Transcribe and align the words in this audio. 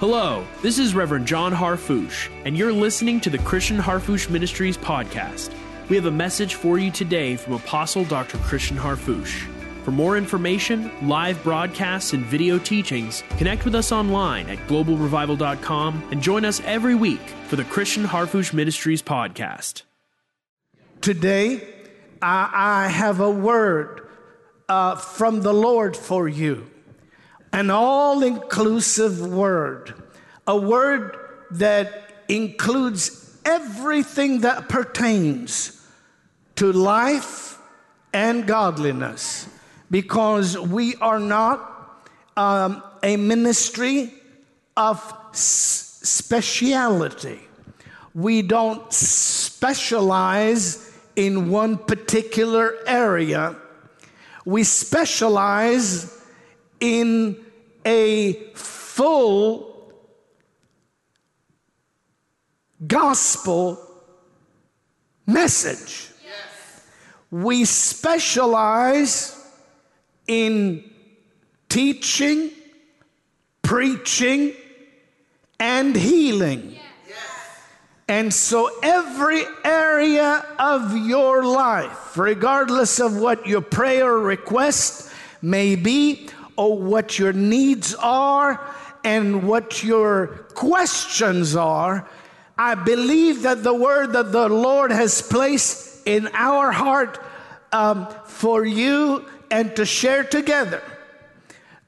Hello, 0.00 0.46
this 0.62 0.78
is 0.78 0.94
Reverend 0.94 1.26
John 1.26 1.52
Harfouche, 1.52 2.30
and 2.46 2.56
you're 2.56 2.72
listening 2.72 3.20
to 3.20 3.28
the 3.28 3.36
Christian 3.36 3.76
Harfouche 3.76 4.30
Ministries 4.30 4.78
podcast. 4.78 5.52
We 5.90 5.96
have 5.96 6.06
a 6.06 6.10
message 6.10 6.54
for 6.54 6.78
you 6.78 6.90
today 6.90 7.36
from 7.36 7.52
Apostle 7.52 8.06
Dr. 8.06 8.38
Christian 8.38 8.78
Harfouche. 8.78 9.46
For 9.84 9.90
more 9.90 10.16
information, 10.16 10.90
live 11.06 11.42
broadcasts, 11.42 12.14
and 12.14 12.24
video 12.24 12.58
teachings, 12.58 13.22
connect 13.36 13.66
with 13.66 13.74
us 13.74 13.92
online 13.92 14.48
at 14.48 14.56
globalrevival.com 14.68 16.08
and 16.10 16.22
join 16.22 16.46
us 16.46 16.62
every 16.64 16.94
week 16.94 17.20
for 17.48 17.56
the 17.56 17.64
Christian 17.64 18.04
Harfouche 18.04 18.54
Ministries 18.54 19.02
podcast. 19.02 19.82
Today, 21.02 21.62
I, 22.22 22.50
I 22.54 22.88
have 22.88 23.20
a 23.20 23.30
word 23.30 24.08
uh, 24.66 24.96
from 24.96 25.42
the 25.42 25.52
Lord 25.52 25.94
for 25.94 26.26
you 26.26 26.70
an 27.52 27.70
all 27.70 28.22
inclusive 28.22 29.26
word, 29.26 29.94
a 30.46 30.56
word 30.56 31.16
that 31.52 32.14
includes 32.28 33.38
everything 33.44 34.40
that 34.40 34.68
pertains 34.68 35.84
to 36.56 36.72
life 36.72 37.58
and 38.12 38.46
godliness, 38.46 39.48
because 39.90 40.58
we 40.58 40.94
are 40.96 41.18
not 41.18 42.02
um, 42.36 42.82
a 43.02 43.16
ministry 43.16 44.12
of 44.76 45.00
s- 45.32 46.00
speciality. 46.02 47.40
We 48.14 48.42
don't 48.42 48.92
specialize 48.92 50.86
in 51.16 51.50
one 51.50 51.78
particular 51.78 52.76
area. 52.86 53.56
We 54.44 54.64
specialize 54.64 56.19
in 56.80 57.36
a 57.84 58.32
full 58.54 59.92
gospel 62.86 63.78
message. 65.26 66.10
Yes. 66.24 66.86
We 67.30 67.64
specialize 67.64 69.36
in 70.26 70.90
teaching, 71.68 72.50
preaching, 73.62 74.54
and 75.58 75.94
healing. 75.94 76.76
And 78.08 78.34
so, 78.34 78.68
every 78.82 79.44
area 79.64 80.44
of 80.58 80.96
your 80.96 81.44
life, 81.44 82.18
regardless 82.18 82.98
of 82.98 83.16
what 83.16 83.46
your 83.46 83.60
prayer 83.60 84.12
request 84.18 85.12
may 85.40 85.76
be, 85.76 86.28
or 86.60 86.76
what 86.76 87.18
your 87.18 87.32
needs 87.32 87.94
are, 87.94 88.60
and 89.02 89.48
what 89.48 89.82
your 89.82 90.26
questions 90.54 91.56
are, 91.56 92.06
I 92.58 92.74
believe 92.74 93.42
that 93.42 93.62
the 93.62 93.72
word 93.72 94.12
that 94.12 94.30
the 94.30 94.50
Lord 94.50 94.92
has 94.92 95.22
placed 95.22 96.06
in 96.06 96.28
our 96.34 96.70
heart 96.70 97.18
um, 97.72 98.06
for 98.26 98.66
you 98.66 99.24
and 99.50 99.74
to 99.76 99.86
share 99.86 100.22
together 100.22 100.82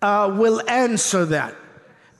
uh, 0.00 0.34
will 0.34 0.66
answer 0.66 1.26
that. 1.26 1.54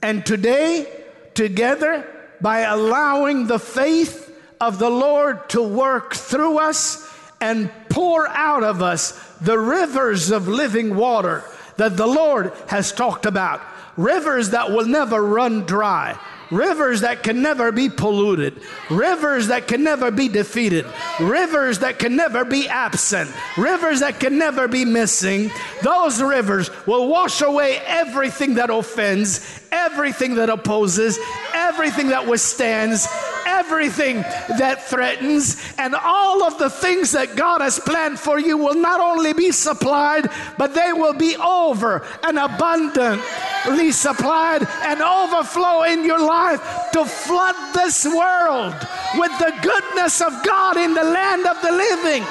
And 0.03 0.27
today, 0.27 0.87
together, 1.33 2.07
by 2.43 2.61
allowing 2.61 3.47
the 3.47 3.59
faith 3.59 4.31
of 4.61 4.79
the 4.79 4.91
Lord 4.91 5.49
to 5.51 5.63
work 5.63 6.13
through 6.15 6.59
us 6.59 7.11
and 7.41 7.71
pour 7.89 8.29
out 8.29 8.63
of 8.63 8.83
us 8.83 9.13
the 9.41 9.59
rivers 9.59 10.31
of 10.31 10.49
living 10.49 10.97
water 10.97 11.45
that 11.77 11.97
the 11.97 12.07
Lord 12.07 12.53
has 12.69 12.93
talked 12.93 13.27
about. 13.27 13.61
Rivers 13.97 14.51
that 14.51 14.71
will 14.71 14.87
never 14.87 15.23
run 15.23 15.65
dry. 15.67 16.19
Rivers 16.51 17.01
that 17.01 17.23
can 17.23 17.41
never 17.41 17.73
be 17.73 17.89
polluted. 17.89 18.61
Rivers 18.91 19.49
that 19.49 19.67
can 19.69 19.83
never 19.83 20.11
be 20.11 20.29
defeated. 20.29 20.85
Rivers 21.19 21.79
that 21.79 21.99
can 21.99 22.15
never 22.15 22.45
be 22.45 22.69
absent. 22.69 23.31
Rivers 23.57 24.01
that 24.01 24.21
can 24.21 24.39
never 24.39 24.69
be 24.69 24.85
missing. 24.85 25.51
Those 25.83 26.21
rivers 26.21 26.71
will 26.87 27.09
wash 27.09 27.41
away 27.41 27.79
everything 27.87 28.55
that 28.55 28.69
offends, 28.69 29.62
everything 29.73 30.37
that 30.37 30.51
opposes, 30.51 31.19
everything 31.55 32.09
that 32.09 32.27
withstands, 32.27 33.09
everything 33.47 34.17
that 34.59 34.83
threatens, 34.89 35.57
and 35.79 35.95
all 35.95 36.45
of 36.45 36.59
the 36.59 36.71
things 36.71 37.13
that 37.13 37.35
God 37.35 37.61
has 37.61 37.79
planned 37.79 38.19
for 38.19 38.39
you 38.39 38.57
will 38.57 38.75
not 38.75 39.01
only 39.01 39.33
be 39.33 39.51
supplied, 39.51 40.29
but 40.59 40.75
they 40.75 40.93
will 40.93 41.15
be 41.15 41.37
over 41.37 42.07
and 42.23 42.39
abundantly 42.39 43.91
supplied 43.91 44.67
and 44.85 45.01
overflow 45.01 45.83
in 45.85 46.05
your 46.05 46.21
life 46.21 46.61
to 46.93 47.05
flood 47.05 47.57
this 47.75 48.05
world 48.05 48.75
with 49.17 49.33
the 49.39 49.53
goodness 49.63 50.21
of 50.21 50.33
God 50.45 50.77
in 50.77 50.95
the 50.95 51.05
land 51.05 51.47
of 51.47 51.61
the 51.63 51.73
living. 51.73 52.25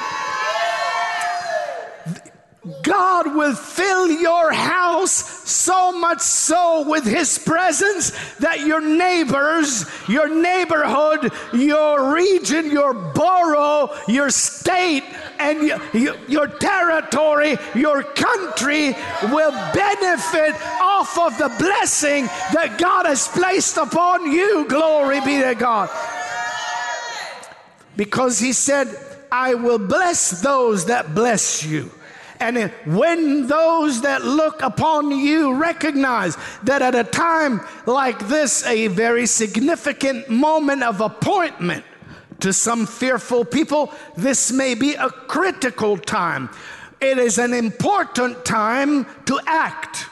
God 2.82 3.34
will 3.34 3.56
fill 3.56 4.08
your 4.08 4.52
house 4.52 5.10
so 5.50 5.90
much 5.90 6.20
so 6.20 6.88
with 6.88 7.04
His 7.04 7.36
presence 7.36 8.12
that 8.38 8.60
your 8.60 8.80
neighbors, 8.80 9.84
your 10.08 10.28
neighborhood, 10.28 11.32
your 11.52 12.14
region, 12.14 12.70
your 12.70 12.94
borough, 12.94 13.90
your 14.06 14.30
state, 14.30 15.02
and 15.40 15.66
your, 15.92 16.16
your 16.28 16.46
territory, 16.46 17.56
your 17.74 18.04
country 18.04 18.94
will 19.24 19.52
benefit 19.74 20.54
off 20.80 21.18
of 21.18 21.36
the 21.38 21.52
blessing 21.58 22.26
that 22.52 22.76
God 22.78 23.06
has 23.06 23.26
placed 23.26 23.76
upon 23.76 24.30
you. 24.30 24.66
Glory 24.68 25.20
be 25.22 25.40
to 25.40 25.56
God. 25.56 25.90
Because 27.96 28.38
He 28.38 28.52
said, 28.52 28.86
I 29.32 29.54
will 29.54 29.80
bless 29.80 30.42
those 30.42 30.86
that 30.86 31.12
bless 31.12 31.64
you. 31.64 31.90
And 32.42 32.72
when 32.86 33.46
those 33.46 34.02
that 34.02 34.24
look 34.24 34.62
upon 34.62 35.12
you 35.12 35.54
recognize 35.54 36.36
that 36.64 36.82
at 36.82 36.96
a 36.96 37.04
time 37.04 37.60
like 37.86 38.18
this, 38.26 38.66
a 38.66 38.88
very 38.88 39.26
significant 39.26 40.28
moment 40.28 40.82
of 40.82 41.00
appointment 41.00 41.84
to 42.40 42.52
some 42.52 42.84
fearful 42.84 43.44
people, 43.44 43.92
this 44.16 44.50
may 44.50 44.74
be 44.74 44.94
a 44.94 45.08
critical 45.08 45.96
time. 45.96 46.50
It 47.00 47.16
is 47.16 47.38
an 47.38 47.54
important 47.54 48.44
time 48.44 49.06
to 49.26 49.38
act. 49.46 50.06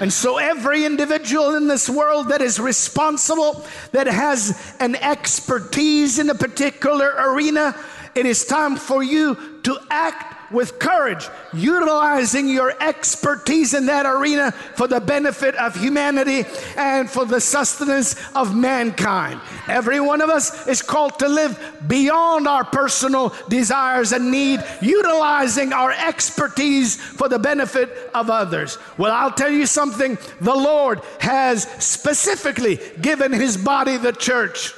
And 0.00 0.10
so, 0.10 0.38
every 0.38 0.86
individual 0.86 1.54
in 1.54 1.68
this 1.68 1.90
world 1.90 2.28
that 2.28 2.40
is 2.40 2.58
responsible, 2.58 3.66
that 3.92 4.06
has 4.06 4.74
an 4.80 4.94
expertise 4.96 6.18
in 6.18 6.30
a 6.30 6.34
particular 6.34 7.14
arena, 7.18 7.74
it 8.14 8.24
is 8.24 8.46
time 8.46 8.76
for 8.76 9.02
you 9.02 9.36
to 9.64 9.78
act 9.90 10.37
with 10.50 10.78
courage, 10.78 11.28
utilizing 11.52 12.48
your 12.48 12.74
expertise 12.80 13.74
in 13.74 13.86
that 13.86 14.06
arena 14.06 14.52
for 14.52 14.88
the 14.88 15.00
benefit 15.00 15.54
of 15.56 15.74
humanity 15.74 16.44
and 16.76 17.10
for 17.10 17.24
the 17.24 17.40
sustenance 17.40 18.16
of 18.34 18.54
mankind. 18.54 19.40
Every 19.68 20.00
one 20.00 20.20
of 20.20 20.30
us 20.30 20.66
is 20.66 20.82
called 20.82 21.18
to 21.18 21.28
live 21.28 21.58
beyond 21.86 22.48
our 22.48 22.64
personal 22.64 23.34
desires 23.48 24.12
and 24.12 24.30
need, 24.30 24.64
utilizing 24.80 25.72
our 25.72 25.92
expertise 25.92 26.96
for 26.96 27.28
the 27.28 27.38
benefit 27.38 28.10
of 28.14 28.30
others. 28.30 28.78
Well, 28.96 29.12
I'll 29.12 29.32
tell 29.32 29.50
you 29.50 29.66
something 29.66 30.18
the 30.40 30.54
Lord 30.54 31.00
has 31.20 31.64
specifically 31.78 32.80
given 33.00 33.32
his 33.32 33.56
body, 33.56 33.96
the 33.96 34.12
church, 34.12 34.72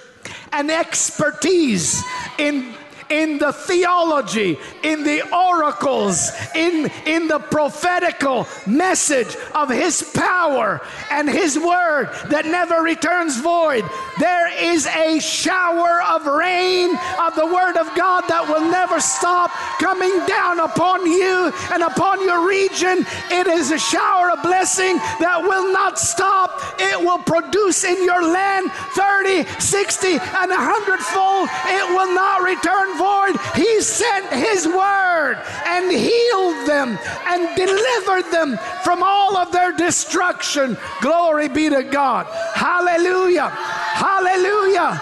an 0.53 0.71
expertise 0.71 2.03
in 2.39 2.75
in 3.11 3.39
the 3.39 3.53
theology, 3.53 4.59
in 4.83 5.03
the 5.03 5.23
oracles, 5.35 6.31
in, 6.55 6.91
in 7.07 7.29
the 7.29 7.39
prophetical 7.39 8.47
message 8.67 9.37
of 9.55 9.69
His 9.69 10.03
power 10.15 10.81
and 11.11 11.29
His 11.29 11.59
word 11.59 12.11
that 12.29 12.47
never 12.47 12.83
returns 12.83 13.39
void. 13.41 13.85
There 14.19 14.49
is 14.73 14.87
a 14.87 15.19
shower 15.19 16.03
of 16.03 16.27
rain 16.27 16.91
of 17.19 17.35
the 17.35 17.47
word 17.47 17.77
of 17.77 17.91
God 17.97 18.23
that 18.29 18.47
will 18.49 18.71
never 18.71 19.01
stop 19.01 19.51
coming 19.81 20.13
down 20.27 20.61
upon 20.61 21.07
you 21.07 21.53
and 21.73 21.83
upon 21.83 22.23
your 22.23 22.47
region. 22.47 23.05
It 23.31 23.47
is 23.47 23.71
a 23.71 23.79
shower 23.79 24.31
of 24.31 24.43
blessing 24.43 24.97
that 25.19 25.43
will 25.43 25.73
not 25.73 25.99
stop. 25.99 26.61
It 26.79 27.01
will 27.01 27.19
produce 27.19 27.85
in 27.85 28.05
your 28.05 28.23
land 28.23 28.71
30, 28.95 29.45
60, 29.59 30.09
and 30.13 30.51
100 30.51 31.01
fold. 31.01 31.49
It 31.67 31.87
will 31.91 32.15
not 32.15 32.43
return 32.43 33.00
void. 33.01 33.35
He 33.57 33.81
sent 33.81 34.29
His 34.33 34.67
word 34.67 35.41
and 35.65 35.91
healed 35.91 36.69
them 36.69 36.99
and 37.27 37.57
delivered 37.57 38.31
them 38.31 38.59
from 38.85 39.03
all 39.03 39.37
of 39.37 39.51
their 39.53 39.73
destruction. 39.73 40.77
Glory 41.01 41.49
be 41.49 41.71
to 41.71 41.83
God. 41.83 42.27
Hallelujah. 42.55 43.49
Hallelujah. 43.49 44.93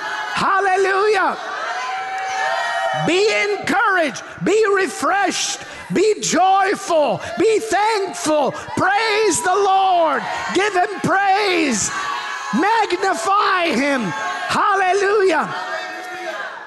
Hallelujah. 0.47 1.37
Be 3.07 3.21
encouraged. 3.51 4.23
Be 4.45 4.59
refreshed. 4.75 5.61
Be 5.93 6.21
joyful. 6.21 7.21
Be 7.39 7.59
thankful. 7.59 8.53
Praise 8.77 9.43
the 9.43 9.55
Lord. 9.55 10.23
Give 10.55 10.75
Him 10.75 11.01
praise. 11.03 11.91
Magnify 12.55 13.75
him. 13.75 14.01
Hallelujah. 14.49 15.78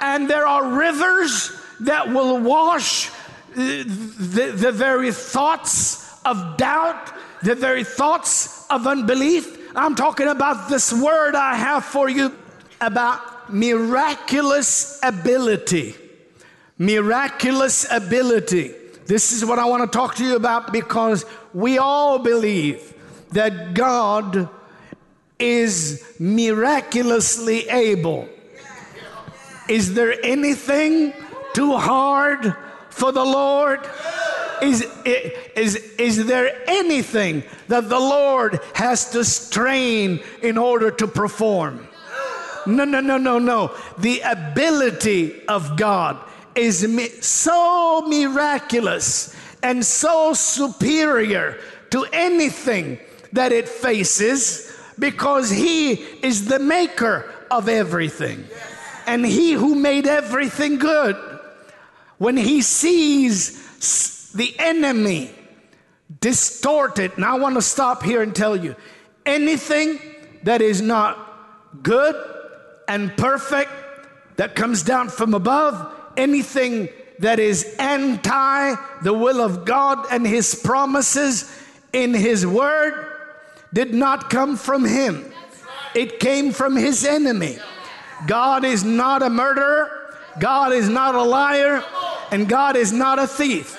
And 0.02 0.30
there 0.30 0.46
are 0.46 0.78
rivers 0.78 1.52
that 1.82 2.10
will 2.10 2.40
wash 2.40 3.10
the, 3.56 3.84
the, 3.84 4.52
the 4.52 4.72
very 4.72 5.12
thoughts 5.12 6.20
of 6.26 6.58
doubt, 6.58 7.14
the 7.44 7.56
very 7.56 7.84
thoughts 7.84 8.66
of 8.70 8.88
unbelief. 8.88 9.60
I'm 9.76 9.96
talking 9.96 10.28
about 10.28 10.70
this 10.70 10.92
word 10.92 11.36
I 11.36 11.56
have 11.56 11.86
for 11.86 12.10
you 12.10 12.36
about 12.80 13.54
miraculous 13.54 15.00
ability. 15.04 15.96
Miraculous 16.78 17.86
ability. 17.92 18.74
This 19.06 19.32
is 19.32 19.46
what 19.46 19.60
I 19.60 19.66
want 19.66 19.90
to 19.90 19.98
talk 19.98 20.16
to 20.16 20.26
you 20.26 20.36
about 20.36 20.72
because 20.72 21.26
we 21.54 21.78
all 21.78 22.20
believe 22.20 22.94
that 23.32 23.74
God 23.74 24.50
is 25.38 26.16
miraculously 26.20 27.68
able. 27.70 28.30
Is 29.68 29.94
there 29.94 30.16
anything 30.24 31.14
too 31.54 31.78
hard 31.78 32.56
for 32.90 33.12
the 33.12 33.24
Lord? 33.24 33.80
Is, 34.62 34.88
is, 35.06 35.76
is 35.98 36.26
there 36.26 36.62
anything 36.68 37.44
that 37.68 37.90
the 37.90 38.00
Lord 38.00 38.60
has 38.76 39.12
to 39.12 39.24
strain 39.24 40.22
in 40.42 40.58
order 40.58 40.92
to 40.92 41.08
perform? 41.08 41.88
No, 42.68 42.86
no, 42.86 43.00
no, 43.00 43.18
no, 43.18 43.40
no. 43.40 43.76
The 43.98 44.22
ability 44.22 45.48
of 45.48 45.78
God 45.78 46.18
is 46.54 46.88
so 47.22 48.04
miraculous 48.08 49.36
and 49.64 49.86
so 49.86 50.34
superior 50.34 51.60
to 51.90 52.06
anything 52.14 53.00
that 53.34 53.52
it 53.52 53.68
faces 53.68 54.72
because 55.00 55.50
He 55.50 55.94
is 55.94 56.46
the 56.46 56.60
maker 56.60 57.34
of 57.50 57.68
everything. 57.68 58.46
And 59.12 59.26
He 59.26 59.52
who 59.52 59.76
made 59.76 60.08
everything 60.08 60.78
good, 60.78 61.18
when 62.18 62.38
He 62.38 62.62
sees 62.62 64.32
the 64.32 64.56
enemy 64.58 65.32
distorted, 66.22 67.12
and 67.18 67.26
I 67.26 67.36
want 67.36 67.56
to 67.56 67.62
stop 67.62 68.04
here 68.04 68.22
and 68.22 68.34
tell 68.34 68.56
you 68.56 68.74
anything 69.26 70.00
that 70.44 70.62
is 70.62 70.82
not 70.82 71.84
good 71.84 72.16
and 72.88 73.16
perfect 73.18 73.72
that 74.38 74.56
comes 74.56 74.82
down 74.82 75.10
from 75.10 75.34
above, 75.34 75.94
anything 76.16 76.88
that 77.20 77.38
is 77.38 77.76
anti 77.80 78.76
the 79.04 79.14
will 79.14 79.42
of 79.42 79.66
God 79.66 80.08
and 80.10 80.26
His 80.26 80.56
promises 80.56 81.54
in 81.92 82.14
His 82.14 82.48
Word 82.48 83.12
did 83.74 83.94
not 83.94 84.30
come 84.30 84.56
from 84.56 84.86
him, 84.86 85.26
it 85.94 86.22
came 86.22 86.54
from 86.54 86.78
his 86.78 87.04
enemy. 87.04 87.58
God 88.28 88.66
is 88.66 88.84
not 88.84 89.22
a 89.24 89.30
murderer, 89.30 89.90
God 90.40 90.72
is 90.74 90.90
not 90.90 91.16
a 91.16 91.24
liar, 91.24 91.84
and 92.32 92.48
God 92.48 92.76
is 92.76 92.94
not 92.94 93.20
a 93.20 93.28
thief. 93.28 93.78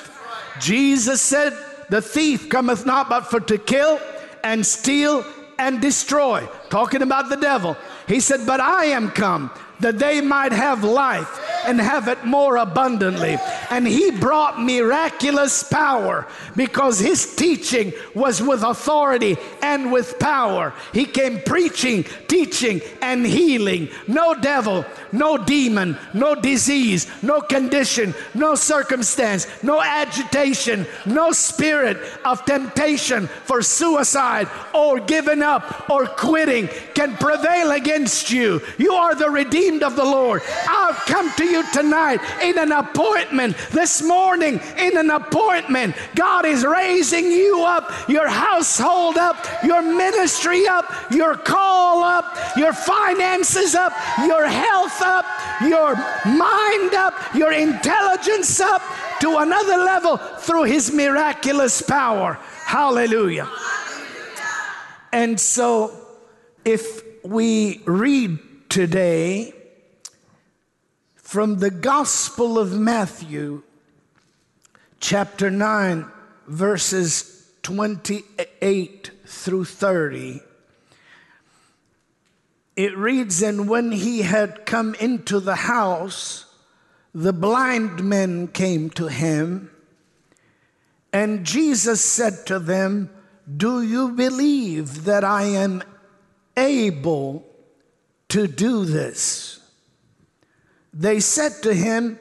Jesus 0.61 1.21
said, 1.21 1.57
The 1.89 2.03
thief 2.03 2.49
cometh 2.49 2.87
not 2.87 3.09
but 3.09 3.23
for 3.23 3.41
to 3.41 3.59
kill 3.59 4.01
and 4.45 4.65
steal 4.65 5.25
and 5.59 5.81
destroy. 5.81 6.47
Talking 6.71 7.03
about 7.03 7.29
the 7.29 7.37
devil. 7.37 7.77
He 8.07 8.21
said, 8.21 8.47
But 8.47 8.61
I 8.61 8.87
am 8.87 9.11
come 9.11 9.51
that 9.81 9.99
they 9.99 10.21
might 10.21 10.53
have 10.53 10.85
life 10.85 11.41
and 11.67 11.81
have 11.81 12.09
it 12.09 12.25
more 12.25 12.57
abundantly. 12.57 13.37
And 13.73 13.87
he 13.87 14.11
brought 14.11 14.61
miraculous 14.61 15.63
power 15.63 16.27
because 16.55 16.99
his 16.99 17.35
teaching 17.35 17.95
was 18.15 18.43
with 18.43 18.63
authority 18.63 19.39
and 19.63 19.91
with 19.91 20.19
power. 20.19 20.75
He 20.93 21.07
came 21.07 21.41
preaching, 21.41 22.05
teaching, 22.29 22.83
and 23.01 23.25
healing. 23.25 23.89
No 24.07 24.35
devil, 24.35 24.85
no 25.11 25.39
demon, 25.39 25.97
no 26.13 26.35
disease, 26.35 27.07
no 27.23 27.41
condition, 27.41 28.15
no 28.35 28.57
circumstance, 28.57 29.47
no 29.63 29.81
agitation, 29.81 30.87
no 31.07 31.33
spirit 31.33 31.97
of 32.27 32.45
temptation 32.45 33.27
for 33.27 33.63
suicide 33.63 34.49
or 34.75 35.01
giving 35.01 35.41
up 35.41 35.89
or 35.89 36.07
quitting 36.07 36.69
can 36.95 37.17
prevail 37.17 37.71
against 37.71 38.31
you. 38.31 38.61
You 38.77 38.93
are 38.93 39.15
the 39.15 39.31
redeemed 39.31 39.83
of 39.83 39.97
the 39.97 40.05
Lord. 40.05 40.43
I've 40.69 40.97
come 41.07 41.33
to 41.33 41.45
you 41.47 41.65
tonight 41.73 42.21
in 42.43 42.59
an 42.59 42.73
appointment, 42.73 43.57
this 43.71 44.03
morning 44.03 44.61
in 44.77 44.97
an 44.97 45.11
appointment. 45.11 45.95
God 46.15 46.45
is 46.45 46.65
raising 46.65 47.31
you 47.31 47.65
up, 47.65 48.09
your 48.09 48.29
household 48.29 49.17
up, 49.17 49.47
your 49.65 49.83
ministry 49.83 50.67
up, 50.67 50.93
your 51.11 51.37
call 51.37 52.03
up, 52.03 52.37
your 52.57 52.73
finances 52.73 53.75
up, 53.75 53.93
your 54.27 54.47
health 54.47 55.01
up, 55.03 55.27
your 55.63 55.95
mind 56.27 56.95
up, 56.95 57.15
your 57.35 57.53
intelligence 57.53 58.61
up 58.61 58.83
to 59.21 59.39
another 59.39 59.77
level 59.77 60.17
through 60.17 60.65
His 60.65 60.93
miraculous 60.93 61.83
power. 61.83 62.39
Hallelujah. 62.67 63.49
And 65.13 65.39
so, 65.39 65.95
if 66.65 67.03
we 67.23 67.83
read 67.85 68.39
today, 68.69 69.55
from 71.33 71.61
the 71.61 71.71
Gospel 71.71 72.59
of 72.59 72.79
Matthew, 72.79 73.63
chapter 75.01 75.51
9, 75.51 76.05
verses 76.47 77.51
28 77.63 79.11
through 79.25 79.65
30. 79.65 80.43
It 82.77 82.99
reads, 82.99 83.41
And 83.41 83.67
when 83.67 83.93
he 83.93 84.21
had 84.21 84.67
come 84.67 84.95
into 84.97 85.41
the 85.41 85.55
house, 85.55 86.45
the 87.15 87.33
blind 87.33 88.05
men 88.05 88.47
came 88.47 88.91
to 88.91 89.07
him, 89.07 89.71
and 91.15 91.47
Jesus 91.47 92.05
said 92.05 92.45
to 92.45 92.59
them, 92.59 93.09
Do 93.57 93.81
you 93.81 94.11
believe 94.11 95.05
that 95.05 95.25
I 95.25 95.45
am 95.45 95.83
able 96.59 97.47
to 98.29 98.47
do 98.47 98.85
this? 98.85 99.62
They 100.93 101.21
said 101.21 101.63
to 101.63 101.75
him, 101.75 102.19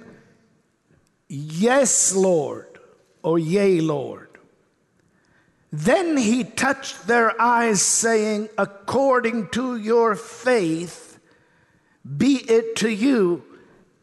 Yes, 1.27 2.13
Lord, 2.13 2.79
or 3.23 3.39
Yea, 3.39 3.81
Lord. 3.81 4.29
Then 5.71 6.17
he 6.17 6.43
touched 6.43 7.07
their 7.07 7.39
eyes, 7.41 7.81
saying, 7.81 8.49
According 8.57 9.49
to 9.49 9.77
your 9.77 10.15
faith, 10.15 11.19
be 12.17 12.35
it 12.35 12.75
to 12.77 12.89
you. 12.89 13.43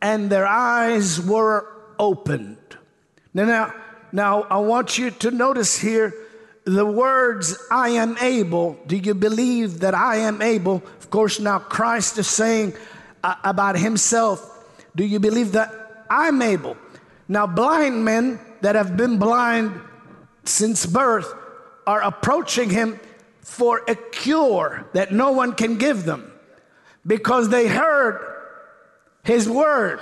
And 0.01 0.31
their 0.31 0.47
eyes 0.47 1.21
were 1.21 1.67
opened. 1.99 2.57
Now, 3.35 3.45
now, 3.45 3.75
now 4.13 4.43
I 4.45 4.59
want 4.59 4.97
you 4.97 5.11
to 5.11 5.31
notice 5.31 5.77
here 5.79 6.15
the 6.65 6.87
words, 6.87 7.57
I 7.71 7.91
am 7.91 8.17
able. 8.19 8.79
Do 8.87 8.97
you 8.97 9.15
believe 9.15 9.81
that 9.81 9.95
I 9.95 10.17
am 10.17 10.43
able? 10.43 10.83
Of 10.99 11.11
course, 11.11 11.41
now 11.41 11.59
Christ 11.59 12.19
is 12.19 12.29
saying 12.29 12.75
uh, 13.25 13.35
about 13.43 13.79
himself, 13.79 14.58
do 14.95 15.05
you 15.05 15.21
believe 15.21 15.53
that 15.53 16.07
I'm 16.11 16.43
able? 16.43 16.77
Now, 17.29 17.47
blind 17.47 18.05
men 18.05 18.41
that 18.63 18.75
have 18.75 18.97
been 18.97 19.19
blind 19.19 19.81
since 20.45 20.87
birth 20.87 21.33
are 21.87 22.03
approaching 22.03 22.71
him 22.71 22.99
for 23.41 23.83
a 23.89 23.95
cure 23.95 24.87
that 24.93 25.13
no 25.13 25.33
one 25.33 25.53
can 25.53 25.79
give 25.79 26.05
them 26.05 26.33
because 27.07 27.49
they 27.49 27.67
heard 27.67 28.21
his 29.25 29.49
word. 29.49 30.01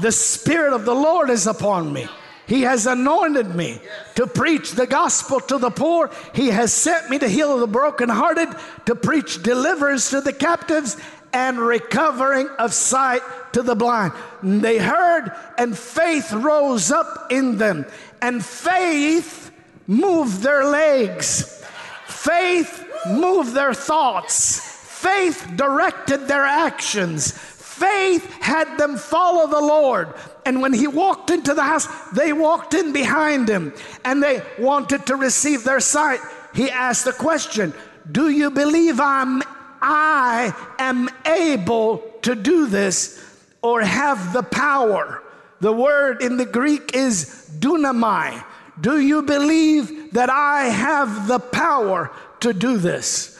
The 0.00 0.12
Spirit 0.12 0.72
of 0.72 0.84
the 0.84 0.94
Lord 0.94 1.30
is 1.30 1.46
upon 1.46 1.92
me. 1.92 2.08
He 2.46 2.62
has 2.62 2.86
anointed 2.86 3.54
me 3.54 3.80
to 4.16 4.26
preach 4.26 4.72
the 4.72 4.86
gospel 4.86 5.40
to 5.40 5.58
the 5.58 5.70
poor. 5.70 6.10
He 6.34 6.48
has 6.48 6.72
sent 6.72 7.08
me 7.08 7.18
to 7.18 7.28
heal 7.28 7.58
the 7.58 7.66
brokenhearted, 7.66 8.48
to 8.86 8.94
preach 8.94 9.42
deliverance 9.42 10.10
to 10.10 10.20
the 10.20 10.32
captives, 10.32 10.96
and 11.32 11.58
recovering 11.58 12.48
of 12.58 12.74
sight 12.74 13.22
to 13.52 13.62
the 13.62 13.74
blind. 13.74 14.12
They 14.42 14.78
heard, 14.78 15.32
and 15.58 15.76
faith 15.76 16.32
rose 16.32 16.90
up 16.90 17.30
in 17.30 17.58
them, 17.58 17.86
and 18.20 18.44
faith 18.44 19.50
moved 19.86 20.42
their 20.42 20.64
legs. 20.64 21.64
Faith 22.06 22.86
moved 23.08 23.54
their 23.54 23.74
thoughts. 23.74 24.60
Faith 24.60 25.50
directed 25.56 26.28
their 26.28 26.44
actions. 26.44 27.32
Faith 27.32 28.30
had 28.40 28.78
them 28.78 28.96
follow 28.96 29.48
the 29.48 29.60
Lord. 29.60 30.14
And 30.44 30.62
when 30.62 30.72
he 30.72 30.86
walked 30.86 31.30
into 31.30 31.54
the 31.54 31.62
house, 31.62 31.88
they 32.10 32.32
walked 32.32 32.74
in 32.74 32.92
behind 32.92 33.48
him 33.48 33.72
and 34.04 34.22
they 34.22 34.42
wanted 34.58 35.06
to 35.06 35.16
receive 35.16 35.64
their 35.64 35.80
sight. 35.80 36.20
He 36.54 36.70
asked 36.70 37.04
the 37.04 37.12
question 37.12 37.74
Do 38.10 38.28
you 38.28 38.50
believe 38.50 39.00
I'm 39.00 39.42
I 39.82 40.54
am 40.78 41.10
able 41.26 41.98
to 42.22 42.34
do 42.34 42.66
this 42.68 43.22
or 43.60 43.82
have 43.82 44.32
the 44.32 44.42
power. 44.42 45.22
The 45.60 45.72
word 45.72 46.22
in 46.22 46.36
the 46.36 46.46
Greek 46.46 46.94
is 46.94 47.50
dunamai. 47.58 48.44
Do 48.80 48.98
you 49.00 49.22
believe 49.22 50.12
that 50.12 50.30
I 50.30 50.64
have 50.64 51.28
the 51.28 51.38
power 51.38 52.10
to 52.40 52.52
do 52.52 52.78
this? 52.78 53.32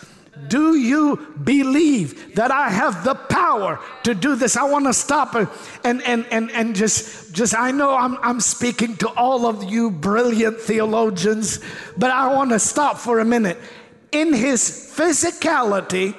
Do 0.49 0.75
you 0.75 1.35
believe 1.43 2.35
that 2.35 2.51
I 2.51 2.69
have 2.71 3.05
the 3.05 3.15
power 3.15 3.79
to 4.03 4.15
do 4.15 4.35
this? 4.35 4.57
I 4.57 4.65
want 4.65 4.87
to 4.87 4.93
stop 4.93 5.35
and, 5.35 5.49
and, 5.85 6.27
and, 6.31 6.51
and, 6.51 6.75
just, 6.75 7.33
just, 7.35 7.55
I 7.55 7.71
know 7.71 7.95
I'm, 7.95 8.17
I'm 8.23 8.41
speaking 8.41 8.97
to 8.99 9.09
all 9.11 9.47
of 9.47 9.65
you 9.65 9.91
brilliant 9.91 10.59
theologians, 10.59 11.61
but 11.97 12.11
I 12.11 12.35
want 12.35 12.51
to 12.51 12.59
stop 12.59 12.99
for 12.99 13.21
a 13.21 13.25
minute. 13.25 13.59
In 14.11 14.33
his 14.33 14.61
physicality, 14.61 16.17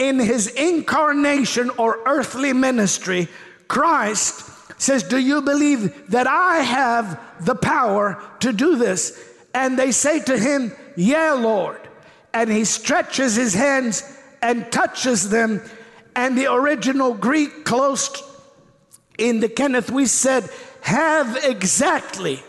in 0.00 0.18
his 0.18 0.46
incarnation 0.48 1.70
or 1.78 2.00
earthly 2.06 2.52
ministry, 2.52 3.28
Christ 3.68 4.42
says, 4.80 5.02
Do 5.02 5.18
you 5.18 5.42
believe 5.42 6.10
that 6.10 6.26
I 6.26 6.58
have 6.58 7.44
the 7.44 7.54
power 7.54 8.20
to 8.40 8.52
do 8.52 8.76
this? 8.76 9.16
And 9.54 9.78
they 9.78 9.92
say 9.92 10.20
to 10.20 10.38
him, 10.38 10.72
Yeah, 10.96 11.32
Lord. 11.34 11.80
And 12.32 12.50
he 12.50 12.64
stretches 12.64 13.36
his 13.36 13.54
hands 13.54 14.02
and 14.40 14.72
touches 14.72 15.28
them. 15.28 15.60
And 16.16 16.36
the 16.36 16.52
original 16.52 17.14
Greek, 17.14 17.64
close 17.64 18.10
in 19.18 19.40
the 19.40 19.48
Kenneth, 19.48 19.90
we 19.90 20.06
said, 20.06 20.48
have 20.80 21.36
exactly 21.44 22.42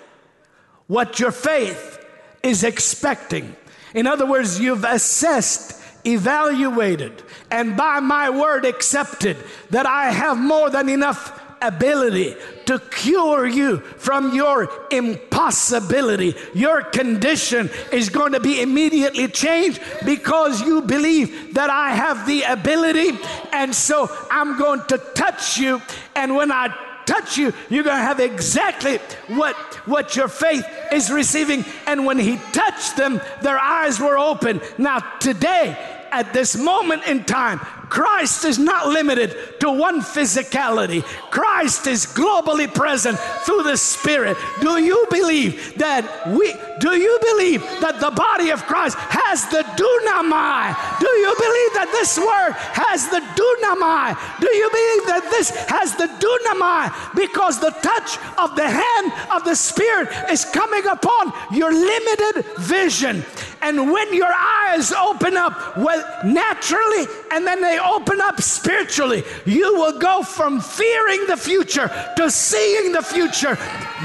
what 0.88 1.20
your 1.20 1.32
faith 1.32 2.04
is 2.44 2.64
expecting. 2.64 3.56
In 3.94 4.08
other 4.08 4.26
words, 4.26 4.60
you've 4.60 4.86
assessed, 4.86 5.82
evaluated, 6.06 7.24
and 7.52 7.76
by 7.76 8.00
my 8.00 8.30
word 8.30 8.66
accepted 8.66 9.38
that 9.70 9.86
I 9.86 10.12
have 10.12 10.38
more 10.38 10.70
than 10.70 10.90
enough 10.90 11.40
ability 11.62 12.36
to 12.66 12.80
cure 12.80 13.46
you 13.46 13.78
from 13.98 14.34
your 14.34 14.70
impossibility. 14.90 16.36
Your 16.54 16.82
condition 16.82 17.70
is 17.92 18.10
going 18.10 18.32
to 18.32 18.40
be 18.40 18.62
immediately 18.62 19.28
changed 19.28 19.80
because 20.04 20.62
you 20.62 20.82
believe 20.82 21.54
that 21.54 21.70
I 21.70 21.92
have 21.92 22.26
the 22.26 22.44
ability. 22.44 23.12
And 23.52 23.76
so 23.76 24.10
I'm 24.32 24.58
going 24.58 24.82
to 24.88 24.98
touch 25.14 25.58
you. 25.58 25.82
And 26.16 26.36
when 26.36 26.52
I 26.52 26.76
touch 27.06 27.38
you, 27.38 27.54
you're 27.70 27.84
going 27.84 27.98
to 27.98 28.04
have 28.04 28.20
exactly 28.20 28.98
what, 29.28 29.56
what 29.86 30.16
your 30.16 30.28
faith 30.28 30.66
is 30.92 31.12
receiving. 31.12 31.64
And 31.86 32.06
when 32.06 32.18
he 32.18 32.38
touched 32.54 32.98
them, 32.98 33.22
their 33.42 33.60
eyes 33.60 34.00
were 34.00 34.18
open. 34.18 34.62
Now, 34.78 35.00
today, 35.20 36.01
at 36.12 36.34
this 36.34 36.56
moment 36.56 37.04
in 37.08 37.24
time, 37.24 37.60
Christ 37.60 38.46
is 38.46 38.58
not 38.58 38.88
limited 38.88 39.60
to 39.60 39.72
one 39.72 40.02
physicality. 40.02 41.04
Christ 41.30 41.88
is 41.88 42.06
globally 42.06 42.74
present 42.74 43.20
through 43.20 43.64
the 43.64 43.76
Spirit. 43.76 44.38
Do 44.62 44.82
you 44.82 45.08
believe 45.10 45.78
that 45.78 46.28
we, 46.30 46.54
do 46.82 46.98
you 46.98 47.20
believe 47.22 47.62
that 47.80 48.02
the 48.02 48.10
body 48.10 48.50
of 48.50 48.66
Christ 48.66 48.98
has 48.98 49.46
the 49.54 49.62
dunamai? 49.78 50.74
Do 51.00 51.08
you 51.08 51.32
believe 51.38 51.72
that 51.78 51.90
this 51.94 52.18
word 52.18 52.58
has 52.74 53.08
the 53.14 53.22
dunamai? 53.38 54.18
Do 54.42 54.50
you 54.50 54.68
believe 54.68 55.04
that 55.14 55.30
this 55.30 55.54
has 55.70 55.96
the 55.96 56.10
dunamai? 56.18 56.90
Because 57.16 57.60
the 57.60 57.70
touch 57.86 58.18
of 58.42 58.56
the 58.56 58.68
hand 58.68 59.14
of 59.30 59.46
the 59.46 59.56
Spirit 59.56 60.10
is 60.32 60.44
coming 60.44 60.86
upon 60.88 61.32
your 61.54 61.72
limited 61.72 62.46
vision. 62.58 63.24
And 63.62 63.92
when 63.92 64.12
your 64.14 64.34
eyes 64.34 64.92
open 64.92 65.38
up, 65.38 65.78
well, 65.78 66.02
naturally, 66.26 67.06
and 67.32 67.46
then 67.46 67.62
they 67.62 67.78
open 67.78 68.20
up 68.22 68.42
spiritually, 68.42 69.24
you 69.46 69.76
will 69.76 70.00
go 70.00 70.24
from 70.24 70.60
fearing 70.60 71.28
the 71.28 71.38
future 71.38 71.90
to 72.18 72.32
seeing 72.32 72.92
the 72.92 73.04
future. 73.04 73.56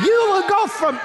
You 0.04 0.18
will 0.28 0.46
go 0.46 0.66
from 0.66 1.00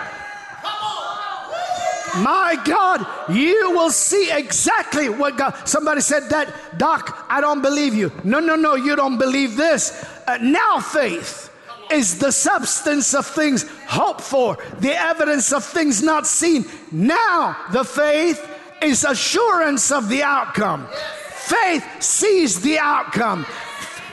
my 2.17 2.57
God, 2.65 3.05
you 3.29 3.71
will 3.71 3.91
see 3.91 4.31
exactly 4.31 5.09
what 5.09 5.37
God. 5.37 5.67
Somebody 5.67 6.01
said 6.01 6.29
that, 6.29 6.53
Doc, 6.77 7.25
I 7.29 7.41
don't 7.41 7.61
believe 7.61 7.93
you. 7.93 8.11
No, 8.23 8.39
no, 8.39 8.55
no, 8.55 8.75
you 8.75 8.95
don't 8.95 9.17
believe 9.17 9.55
this. 9.55 10.03
Uh, 10.27 10.37
now 10.41 10.79
faith 10.79 11.49
is 11.91 12.19
the 12.19 12.31
substance 12.31 13.13
of 13.13 13.25
things 13.25 13.65
hoped 13.87 14.21
for, 14.21 14.57
the 14.79 14.93
evidence 14.93 15.51
of 15.51 15.63
things 15.63 16.01
not 16.01 16.25
seen. 16.25 16.65
Now 16.91 17.57
the 17.71 17.83
faith 17.83 18.47
is 18.81 19.03
assurance 19.03 19.91
of 19.91 20.09
the 20.09 20.23
outcome. 20.23 20.87
Faith 21.29 22.01
sees 22.01 22.61
the 22.61 22.79
outcome. 22.79 23.45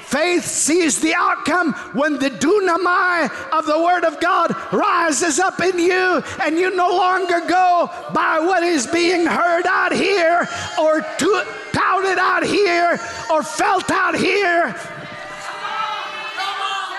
Faith 0.08 0.46
sees 0.46 1.00
the 1.00 1.14
outcome 1.14 1.74
when 1.92 2.14
the 2.14 2.30
dunamai 2.30 3.30
of 3.52 3.66
the 3.66 3.78
Word 3.78 4.04
of 4.04 4.18
God 4.20 4.56
rises 4.72 5.38
up 5.38 5.60
in 5.60 5.78
you, 5.78 6.22
and 6.40 6.58
you 6.58 6.74
no 6.74 6.88
longer 6.88 7.42
go 7.46 7.90
by 8.14 8.38
what 8.38 8.62
is 8.62 8.86
being 8.86 9.26
heard 9.26 9.66
out 9.66 9.92
here, 9.92 10.48
or 10.80 11.02
to- 11.02 11.46
touted 11.72 12.16
out 12.16 12.42
here, 12.42 12.98
or 13.30 13.42
felt 13.42 13.90
out 13.90 14.16
here, 14.16 14.74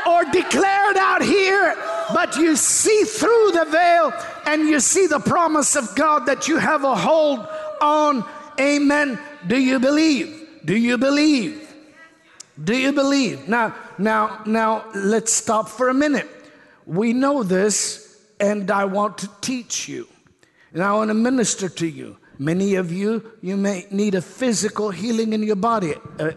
or 0.08 0.24
declared 0.26 0.98
out 0.98 1.24
here, 1.24 1.76
but 2.14 2.36
you 2.38 2.56
see 2.56 3.04
through 3.06 3.52
the 3.54 3.66
veil 3.66 4.14
and 4.46 4.68
you 4.68 4.80
see 4.80 5.08
the 5.08 5.20
promise 5.20 5.76
of 5.76 5.96
God 5.96 6.28
that 6.28 6.48
you 6.48 6.58
have 6.58 6.84
a 6.84 6.96
hold 6.96 7.48
on. 7.82 8.24
Amen. 8.60 9.20
Do 9.48 9.58
you 9.58 9.80
believe? 9.80 10.48
Do 10.66 10.76
you 10.76 10.98
believe? 10.98 11.69
Do 12.62 12.76
you 12.76 12.92
believe? 12.92 13.48
Now, 13.48 13.76
now, 13.98 14.42
now, 14.46 14.86
let's 14.94 15.32
stop 15.32 15.70
for 15.70 15.90
a 15.90 15.94
minute. 15.94 16.28
We 16.86 17.14
know 17.14 17.44
this, 17.44 18.20
and 18.40 18.70
I 18.70 18.86
want 18.86 19.20
to 19.20 19.30
teach 19.42 19.88
you, 19.88 20.08
and 20.74 20.84
I 20.84 20.94
want 20.94 21.10
to 21.10 21.14
minister 21.14 21.70
to 21.70 21.88
you. 21.88 22.18
Many 22.38 22.76
of 22.76 22.92
you, 22.92 23.32
you 23.42 23.56
may 23.56 23.86
need 23.92 24.16
a 24.16 24.22
physical 24.22 24.92
healing 24.92 25.34
in 25.34 25.44
your 25.44 25.56
body. 25.56 25.94
Uh, 26.20 26.32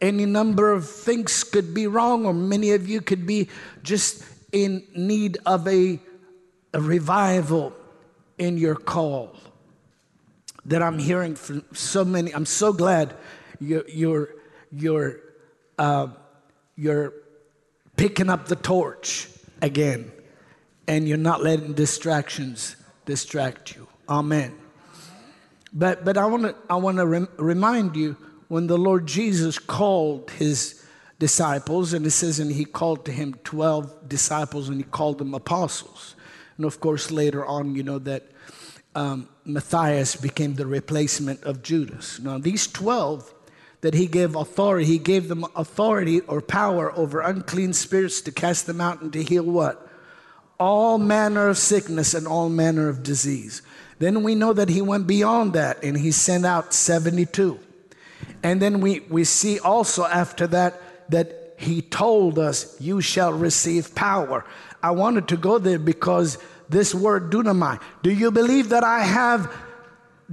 any 0.00 0.26
number 0.26 0.72
of 0.72 0.88
things 0.88 1.42
could 1.42 1.74
be 1.74 1.86
wrong, 1.86 2.24
or 2.26 2.34
many 2.34 2.72
of 2.72 2.88
you 2.88 3.00
could 3.00 3.26
be 3.26 3.48
just 3.82 4.24
in 4.52 4.84
need 4.94 5.38
of 5.44 5.66
a, 5.66 5.98
a 6.72 6.80
revival 6.80 7.72
in 8.38 8.58
your 8.58 8.76
call 8.76 9.34
that 10.64 10.82
I'm 10.82 10.98
hearing 10.98 11.34
from 11.34 11.64
so 11.72 12.04
many. 12.04 12.32
I'm 12.32 12.46
so 12.46 12.72
glad 12.72 13.14
you're, 13.60 13.88
you're, 13.88 14.28
you're, 14.70 15.20
uh, 15.78 16.08
you're 16.76 17.12
picking 17.96 18.28
up 18.28 18.46
the 18.46 18.56
torch 18.56 19.28
again 19.60 20.10
and 20.86 21.08
you're 21.08 21.16
not 21.16 21.42
letting 21.42 21.72
distractions 21.72 22.76
distract 23.04 23.74
you. 23.74 23.86
Amen. 24.08 24.54
But, 25.72 26.04
but 26.04 26.16
I 26.16 26.26
want 26.26 26.44
to 26.44 26.54
I 26.70 26.76
wanna 26.76 27.06
rem- 27.06 27.28
remind 27.36 27.96
you 27.96 28.16
when 28.48 28.66
the 28.66 28.78
Lord 28.78 29.06
Jesus 29.06 29.58
called 29.58 30.30
his 30.30 30.82
disciples, 31.18 31.92
and 31.92 32.06
it 32.06 32.10
says, 32.10 32.38
and 32.38 32.50
he 32.50 32.64
called 32.64 33.04
to 33.04 33.12
him 33.12 33.34
12 33.44 34.08
disciples 34.08 34.68
and 34.68 34.78
he 34.78 34.84
called 34.84 35.18
them 35.18 35.34
apostles. 35.34 36.14
And 36.56 36.64
of 36.64 36.80
course, 36.80 37.10
later 37.10 37.44
on, 37.44 37.74
you 37.74 37.82
know 37.82 37.98
that 38.00 38.30
um, 38.94 39.28
Matthias 39.44 40.16
became 40.16 40.54
the 40.54 40.66
replacement 40.66 41.42
of 41.44 41.62
Judas. 41.62 42.18
Now, 42.20 42.38
these 42.38 42.66
12 42.66 43.32
that 43.80 43.94
he 43.94 44.06
gave 44.06 44.34
authority, 44.34 44.84
he 44.84 44.98
gave 44.98 45.28
them 45.28 45.44
authority 45.54 46.20
or 46.22 46.40
power 46.40 46.92
over 46.96 47.20
unclean 47.20 47.72
spirits 47.72 48.20
to 48.22 48.32
cast 48.32 48.66
them 48.66 48.80
out 48.80 49.00
and 49.00 49.12
to 49.12 49.22
heal 49.22 49.44
what? 49.44 49.88
All 50.58 50.98
manner 50.98 51.48
of 51.48 51.58
sickness 51.58 52.14
and 52.14 52.26
all 52.26 52.48
manner 52.48 52.88
of 52.88 53.02
disease. 53.02 53.62
Then 54.00 54.22
we 54.22 54.34
know 54.34 54.52
that 54.52 54.68
he 54.68 54.82
went 54.82 55.06
beyond 55.06 55.52
that 55.52 55.82
and 55.84 55.96
he 55.96 56.10
sent 56.10 56.44
out 56.44 56.74
72. 56.74 57.58
And 58.42 58.60
then 58.60 58.80
we, 58.80 59.00
we 59.00 59.24
see 59.24 59.58
also 59.58 60.04
after 60.04 60.46
that 60.48 61.10
that 61.10 61.54
he 61.56 61.82
told 61.82 62.38
us, 62.38 62.80
You 62.80 63.00
shall 63.00 63.32
receive 63.32 63.94
power. 63.94 64.44
I 64.82 64.92
wanted 64.92 65.28
to 65.28 65.36
go 65.36 65.58
there 65.58 65.78
because 65.78 66.38
this 66.68 66.94
word 66.94 67.32
dunamai, 67.32 67.80
do 68.02 68.10
you 68.10 68.30
believe 68.30 68.68
that 68.68 68.84
I 68.84 69.00
have? 69.00 69.52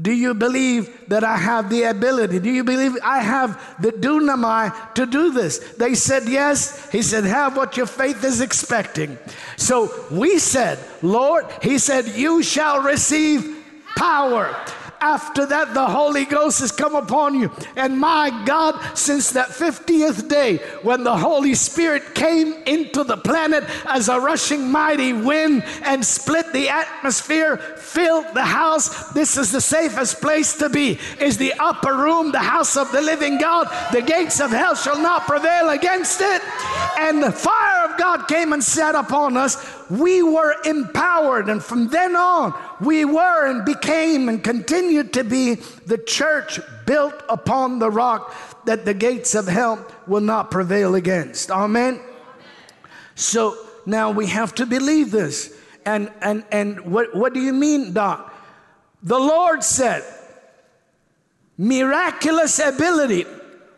Do 0.01 0.11
you 0.11 0.33
believe 0.33 1.07
that 1.07 1.23
I 1.23 1.37
have 1.37 1.69
the 1.69 1.83
ability? 1.83 2.39
Do 2.39 2.49
you 2.49 2.65
believe 2.65 2.97
I 3.01 3.19
have 3.19 3.81
the 3.81 3.91
dunamai 3.91 4.93
to 4.95 5.05
do 5.05 5.31
this? 5.31 5.59
They 5.77 5.95
said 5.95 6.27
yes. 6.27 6.91
He 6.91 7.01
said, 7.01 7.23
Have 7.23 7.55
what 7.55 7.77
your 7.77 7.85
faith 7.85 8.21
is 8.25 8.41
expecting. 8.41 9.17
So 9.55 9.89
we 10.11 10.37
said, 10.37 10.79
Lord, 11.01 11.45
He 11.61 11.77
said, 11.77 12.07
You 12.07 12.43
shall 12.43 12.81
receive 12.81 13.63
power. 13.95 14.53
After 15.01 15.45
that, 15.45 15.73
the 15.73 15.85
Holy 15.85 16.25
Ghost 16.25 16.59
has 16.59 16.71
come 16.71 16.95
upon 16.95 17.39
you. 17.39 17.51
And 17.75 17.99
my 17.99 18.43
God, 18.45 18.79
since 18.97 19.31
that 19.31 19.49
50th 19.49 20.27
day 20.27 20.57
when 20.81 21.03
the 21.03 21.17
Holy 21.17 21.53
Spirit 21.55 22.15
came 22.15 22.53
into 22.65 23.03
the 23.03 23.17
planet 23.17 23.63
as 23.85 24.09
a 24.09 24.19
rushing 24.19 24.71
mighty 24.71 25.13
wind 25.13 25.63
and 25.83 26.05
split 26.05 26.51
the 26.53 26.69
atmosphere, 26.69 27.57
filled 27.57 28.25
the 28.33 28.45
house, 28.45 29.09
this 29.13 29.37
is 29.37 29.51
the 29.51 29.61
safest 29.61 30.21
place 30.21 30.57
to 30.57 30.69
be, 30.69 30.99
is 31.19 31.37
the 31.37 31.53
upper 31.53 31.93
room, 31.93 32.31
the 32.31 32.39
house 32.39 32.77
of 32.77 32.91
the 32.91 33.01
living 33.01 33.37
God. 33.37 33.67
The 33.91 34.01
gates 34.01 34.39
of 34.39 34.51
hell 34.51 34.75
shall 34.75 35.01
not 35.01 35.25
prevail 35.25 35.69
against 35.69 36.21
it. 36.21 36.41
And 36.99 37.21
the 37.21 37.31
fire 37.31 37.85
of 37.85 37.95
of 37.95 37.99
God 37.99 38.27
came 38.27 38.53
and 38.53 38.63
sat 38.63 38.95
upon 38.95 39.37
us, 39.37 39.55
we 39.89 40.23
were 40.23 40.55
empowered. 40.65 41.49
And 41.49 41.63
from 41.63 41.87
then 41.89 42.15
on, 42.15 42.53
we 42.81 43.05
were 43.05 43.47
and 43.47 43.65
became 43.65 44.29
and 44.29 44.43
continued 44.43 45.13
to 45.13 45.23
be 45.23 45.55
the 45.85 45.97
church 45.97 46.59
built 46.85 47.23
upon 47.29 47.79
the 47.79 47.89
rock 47.89 48.33
that 48.65 48.85
the 48.85 48.93
gates 48.93 49.35
of 49.35 49.47
hell 49.47 49.85
will 50.07 50.21
not 50.21 50.51
prevail 50.51 50.95
against. 50.95 51.51
Amen. 51.51 51.99
So 53.15 53.57
now 53.85 54.11
we 54.11 54.27
have 54.27 54.55
to 54.55 54.65
believe 54.65 55.11
this. 55.11 55.55
And 55.85 56.11
and 56.21 56.43
and 56.51 56.79
what, 56.81 57.15
what 57.15 57.33
do 57.33 57.39
you 57.39 57.53
mean, 57.53 57.93
Doc? 57.93 58.33
The 59.03 59.19
Lord 59.19 59.63
said, 59.63 60.03
miraculous 61.57 62.57
ability 62.59 63.25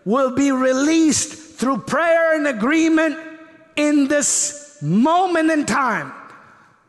will 0.05 0.33
be 0.33 0.53
released 0.53 1.33
through 1.59 1.79
prayer 1.79 2.33
and 2.35 2.47
agreement 2.47 3.17
in 3.75 4.07
this 4.07 4.66
moment 4.81 5.51
in 5.51 5.65
time. 5.65 6.11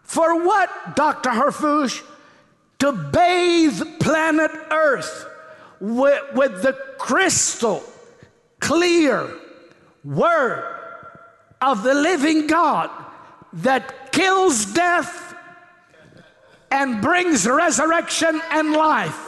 For 0.03 0.45
what, 0.45 0.97
Dr. 0.97 1.31
Harfouche? 1.31 2.03
To 2.81 2.93
bathe 2.93 3.83
planet 4.01 4.51
Earth 4.71 5.27
with, 5.81 6.23
with 6.35 6.63
the 6.63 6.73
crystal 6.99 7.83
clear 8.61 9.29
word 10.05 10.75
of 11.61 11.83
the 11.83 11.95
living 11.95 12.47
God 12.47 12.91
that 13.53 14.13
kills 14.13 14.67
death 14.67 15.35
and 16.71 17.01
brings 17.01 17.47
resurrection 17.47 18.41
and 18.51 18.73
life, 18.73 19.27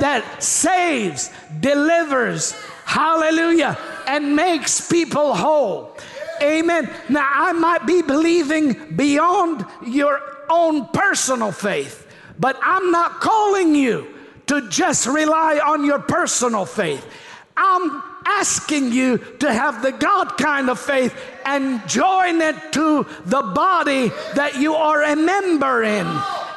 that 0.00 0.42
saves, 0.42 1.30
delivers, 1.60 2.52
hallelujah, 2.84 3.78
and 4.06 4.34
makes 4.34 4.90
people 4.90 5.34
whole. 5.34 5.96
Amen. 6.42 6.90
Now, 7.08 7.28
I 7.30 7.52
might 7.52 7.86
be 7.86 8.02
believing 8.02 8.96
beyond 8.96 9.64
your 9.86 10.20
own 10.48 10.86
personal 10.88 11.52
faith, 11.52 12.06
but 12.38 12.58
I'm 12.62 12.90
not 12.90 13.20
calling 13.20 13.74
you 13.74 14.06
to 14.46 14.68
just 14.68 15.06
rely 15.06 15.60
on 15.64 15.84
your 15.84 15.98
personal 15.98 16.64
faith. 16.64 17.04
I'm 17.56 18.02
asking 18.24 18.92
you 18.92 19.18
to 19.40 19.52
have 19.52 19.82
the 19.82 19.92
God 19.92 20.38
kind 20.38 20.70
of 20.70 20.78
faith 20.78 21.14
and 21.44 21.86
join 21.88 22.40
it 22.40 22.56
to 22.72 23.06
the 23.24 23.42
body 23.42 24.08
that 24.34 24.56
you 24.56 24.74
are 24.74 25.02
a 25.02 25.16
member 25.16 25.82
in. 25.82 26.06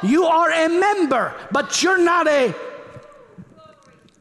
You 0.03 0.25
are 0.25 0.51
a 0.51 0.67
member, 0.67 1.33
but 1.51 1.81
you're 1.81 2.03
not 2.03 2.27
a 2.27 2.53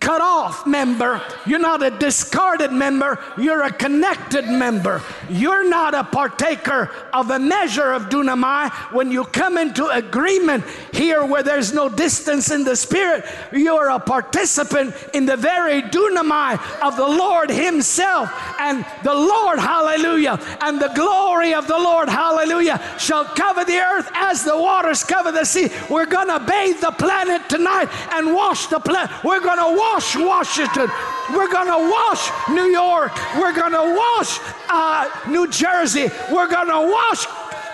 cut 0.01 0.23
off 0.23 0.67
member. 0.67 1.21
You're 1.45 1.59
not 1.59 1.83
a 1.83 1.91
discarded 1.91 2.73
member. 2.73 3.19
You're 3.37 3.63
a 3.63 3.71
connected 3.71 4.47
member. 4.47 5.03
You're 5.29 5.69
not 5.69 5.95
a 5.95 6.03
partaker 6.03 6.91
of 7.13 7.31
a 7.31 7.39
measure 7.39 7.93
of 7.93 8.09
dunamai. 8.09 8.71
When 8.93 9.13
you 9.13 9.25
come 9.25 9.59
into 9.59 9.87
agreement 9.87 10.65
here 10.93 11.25
where 11.25 11.43
there's 11.43 11.75
no 11.75 11.91
distance 11.91 12.51
in 12.51 12.65
the 12.65 12.77
spirit, 12.77 13.27
you're 13.53 13.91
a 13.91 14.01
participant 14.01 14.95
in 15.13 15.27
the 15.27 15.37
very 15.37 15.83
dunamai 15.83 16.59
of 16.83 16.97
the 16.97 17.07
Lord 17.07 17.51
Himself. 17.51 18.31
And 18.59 18.87
the 19.05 19.15
Lord, 19.15 19.59
hallelujah, 19.59 20.41
and 20.63 20.81
the 20.81 20.93
glory 20.95 21.53
of 21.53 21.67
the 21.67 21.79
Lord, 21.79 22.09
hallelujah, 22.09 22.81
shall 22.99 23.25
cover 23.25 23.65
the 23.65 23.79
earth 23.79 24.11
as 24.15 24.45
the 24.45 24.57
waters 24.57 25.05
cover 25.05 25.31
the 25.31 25.45
sea. 25.45 25.69
We're 25.91 26.07
going 26.07 26.29
to 26.29 26.41
bathe 26.41 26.81
the 26.81 26.93
planet 26.93 27.49
tonight 27.51 27.89
and 28.13 28.35
wash 28.35 28.67
the 28.69 28.81
planet. 28.81 29.11
We're 29.23 29.41
going 29.41 29.59
to 29.59 29.77
wash 29.79 29.90
Washington. 29.99 30.89
We're 31.35 31.51
going 31.51 31.67
to 31.67 31.91
wash 31.91 32.31
New 32.49 32.67
York. 32.71 33.13
We're 33.37 33.55
going 33.55 33.73
to 33.73 33.97
wash 33.97 34.39
uh, 34.69 35.11
New 35.29 35.49
Jersey. 35.49 36.09
We're 36.31 36.49
going 36.49 36.69
to 36.69 36.93
wash 36.93 37.27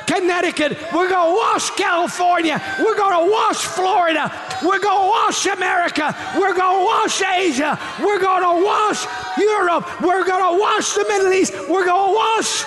Connecticut. 0.06 0.78
We're 0.94 1.08
going 1.08 1.32
to 1.32 1.37
wash 1.37 1.70
California. 1.70 2.62
We're 2.78 2.96
going 2.96 3.26
to 3.26 3.30
wash 3.30 3.56
Florida. 3.56 4.32
We're 4.62 4.78
going 4.78 5.02
to 5.02 5.08
wash 5.08 5.46
America. 5.46 6.14
We're 6.38 6.54
going 6.54 6.78
to 6.80 6.85
wash 6.85 7.23
Asia. 7.23 7.78
We're 8.00 8.20
going 8.20 8.42
to 8.42 8.64
wash 8.64 9.04
Europe. 9.38 10.00
We're 10.00 10.25
going 10.25 10.54
to 10.54 10.61
wash 10.61 10.94
the 10.94 11.04
Middle 11.08 11.32
East. 11.32 11.52
We're 11.68 11.85
going 11.85 12.11
to 12.11 12.16
wash 12.16 12.64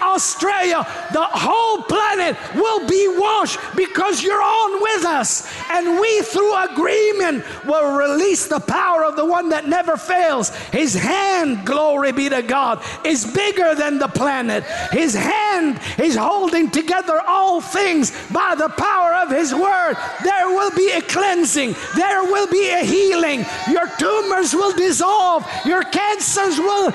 Australia. 0.00 0.86
The 1.12 1.22
whole 1.24 1.82
planet 1.82 2.36
will 2.54 2.86
be 2.88 3.06
washed 3.08 3.58
because 3.76 4.22
you're 4.22 4.42
on 4.42 4.82
with 4.82 5.04
us. 5.04 5.50
And 5.70 6.00
we, 6.00 6.22
through 6.22 6.56
agreement, 6.72 7.44
will 7.64 7.96
release 7.96 8.46
the 8.46 8.60
power 8.60 9.04
of 9.04 9.16
the 9.16 9.24
one 9.24 9.50
that 9.50 9.68
never 9.68 9.96
fails. 9.96 10.50
His 10.66 10.94
hand, 10.94 11.64
glory 11.64 12.12
be 12.12 12.28
to 12.28 12.42
God, 12.42 12.82
is 13.04 13.24
bigger 13.32 13.74
than 13.74 13.98
the 13.98 14.08
planet. 14.08 14.64
His 14.92 15.14
hand 15.14 15.80
is 15.98 16.16
holding 16.16 16.70
together 16.70 17.20
all 17.26 17.60
things 17.60 18.12
by 18.30 18.54
the 18.56 18.68
power 18.68 19.14
of 19.14 19.30
His 19.30 19.54
word. 19.54 19.96
There 20.22 20.48
will 20.48 20.70
be 20.76 20.90
a 20.92 21.02
cleansing, 21.02 21.74
there 21.96 22.24
will 22.24 22.48
be 22.48 22.70
a 22.70 22.84
healing. 22.84 23.44
Your 23.70 23.88
tumors 23.98 24.54
will 24.54 24.72
dissolve, 24.72 25.46
your 25.64 25.82
cancers 25.82 26.58
will 26.58 26.92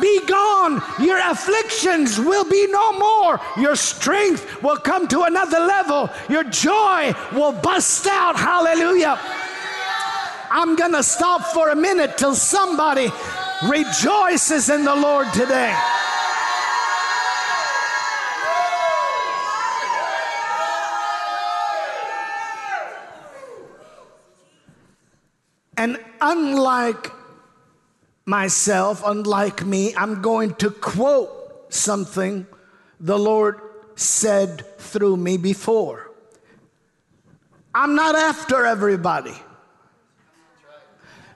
be 0.00 0.24
gone. 0.26 0.82
Your 0.98 1.18
afflictions 1.30 2.18
will 2.18 2.48
be 2.48 2.66
no 2.68 2.92
more. 2.92 3.40
Your 3.58 3.76
strength 3.76 4.62
will 4.62 4.76
come 4.76 5.06
to 5.08 5.22
another 5.22 5.60
level. 5.60 6.10
Your 6.28 6.44
joy 6.44 7.14
will 7.32 7.52
bust 7.52 8.06
out. 8.06 8.36
Hallelujah. 8.36 9.18
I'm 10.50 10.74
going 10.74 10.92
to 10.92 11.02
stop 11.02 11.42
for 11.52 11.70
a 11.70 11.76
minute 11.76 12.18
till 12.18 12.34
somebody 12.34 13.08
rejoices 13.68 14.68
in 14.68 14.84
the 14.84 14.94
Lord 14.94 15.32
today. 15.32 15.76
And 25.76 25.98
unlike 26.20 27.10
myself, 28.30 29.02
unlike 29.04 29.66
me, 29.66 29.94
I'm 29.94 30.22
going 30.22 30.54
to 30.56 30.70
quote 30.70 31.30
something 31.68 32.46
the 33.00 33.18
Lord 33.18 33.60
said 33.96 34.64
through 34.78 35.16
me 35.16 35.36
before. 35.36 36.10
I'm 37.74 37.94
not 37.94 38.14
after 38.14 38.64
everybody, 38.64 39.34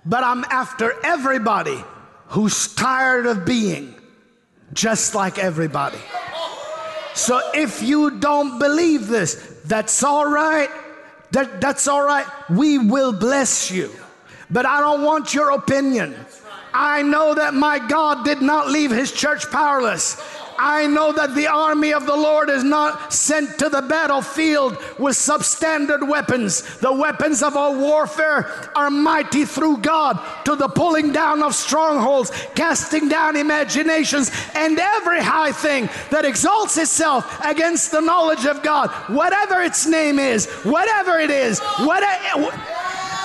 but 0.07 0.25
I'm 0.25 0.45
after 0.45 0.95
everybody 1.05 1.83
who's 2.29 2.75
tired 2.75 3.27
of 3.27 3.45
being 3.45 3.95
just 4.73 5.15
like 5.15 5.39
everybody. 5.39 5.99
So 7.15 7.41
if 7.55 7.83
you 7.83 8.19
don't 8.19 8.59
believe 8.59 9.09
this, 9.09 9.35
that's 9.65 10.03
all 10.03 10.27
right. 10.27 10.71
That, 11.33 11.61
that's 11.61 11.87
all 11.87 12.05
right. 12.05 12.27
We 12.49 12.79
will 12.79 13.13
bless 13.13 13.71
you 13.71 13.91
but 14.51 14.67
I 14.67 14.81
don't 14.81 15.03
want 15.03 15.35
your 15.35 15.51
opinion. 15.51 16.15
I 16.77 17.03
know 17.03 17.35
that 17.35 17.55
my 17.55 17.79
God 17.79 18.25
did 18.25 18.43
not 18.43 18.69
leave 18.69 18.91
his 18.91 19.13
church 19.13 19.49
powerless. 19.51 20.21
I 20.59 20.87
know 20.87 21.13
that 21.13 21.35
the 21.35 21.47
army 21.47 21.93
of 21.93 22.07
the 22.07 22.17
Lord 22.17 22.51
is 22.51 22.65
not 22.65 23.13
sent 23.13 23.59
to 23.59 23.69
the 23.69 23.83
battlefield 23.83 24.77
with 24.99 25.17
substandard 25.17 26.09
weapons. 26.09 26.79
The 26.79 26.93
weapons 26.93 27.43
of 27.43 27.57
our 27.57 27.77
warfare 27.77 28.71
are 28.75 28.91
mighty 28.91 29.45
through 29.45 29.79
God 29.79 30.19
to 30.45 30.57
the 30.57 30.69
pulling 30.69 31.13
down 31.13 31.43
of 31.43 31.55
strongholds, 31.55 32.31
casting 32.55 33.09
down 33.09 33.37
imaginations, 33.37 34.31
and 34.55 34.79
every 34.79 35.23
high 35.23 35.53
thing 35.53 35.89
that 36.11 36.25
exalts 36.25 36.77
itself 36.77 37.41
against 37.45 37.91
the 37.91 38.01
knowledge 38.01 38.47
of 38.47 38.63
God, 38.63 38.91
whatever 39.09 39.63
its 39.63 39.87
name 39.87 40.19
is, 40.19 40.47
whatever 40.65 41.19
it 41.19 41.31
is, 41.31 41.61
whatever 41.81 42.51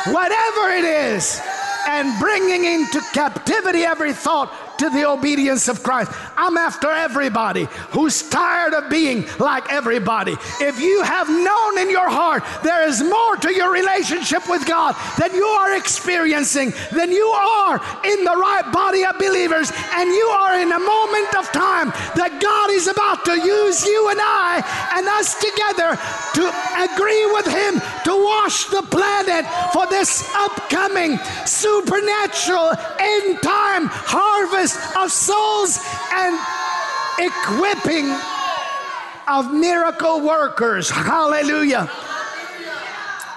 whatever 0.07 0.69
it 0.69 0.85
is, 0.85 1.41
and 1.89 2.19
bringing 2.19 2.65
into 2.65 3.01
captivity 3.13 3.83
every 3.83 4.13
thought 4.13 4.53
to 4.77 4.89
the 4.89 5.05
obedience 5.05 5.67
of 5.67 5.83
Christ. 5.83 6.11
I'm 6.37 6.55
after 6.55 6.89
everybody 6.89 7.67
who's 7.89 8.29
tired 8.29 8.73
of 8.73 8.89
being 8.89 9.25
like 9.39 9.71
everybody. 9.71 10.35
If 10.61 10.79
you 10.79 11.01
have 11.03 11.27
known 11.27 11.79
in 11.79 11.89
your 11.89 12.09
heart 12.09 12.43
there 12.63 12.87
is 12.87 13.03
more 13.03 13.35
to 13.37 13.53
your 13.53 13.73
relationship 13.73 14.47
with 14.47 14.65
God 14.65 14.95
than 15.17 15.33
you 15.35 15.45
are 15.45 15.75
experiencing, 15.75 16.73
then 16.91 17.11
you 17.11 17.27
are 17.27 17.75
in 18.05 18.23
the 18.23 18.37
right 18.37 18.71
body 18.71 19.03
of 19.03 19.17
believers 19.17 19.71
and 19.95 20.09
you 20.09 20.27
are 20.39 20.61
in 20.61 20.71
a 20.71 20.79
moment 20.79 21.35
of 21.35 21.51
time 21.51 21.89
that 22.15 22.39
God 22.39 22.69
is 22.71 22.87
about 22.87 23.25
to 23.25 23.35
use 23.35 23.83
you 23.83 24.09
and 24.09 24.19
I 24.21 24.63
and 24.95 25.07
us 25.09 25.35
together 25.41 25.97
to 26.39 26.43
agree 26.87 27.25
with 27.33 27.47
Him 27.49 27.81
to 28.05 28.13
wash 28.13 28.65
the 28.69 28.83
planet 28.87 29.43
for 29.73 29.87
this 29.87 30.23
upcoming 30.35 31.17
supernatural 31.79 32.71
end 32.99 33.41
time 33.41 33.87
harvest 33.87 34.77
of 34.97 35.11
souls 35.11 35.79
and 36.13 36.37
equipping 37.19 38.09
of 39.27 39.53
miracle 39.53 40.21
workers. 40.21 40.89
Hallelujah. 40.89 41.89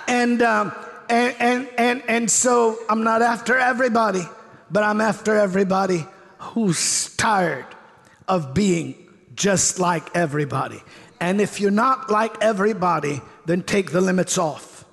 And, 0.08 0.42
um, 0.42 0.72
and, 1.08 1.36
and, 1.38 1.68
and, 1.78 2.02
and 2.08 2.30
so 2.30 2.78
I'm 2.88 3.04
not 3.04 3.22
after 3.22 3.56
everybody, 3.58 4.22
but 4.70 4.82
I'm 4.82 5.00
after 5.00 5.36
everybody 5.36 6.06
who's 6.38 7.14
tired 7.16 7.66
of 8.26 8.54
being 8.54 8.94
just 9.34 9.78
like 9.78 10.16
everybody. 10.16 10.82
And 11.20 11.40
if 11.40 11.60
you're 11.60 11.70
not 11.70 12.10
like 12.10 12.42
everybody, 12.42 13.20
then 13.46 13.62
take 13.62 13.92
the 13.92 14.00
limits 14.00 14.38
off. 14.38 14.84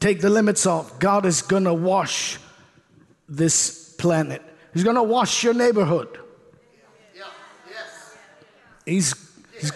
Take 0.00 0.20
the 0.20 0.30
limits 0.30 0.66
off. 0.66 0.98
God 0.98 1.26
is 1.26 1.42
going 1.42 1.64
to 1.64 1.74
wash 1.74 2.38
this 3.36 3.94
planet, 3.94 4.42
He's 4.72 4.82
going 4.84 4.96
to 4.96 5.02
wash 5.02 5.44
your 5.44 5.54
neighborhood. 5.54 6.18
He's, 8.84 9.14
he's 9.58 9.70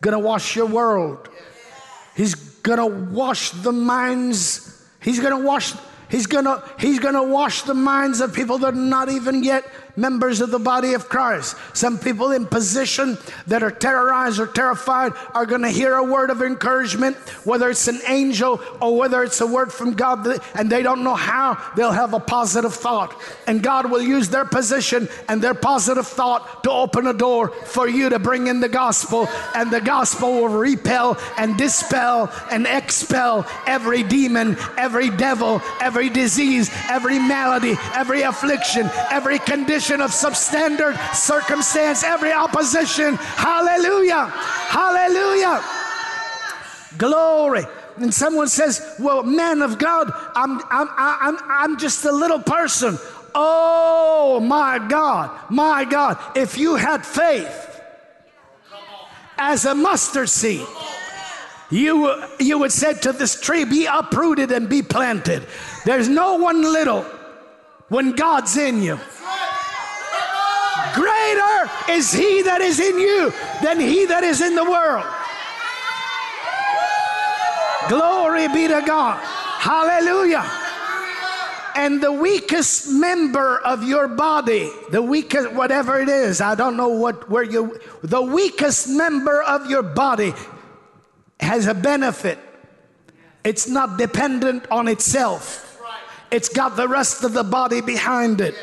going 0.00 0.12
to 0.12 0.20
wash 0.20 0.54
your 0.54 0.66
world. 0.66 1.28
He's 2.14 2.34
going 2.34 2.78
to 2.78 2.86
wash 2.86 3.50
the 3.50 3.72
minds. 3.72 4.86
He's 5.00 5.18
going 5.18 5.36
to 5.36 5.44
wash 5.44 5.74
He's 6.12 6.26
gonna, 6.26 6.62
he's 6.78 6.98
gonna 6.98 7.22
wash 7.22 7.62
the 7.62 7.72
minds 7.72 8.20
of 8.20 8.34
people 8.34 8.58
that 8.58 8.74
are 8.74 8.76
not 8.76 9.08
even 9.08 9.42
yet 9.42 9.64
members 9.96 10.40
of 10.40 10.50
the 10.50 10.58
body 10.58 10.94
of 10.94 11.08
Christ. 11.08 11.56
Some 11.74 11.98
people 11.98 12.32
in 12.32 12.46
position 12.46 13.18
that 13.46 13.62
are 13.62 13.70
terrorized 13.70 14.38
or 14.38 14.46
terrified 14.46 15.12
are 15.34 15.46
going 15.46 15.62
to 15.62 15.68
hear 15.68 15.94
a 15.94 16.04
word 16.04 16.30
of 16.30 16.42
encouragement, 16.42 17.16
whether 17.44 17.68
it's 17.70 17.88
an 17.88 18.00
angel 18.06 18.60
or 18.80 18.96
whether 18.96 19.22
it's 19.22 19.40
a 19.40 19.46
word 19.46 19.72
from 19.72 19.94
God, 19.94 20.26
and 20.54 20.70
they 20.70 20.82
don't 20.82 21.04
know 21.04 21.14
how 21.14 21.58
they'll 21.76 21.92
have 21.92 22.14
a 22.14 22.20
positive 22.20 22.74
thought. 22.74 23.14
And 23.46 23.62
God 23.62 23.90
will 23.90 24.02
use 24.02 24.28
their 24.28 24.44
position 24.44 25.08
and 25.28 25.42
their 25.42 25.54
positive 25.54 26.06
thought 26.06 26.64
to 26.64 26.70
open 26.70 27.06
a 27.06 27.12
door 27.12 27.48
for 27.48 27.88
you 27.88 28.08
to 28.08 28.18
bring 28.18 28.46
in 28.46 28.60
the 28.60 28.68
gospel, 28.68 29.28
and 29.54 29.70
the 29.70 29.80
gospel 29.80 30.32
will 30.32 30.48
repel 30.48 31.18
and 31.36 31.58
dispel 31.58 32.32
and 32.50 32.66
expel 32.66 33.46
every 33.66 34.02
demon, 34.02 34.56
every 34.78 35.10
devil, 35.10 35.60
every 35.80 36.08
disease, 36.08 36.70
every 36.88 37.18
malady, 37.18 37.74
every 37.94 38.22
affliction, 38.22 38.88
every 39.10 39.38
condition 39.38 39.81
of 39.90 40.10
substandard 40.10 40.96
circumstance, 41.14 42.04
every 42.04 42.32
opposition. 42.32 43.16
Hallelujah. 43.16 44.26
Hallelujah. 44.26 45.62
Glory. 46.98 47.64
And 47.96 48.12
someone 48.12 48.48
says, 48.48 48.96
Well, 48.98 49.22
man 49.22 49.62
of 49.62 49.78
God, 49.78 50.12
I'm, 50.34 50.60
I'm, 50.70 50.88
I'm, 50.96 51.38
I'm 51.48 51.78
just 51.78 52.04
a 52.04 52.12
little 52.12 52.40
person. 52.40 52.98
Oh 53.34 54.40
my 54.40 54.78
God, 54.78 55.30
my 55.50 55.84
God. 55.84 56.18
If 56.36 56.58
you 56.58 56.76
had 56.76 57.04
faith 57.04 57.80
as 59.36 59.64
a 59.64 59.74
mustard 59.74 60.28
seed, 60.28 60.66
you, 61.70 62.22
you 62.38 62.58
would 62.58 62.72
say 62.72 62.94
to 62.94 63.12
this 63.12 63.40
tree, 63.40 63.64
Be 63.64 63.86
uprooted 63.86 64.52
and 64.52 64.68
be 64.68 64.82
planted. 64.82 65.46
There's 65.84 66.08
no 66.08 66.36
one 66.36 66.62
little 66.62 67.04
when 67.88 68.12
God's 68.12 68.56
in 68.56 68.82
you. 68.82 68.98
Greater 70.94 71.70
is 71.88 72.12
he 72.12 72.42
that 72.42 72.60
is 72.60 72.78
in 72.78 72.98
you 72.98 73.32
than 73.62 73.80
he 73.80 74.04
that 74.06 74.24
is 74.24 74.40
in 74.40 74.54
the 74.54 74.64
world. 74.64 75.06
Glory 77.88 78.48
be 78.48 78.68
to 78.68 78.82
God. 78.86 79.18
Hallelujah. 79.22 80.44
And 81.74 82.02
the 82.02 82.12
weakest 82.12 82.90
member 82.90 83.58
of 83.58 83.84
your 83.84 84.06
body, 84.06 84.70
the 84.90 85.00
weakest, 85.00 85.52
whatever 85.52 85.98
it 85.98 86.08
is, 86.10 86.40
I 86.42 86.54
don't 86.54 86.76
know 86.76 86.88
what, 86.88 87.30
where 87.30 87.42
you, 87.42 87.80
the 88.02 88.20
weakest 88.20 88.88
member 88.88 89.42
of 89.42 89.70
your 89.70 89.82
body 89.82 90.34
has 91.40 91.66
a 91.66 91.74
benefit. 91.74 92.38
It's 93.44 93.66
not 93.66 93.98
dependent 93.98 94.70
on 94.70 94.86
itself, 94.88 95.80
it's 96.30 96.50
got 96.50 96.76
the 96.76 96.88
rest 96.88 97.24
of 97.24 97.32
the 97.32 97.44
body 97.44 97.80
behind 97.80 98.40
it 98.40 98.54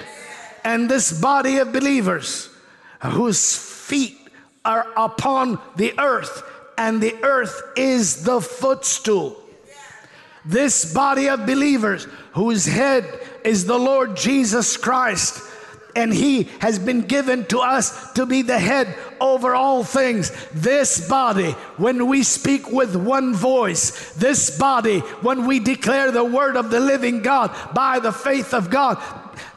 and 0.63 0.89
this 0.89 1.19
body 1.19 1.57
of 1.57 1.71
believers 1.71 2.49
whose 3.01 3.55
feet 3.55 4.17
are 4.65 4.87
upon 4.95 5.59
the 5.75 5.97
earth, 5.99 6.43
and 6.77 7.01
the 7.01 7.15
earth 7.23 7.61
is 7.75 8.23
the 8.23 8.41
footstool. 8.41 9.35
This 10.45 10.93
body 10.93 11.27
of 11.29 11.45
believers 11.45 12.05
whose 12.33 12.65
head 12.65 13.05
is 13.43 13.65
the 13.65 13.77
Lord 13.77 14.15
Jesus 14.15 14.77
Christ 14.77 15.49
and 15.95 16.13
he 16.13 16.43
has 16.59 16.79
been 16.79 17.01
given 17.01 17.45
to 17.45 17.59
us 17.59 18.13
to 18.13 18.25
be 18.25 18.41
the 18.41 18.59
head 18.59 18.95
over 19.19 19.55
all 19.55 19.83
things. 19.83 20.31
This 20.53 21.07
body, 21.07 21.51
when 21.77 22.07
we 22.07 22.23
speak 22.23 22.71
with 22.71 22.95
one 22.95 23.33
voice, 23.33 24.13
this 24.13 24.57
body, 24.57 24.99
when 24.99 25.45
we 25.45 25.59
declare 25.59 26.11
the 26.11 26.23
word 26.23 26.55
of 26.55 26.69
the 26.69 26.79
living 26.79 27.21
God 27.21 27.55
by 27.73 27.99
the 27.99 28.11
faith 28.11 28.53
of 28.53 28.69
God, 28.69 28.97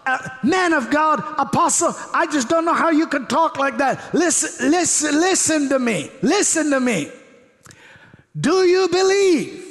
uh, 0.06 0.28
man 0.42 0.72
of 0.72 0.90
God, 0.90 1.20
apostle, 1.38 1.94
I 2.12 2.26
just 2.26 2.48
don't 2.48 2.64
know 2.64 2.74
how 2.74 2.90
you 2.90 3.06
can 3.06 3.26
talk 3.26 3.58
like 3.58 3.78
that. 3.78 4.12
Listen, 4.14 4.70
listen, 4.70 5.14
listen 5.20 5.68
to 5.68 5.78
me. 5.78 6.10
Listen 6.22 6.70
to 6.70 6.80
me. 6.80 7.10
Do 8.38 8.64
you 8.64 8.88
believe 8.88 9.61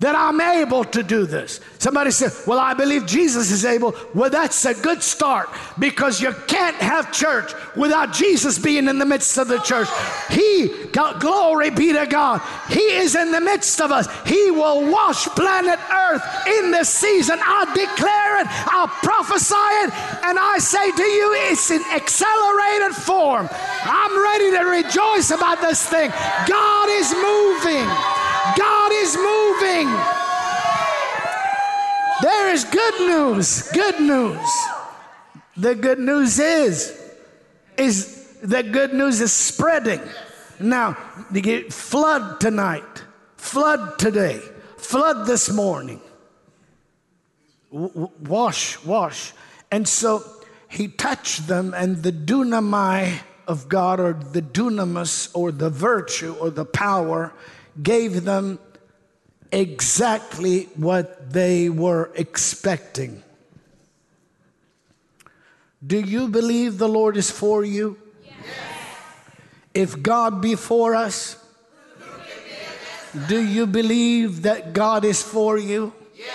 that 0.00 0.16
I'm 0.16 0.40
able 0.40 0.84
to 0.84 1.02
do 1.02 1.24
this. 1.24 1.60
Somebody 1.78 2.10
said, 2.10 2.32
Well, 2.46 2.58
I 2.58 2.74
believe 2.74 3.06
Jesus 3.06 3.50
is 3.50 3.64
able. 3.64 3.94
Well, 4.12 4.28
that's 4.28 4.64
a 4.64 4.74
good 4.74 5.02
start 5.02 5.48
because 5.78 6.20
you 6.20 6.32
can't 6.48 6.76
have 6.76 7.12
church 7.12 7.52
without 7.76 8.12
Jesus 8.12 8.58
being 8.58 8.88
in 8.88 8.98
the 8.98 9.04
midst 9.06 9.38
of 9.38 9.46
the 9.46 9.58
church. 9.58 9.88
He, 10.30 10.68
got 10.92 11.20
glory 11.20 11.70
be 11.70 11.92
to 11.92 12.06
God, 12.06 12.42
He 12.68 12.80
is 12.80 13.14
in 13.14 13.30
the 13.30 13.40
midst 13.40 13.80
of 13.80 13.92
us. 13.92 14.08
He 14.26 14.50
will 14.50 14.90
wash 14.90 15.26
planet 15.26 15.78
Earth 15.90 16.24
in 16.46 16.72
this 16.72 16.88
season. 16.88 17.38
I 17.40 17.64
declare 17.66 18.40
it, 18.40 18.46
I 18.50 18.86
prophesy 19.02 19.54
it, 19.54 19.92
and 20.24 20.38
I 20.38 20.58
say 20.58 20.90
to 20.90 21.02
you, 21.02 21.34
it's 21.50 21.70
in 21.70 21.82
accelerated 21.92 22.96
form. 22.96 23.48
I'm 23.84 24.22
ready 24.22 24.50
to 24.50 24.64
rejoice 24.64 25.30
about 25.30 25.60
this 25.60 25.86
thing. 25.86 26.10
God 26.48 26.88
is 26.90 27.12
moving. 27.14 28.23
God 28.56 28.92
is 28.92 29.16
moving. 29.16 29.88
There 32.22 32.52
is 32.52 32.64
good 32.64 33.00
news. 33.00 33.68
Good 33.72 34.00
news. 34.00 34.48
The 35.56 35.74
good 35.74 35.98
news 35.98 36.38
is, 36.38 37.00
is 37.76 38.38
the 38.42 38.62
good 38.62 38.92
news 38.92 39.20
is 39.20 39.32
spreading. 39.32 40.00
Now, 40.60 40.96
you 41.32 41.40
get 41.40 41.72
flood 41.72 42.40
tonight, 42.40 43.04
flood 43.36 43.98
today, 43.98 44.40
flood 44.76 45.26
this 45.26 45.50
morning. 45.50 46.00
W- 47.72 48.10
wash, 48.20 48.82
wash. 48.84 49.32
And 49.70 49.88
so 49.88 50.22
he 50.68 50.88
touched 50.88 51.46
them, 51.46 51.74
and 51.74 52.02
the 52.02 52.12
dunamai 52.12 53.20
of 53.46 53.68
God, 53.68 54.00
or 54.00 54.12
the 54.12 54.42
dunamis, 54.42 55.30
or 55.34 55.52
the 55.52 55.70
virtue, 55.70 56.34
or 56.40 56.50
the 56.50 56.64
power, 56.64 57.32
gave 57.82 58.24
them 58.24 58.58
exactly 59.50 60.64
what 60.76 61.32
they 61.32 61.68
were 61.68 62.10
expecting. 62.14 63.22
Do 65.86 66.00
you 66.00 66.28
believe 66.28 66.78
the 66.78 66.88
Lord 66.88 67.16
is 67.16 67.30
for 67.30 67.64
you? 67.64 67.98
Yes. 68.24 68.34
If 69.74 70.02
God 70.02 70.40
be 70.40 70.54
for 70.54 70.94
us, 70.94 71.36
do 73.28 73.40
you 73.40 73.66
believe 73.66 74.42
that 74.42 74.72
God 74.72 75.04
is 75.04 75.22
for 75.22 75.58
you? 75.58 75.92
Yes. 76.16 76.34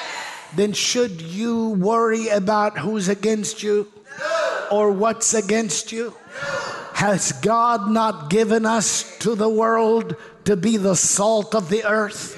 Then 0.56 0.74
should 0.74 1.22
you 1.22 1.70
worry 1.72 2.30
about 2.30 2.78
who's 2.78 3.10
against 3.10 3.64
you 3.64 3.92
no. 4.20 4.68
or 4.72 4.92
what's 4.92 5.34
against 5.34 5.92
you? 5.92 6.14
No. 6.14 6.70
Has 6.94 7.32
God 7.42 7.90
not 7.90 8.30
given 8.30 8.66
us 8.66 9.18
to 9.20 9.36
the 9.36 9.50
world 9.50 10.16
to 10.50 10.58
be 10.58 10.78
the 10.78 10.96
salt 10.96 11.54
of 11.54 11.70
the 11.70 11.84
earth? 11.86 12.34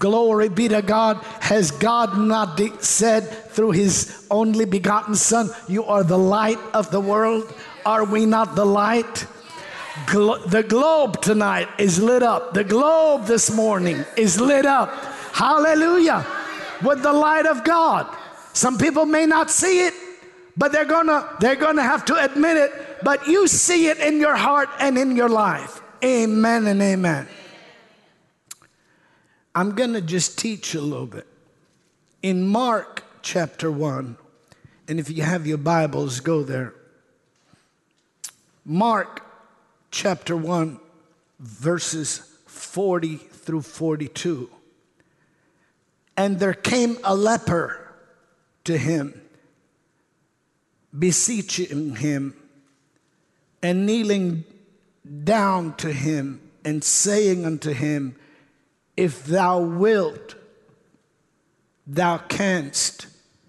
Glory 0.00 0.48
be 0.48 0.66
to 0.66 0.82
God. 0.82 1.18
Has 1.38 1.70
God 1.70 2.18
not 2.18 2.60
said 2.82 3.22
through 3.50 3.70
his 3.70 4.26
only 4.28 4.64
begotten 4.64 5.14
Son, 5.14 5.48
You 5.68 5.84
are 5.84 6.02
the 6.02 6.18
light 6.18 6.58
of 6.74 6.90
the 6.90 6.98
world? 6.98 7.54
Are 7.86 8.04
we 8.04 8.26
not 8.26 8.56
the 8.56 8.66
light? 8.66 9.26
Glo- 10.06 10.44
the 10.44 10.64
globe 10.64 11.22
tonight 11.22 11.68
is 11.78 12.02
lit 12.02 12.24
up. 12.24 12.54
The 12.54 12.64
globe 12.64 13.26
this 13.26 13.54
morning 13.54 14.04
is 14.16 14.40
lit 14.40 14.66
up. 14.66 14.90
Hallelujah. 15.32 16.26
With 16.82 17.04
the 17.04 17.12
light 17.12 17.46
of 17.46 17.62
God. 17.62 18.12
Some 18.52 18.78
people 18.78 19.06
may 19.06 19.26
not 19.26 19.48
see 19.48 19.86
it, 19.86 19.94
but 20.56 20.72
they're 20.72 20.84
gonna 20.96 21.36
they're 21.38 21.54
gonna 21.54 21.84
have 21.84 22.04
to 22.06 22.16
admit 22.16 22.56
it. 22.56 22.72
But 23.04 23.28
you 23.28 23.46
see 23.46 23.86
it 23.86 23.98
in 23.98 24.18
your 24.18 24.34
heart 24.34 24.70
and 24.80 24.98
in 24.98 25.14
your 25.14 25.28
life. 25.28 25.81
Amen 26.04 26.66
and 26.66 26.82
amen. 26.82 27.28
I'm 29.54 29.74
going 29.76 29.92
to 29.92 30.00
just 30.00 30.36
teach 30.36 30.74
a 30.74 30.80
little 30.80 31.06
bit. 31.06 31.26
In 32.22 32.46
Mark 32.46 33.04
chapter 33.22 33.70
1, 33.70 34.16
and 34.88 34.98
if 34.98 35.08
you 35.10 35.22
have 35.22 35.46
your 35.46 35.58
Bibles, 35.58 36.18
go 36.18 36.42
there. 36.42 36.74
Mark 38.64 39.24
chapter 39.92 40.36
1, 40.36 40.80
verses 41.38 42.18
40 42.46 43.16
through 43.16 43.62
42. 43.62 44.50
And 46.16 46.40
there 46.40 46.54
came 46.54 46.96
a 47.04 47.14
leper 47.14 47.94
to 48.64 48.76
him, 48.76 49.20
beseeching 50.96 51.96
him, 51.96 52.34
and 53.62 53.86
kneeling 53.86 54.44
down 55.24 55.74
to 55.76 55.92
him 55.92 56.40
and 56.64 56.82
saying 56.82 57.44
unto 57.44 57.72
him, 57.72 58.16
If 58.96 59.24
thou 59.24 59.60
wilt, 59.60 60.36
thou 61.86 62.18
canst 62.18 63.06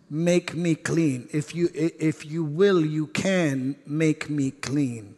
make 0.09 0.55
me 0.55 0.75
clean. 0.75 1.27
If 1.31 1.55
you, 1.55 1.69
if 1.73 2.25
you 2.25 2.43
will, 2.43 2.85
you 2.85 3.07
can 3.07 3.75
make 3.85 4.29
me 4.29 4.51
clean. 4.51 5.15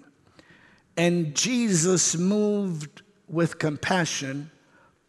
And 0.97 1.35
Jesus, 1.35 2.15
moved 2.15 3.01
with 3.27 3.59
compassion, 3.59 4.51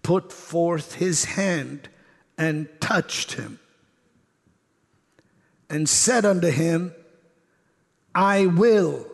put 0.02 0.32
forth 0.32 0.94
his 0.94 1.24
hand 1.24 1.88
and 2.38 2.68
touched 2.80 3.32
him, 3.32 3.60
and 5.70 5.88
said 5.88 6.24
unto 6.24 6.50
him, 6.50 6.94
I 8.14 8.46
will 8.46 9.06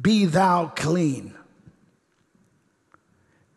be 0.00 0.24
thou 0.24 0.66
clean. 0.74 1.34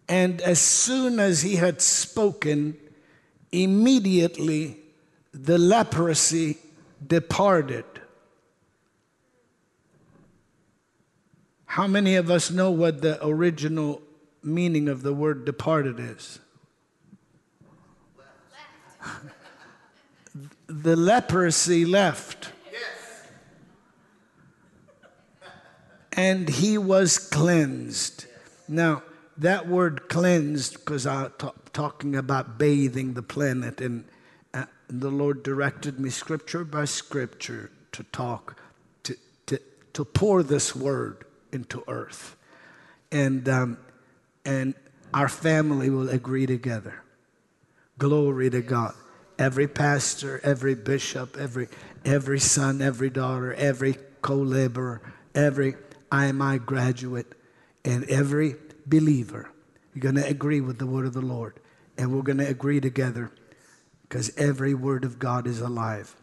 And 0.08 0.41
as 0.41 0.60
soon 0.60 1.19
as 1.19 1.41
he 1.41 1.56
had 1.56 1.82
spoken, 1.82 2.78
immediately 3.52 4.78
the 5.34 5.58
leprosy 5.58 6.58
departed. 7.06 7.86
How 11.65 11.88
many 11.88 12.15
of 12.15 12.30
us 12.32 12.52
know 12.52 12.71
what 12.71 13.02
the 13.02 13.26
original 13.26 14.02
meaning 14.43 14.88
of 14.88 15.02
the 15.02 15.13
word 15.13 15.43
departed 15.43 16.00
is? 16.00 16.39
the 20.67 20.95
leprosy 20.95 21.84
left. 21.84 22.52
And 26.15 26.47
he 26.47 26.78
was 26.78 27.17
cleansed. 27.17 28.25
Now, 28.67 29.04
that 29.38 29.67
word 29.67 30.08
cleansed, 30.08 30.73
because 30.75 31.06
I'm 31.06 31.34
t- 31.38 31.47
talking 31.73 32.15
about 32.15 32.58
bathing 32.58 33.13
the 33.13 33.21
planet, 33.21 33.82
and 33.82 34.06
uh, 34.54 34.65
the 34.88 35.12
Lord 35.12 35.43
directed 35.43 35.99
me 35.99 36.10
scripture 36.10 36.63
by 36.63 36.86
scripture 36.86 37.69
to 37.91 38.04
talk, 38.04 38.62
to, 39.04 39.17
to, 39.47 39.60
to 39.93 40.06
pour 40.06 40.41
this 40.41 40.73
word 40.73 41.25
into 41.51 41.84
earth. 41.88 42.38
And, 43.12 43.47
um, 43.49 43.78
and 44.45 44.73
our 45.13 45.30
family 45.30 45.89
will 45.89 46.10
agree 46.10 46.45
together. 46.45 47.04
Glory 47.97 48.49
to 48.49 48.62
God. 48.62 48.93
Every 49.38 49.67
pastor, 49.67 50.39
every 50.43 50.75
bishop, 50.75 51.36
every, 51.38 51.67
every 52.06 52.39
son, 52.39 52.82
every 52.82 53.10
daughter, 53.10 53.54
every 53.54 53.97
co 54.21 54.36
laborer, 54.36 55.01
every 55.34 55.75
IMI 56.12 56.65
graduate, 56.65 57.34
and 57.84 58.04
every 58.06 58.56
believer, 58.86 59.50
you're 59.94 60.02
going 60.02 60.15
to 60.15 60.28
agree 60.28 60.62
with 60.62 60.78
the 60.78 60.86
word 60.86 61.06
of 61.06 61.13
the 61.13 61.22
Lord. 61.22 61.60
And 61.98 62.13
we're 62.13 62.24
going 62.24 62.39
to 62.39 62.48
agree 62.48 62.82
together 62.82 63.32
because 64.04 64.36
every 64.38 64.74
word 64.74 65.06
of 65.06 65.20
God 65.20 65.48
is 65.48 65.62
alive. 65.62 66.15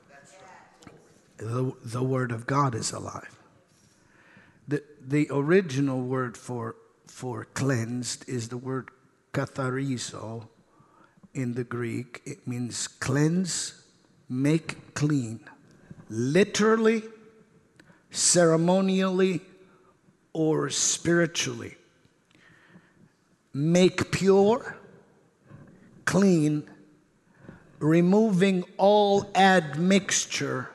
The, 1.38 1.72
the 1.82 2.02
word 2.02 2.30
of 2.30 2.46
God 2.46 2.74
is 2.74 2.92
alive. 2.92 3.38
The, 4.68 4.82
the 5.00 5.28
original 5.30 6.02
word 6.02 6.36
for, 6.36 6.76
for 7.06 7.46
cleansed 7.46 8.28
is 8.28 8.48
the 8.48 8.56
word 8.56 8.90
katharizo 9.32 10.46
in 11.34 11.54
the 11.54 11.64
Greek. 11.64 12.20
It 12.24 12.46
means 12.46 12.86
cleanse, 12.86 13.82
make 14.28 14.94
clean. 14.94 15.40
Literally, 16.08 17.02
ceremonially, 18.10 19.40
or 20.32 20.70
spiritually 20.70 21.76
make 23.54 24.10
pure, 24.10 24.76
clean, 26.04 26.68
removing 27.78 28.64
all 28.76 29.30
admixture 29.34 30.70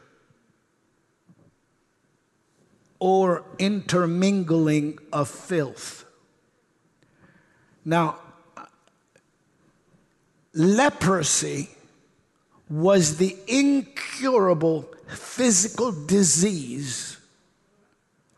or 3.00 3.43
intermingling 3.60 5.00
of 5.13 5.30
filth. 5.30 6.06
Now, 7.86 8.20
leprosy 10.54 11.70
was 12.70 13.17
the 13.17 13.38
incurable 13.48 14.89
physical 15.08 15.91
disease 15.91 17.17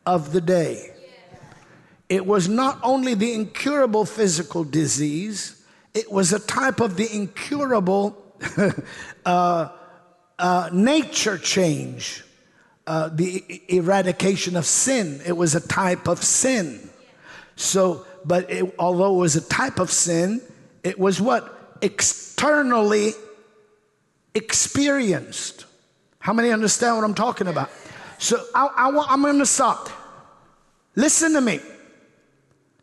of 0.06 0.34
the 0.34 0.42
day. 0.42 0.94
It 2.10 2.26
was 2.26 2.50
not 2.50 2.80
only 2.82 3.14
the 3.14 3.34
incurable 3.34 4.04
physical 4.04 4.64
disease, 4.64 5.64
it 5.94 6.12
was 6.12 6.34
a 6.34 6.40
type 6.40 6.80
of 6.80 6.98
the 6.98 7.08
incurable 7.16 8.18
uh, 9.26 9.70
uh, 10.40 10.70
nature 10.74 11.38
change, 11.38 12.24
uh, 12.88 13.10
the 13.10 13.62
eradication 13.68 14.56
of 14.56 14.66
sin. 14.66 15.22
It 15.26 15.34
was 15.34 15.54
a 15.54 15.62
type 15.62 16.08
of 16.08 16.24
sin. 16.24 16.90
So, 17.56 18.06
but 18.26 18.50
it, 18.50 18.74
although 18.80 19.16
it 19.16 19.20
was 19.20 19.36
a 19.36 19.48
type 19.48 19.80
of 19.80 19.92
sin, 19.92 20.42
it 20.84 20.98
was 20.98 21.22
what? 21.22 21.78
Externally 21.82 23.14
experienced. 24.34 25.66
How 26.20 26.34
many 26.34 26.52
understand 26.52 26.96
what 26.96 27.04
I'm 27.04 27.14
talking 27.14 27.48
about? 27.48 27.70
So 28.18 28.44
I, 28.56 28.68
I, 28.68 29.06
I'm 29.10 29.22
going 29.22 29.40
to 29.40 29.46
stop. 29.46 29.90
Listen 30.96 31.34
to 31.34 31.42
me. 31.42 31.60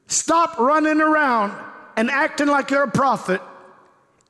Stop 0.06 0.58
running 0.58 1.00
around 1.00 1.52
and 1.96 2.10
acting 2.10 2.46
like 2.46 2.70
you're 2.70 2.84
a 2.84 2.90
prophet. 2.90 3.40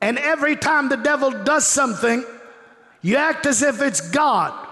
And 0.01 0.17
every 0.17 0.55
time 0.55 0.89
the 0.89 0.97
devil 0.97 1.31
does 1.31 1.65
something, 1.65 2.23
you 3.01 3.15
act 3.15 3.45
as 3.45 3.61
if 3.61 3.81
it's 3.81 4.01
God. 4.09 4.67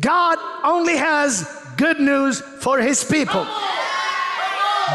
God 0.00 0.38
only 0.64 0.96
has 0.96 1.48
good 1.76 2.00
news 2.00 2.40
for 2.40 2.78
his 2.78 3.04
people. 3.04 3.46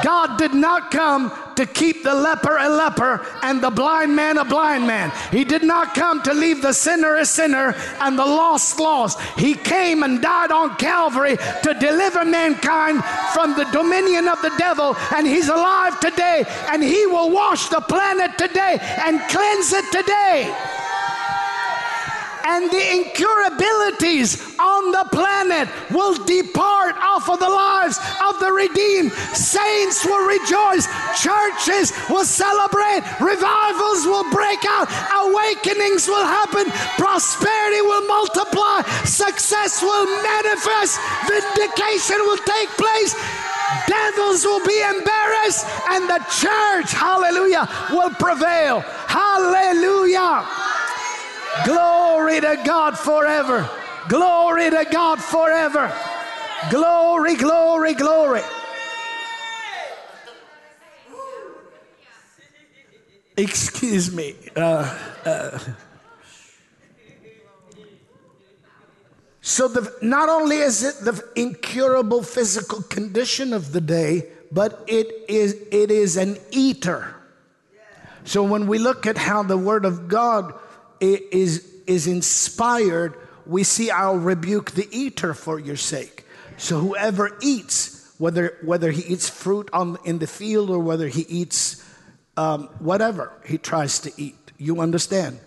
God 0.04 0.38
did 0.38 0.54
not 0.54 0.92
come 0.92 1.32
to 1.58 1.66
keep 1.66 2.04
the 2.04 2.14
leper 2.14 2.58
a 2.58 2.70
leper 2.70 3.26
and 3.42 3.62
the 3.62 3.70
blind 3.70 4.16
man 4.16 4.38
a 4.38 4.46
blind 4.46 4.88
man. 4.88 5.12
He 5.32 5.44
did 5.44 5.64
not 5.64 5.94
come 5.94 6.22
to 6.24 6.34
leave 6.34 6.62
the 6.62 6.74
sinner 6.74 7.16
a 7.16 7.26
sinner 7.26 7.76
and 8.00 8.18
the 8.18 8.26
lost 8.26 8.80
lost. 8.80 9.20
He 9.38 9.56
came 9.56 10.04
and 10.04 10.22
died 10.22 10.52
on 10.52 10.76
Calvary 10.78 11.36
to 11.64 11.76
deliver 11.80 12.24
mankind 12.24 13.04
from 13.34 13.56
the 13.56 13.66
dominion 13.66 14.28
of 14.28 14.42
the 14.42 14.54
devil, 14.58 14.96
and 15.16 15.28
he's 15.28 15.50
alive 15.50 16.00
today, 16.00 16.46
and 16.72 16.84
he 16.84 17.06
will 17.08 17.32
wash 17.32 17.70
the 17.70 17.82
planet 17.82 18.38
today 18.38 18.78
and 18.82 19.20
cleanse 19.30 19.74
it 19.74 19.86
today 19.92 20.54
and 22.48 22.72
the 22.72 22.80
incurabilities 22.80 24.58
on 24.58 24.92
the 24.92 25.04
planet 25.12 25.68
will 25.92 26.16
depart 26.24 26.96
off 26.96 27.30
of 27.30 27.40
the 27.40 27.50
lives 27.50 28.00
of 28.24 28.40
the 28.40 28.52
redeemed. 28.52 29.12
Saints 29.36 30.06
will 30.06 30.24
rejoice, 30.26 30.88
churches 31.20 31.92
will 32.10 32.24
celebrate, 32.24 33.04
revivals 33.20 34.08
will 34.08 34.24
break 34.32 34.64
out, 34.64 34.88
awakenings 35.28 36.08
will 36.08 36.24
happen, 36.24 36.72
prosperity 36.96 37.82
will 37.82 38.08
multiply, 38.08 38.82
success 39.04 39.84
will 39.84 40.08
manifest, 40.24 41.00
vindication 41.28 42.18
will 42.24 42.40
take 42.48 42.70
place. 42.80 43.12
Devils 43.88 44.46
will 44.46 44.66
be 44.66 44.80
embarrassed, 44.96 45.68
and 45.92 46.08
the 46.08 46.20
church, 46.32 46.92
hallelujah, 46.96 47.68
will 47.92 48.12
prevail. 48.12 48.80
Hallelujah. 48.80 50.67
Glory 51.66 52.42
to 52.42 52.62
God 52.66 52.98
forever. 52.98 53.70
Glory 54.10 54.70
to 54.70 54.86
God 54.92 55.22
forever. 55.22 55.94
Glory, 56.70 57.36
glory, 57.36 57.94
glory. 57.94 58.42
Excuse 63.38 64.14
me. 64.14 64.36
Uh, 64.56 64.98
uh, 65.26 65.60
so, 69.42 69.68
the, 69.68 69.94
not 70.02 70.28
only 70.28 70.58
is 70.58 70.84
it 70.84 71.06
the 71.06 71.24
incurable 71.36 72.24
physical 72.24 72.82
condition 72.82 73.54
of 73.54 73.72
the 73.72 73.80
day, 73.80 74.28
but 74.52 74.84
it 74.88 75.08
is, 75.30 75.54
it 75.72 75.92
is 75.92 76.18
an 76.18 76.38
eater. 76.52 77.16
So, 78.26 78.44
when 78.44 78.68
we 78.68 78.80
look 78.80 79.06
at 79.06 79.18
how 79.18 79.44
the 79.44 79.58
Word 79.58 79.86
of 79.86 80.08
God 80.08 80.54
is, 81.00 81.66
is 81.86 82.08
inspired, 82.08 83.16
we 83.46 83.64
see 83.64 83.92
I'll 83.92 84.18
rebuke 84.18 84.72
the 84.72 84.88
eater 84.92 85.34
for 85.34 85.60
your 85.60 85.78
sake. 85.78 86.26
So 86.58 86.80
whoever 86.80 87.38
eats, 87.42 88.14
whether, 88.18 88.58
whether 88.64 88.92
he 88.92 89.14
eats 89.14 89.30
fruit 89.30 89.70
on, 89.74 89.98
in 90.06 90.20
the 90.20 90.28
field 90.28 90.70
or 90.70 90.80
whether 90.80 91.08
he 91.08 91.22
eats 91.22 91.84
um, 92.36 92.70
whatever 92.80 93.32
he 93.46 93.58
tries 93.58 94.00
to 94.00 94.12
eat, 94.18 94.36
you 94.58 94.80
understand? 94.82 95.40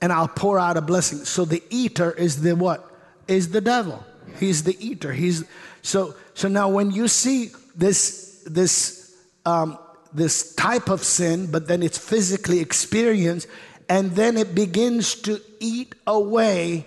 And 0.00 0.12
I'll 0.12 0.28
pour 0.28 0.58
out 0.58 0.76
a 0.76 0.80
blessing. 0.80 1.24
So 1.24 1.44
the 1.44 1.62
eater 1.70 2.12
is 2.12 2.42
the 2.42 2.54
what? 2.54 2.88
Is 3.26 3.50
the 3.50 3.60
devil. 3.60 4.04
He's 4.38 4.62
the 4.62 4.76
eater. 4.78 5.12
He's 5.12 5.44
so 5.82 6.14
so 6.34 6.48
now 6.48 6.68
when 6.68 6.90
you 6.90 7.08
see 7.08 7.50
this 7.74 8.42
this 8.46 9.16
um, 9.44 9.78
this 10.12 10.54
type 10.54 10.88
of 10.88 11.02
sin, 11.02 11.50
but 11.50 11.66
then 11.66 11.82
it's 11.82 11.98
physically 11.98 12.60
experienced, 12.60 13.48
and 13.88 14.12
then 14.12 14.36
it 14.36 14.54
begins 14.54 15.14
to 15.22 15.40
eat 15.60 15.94
away 16.06 16.86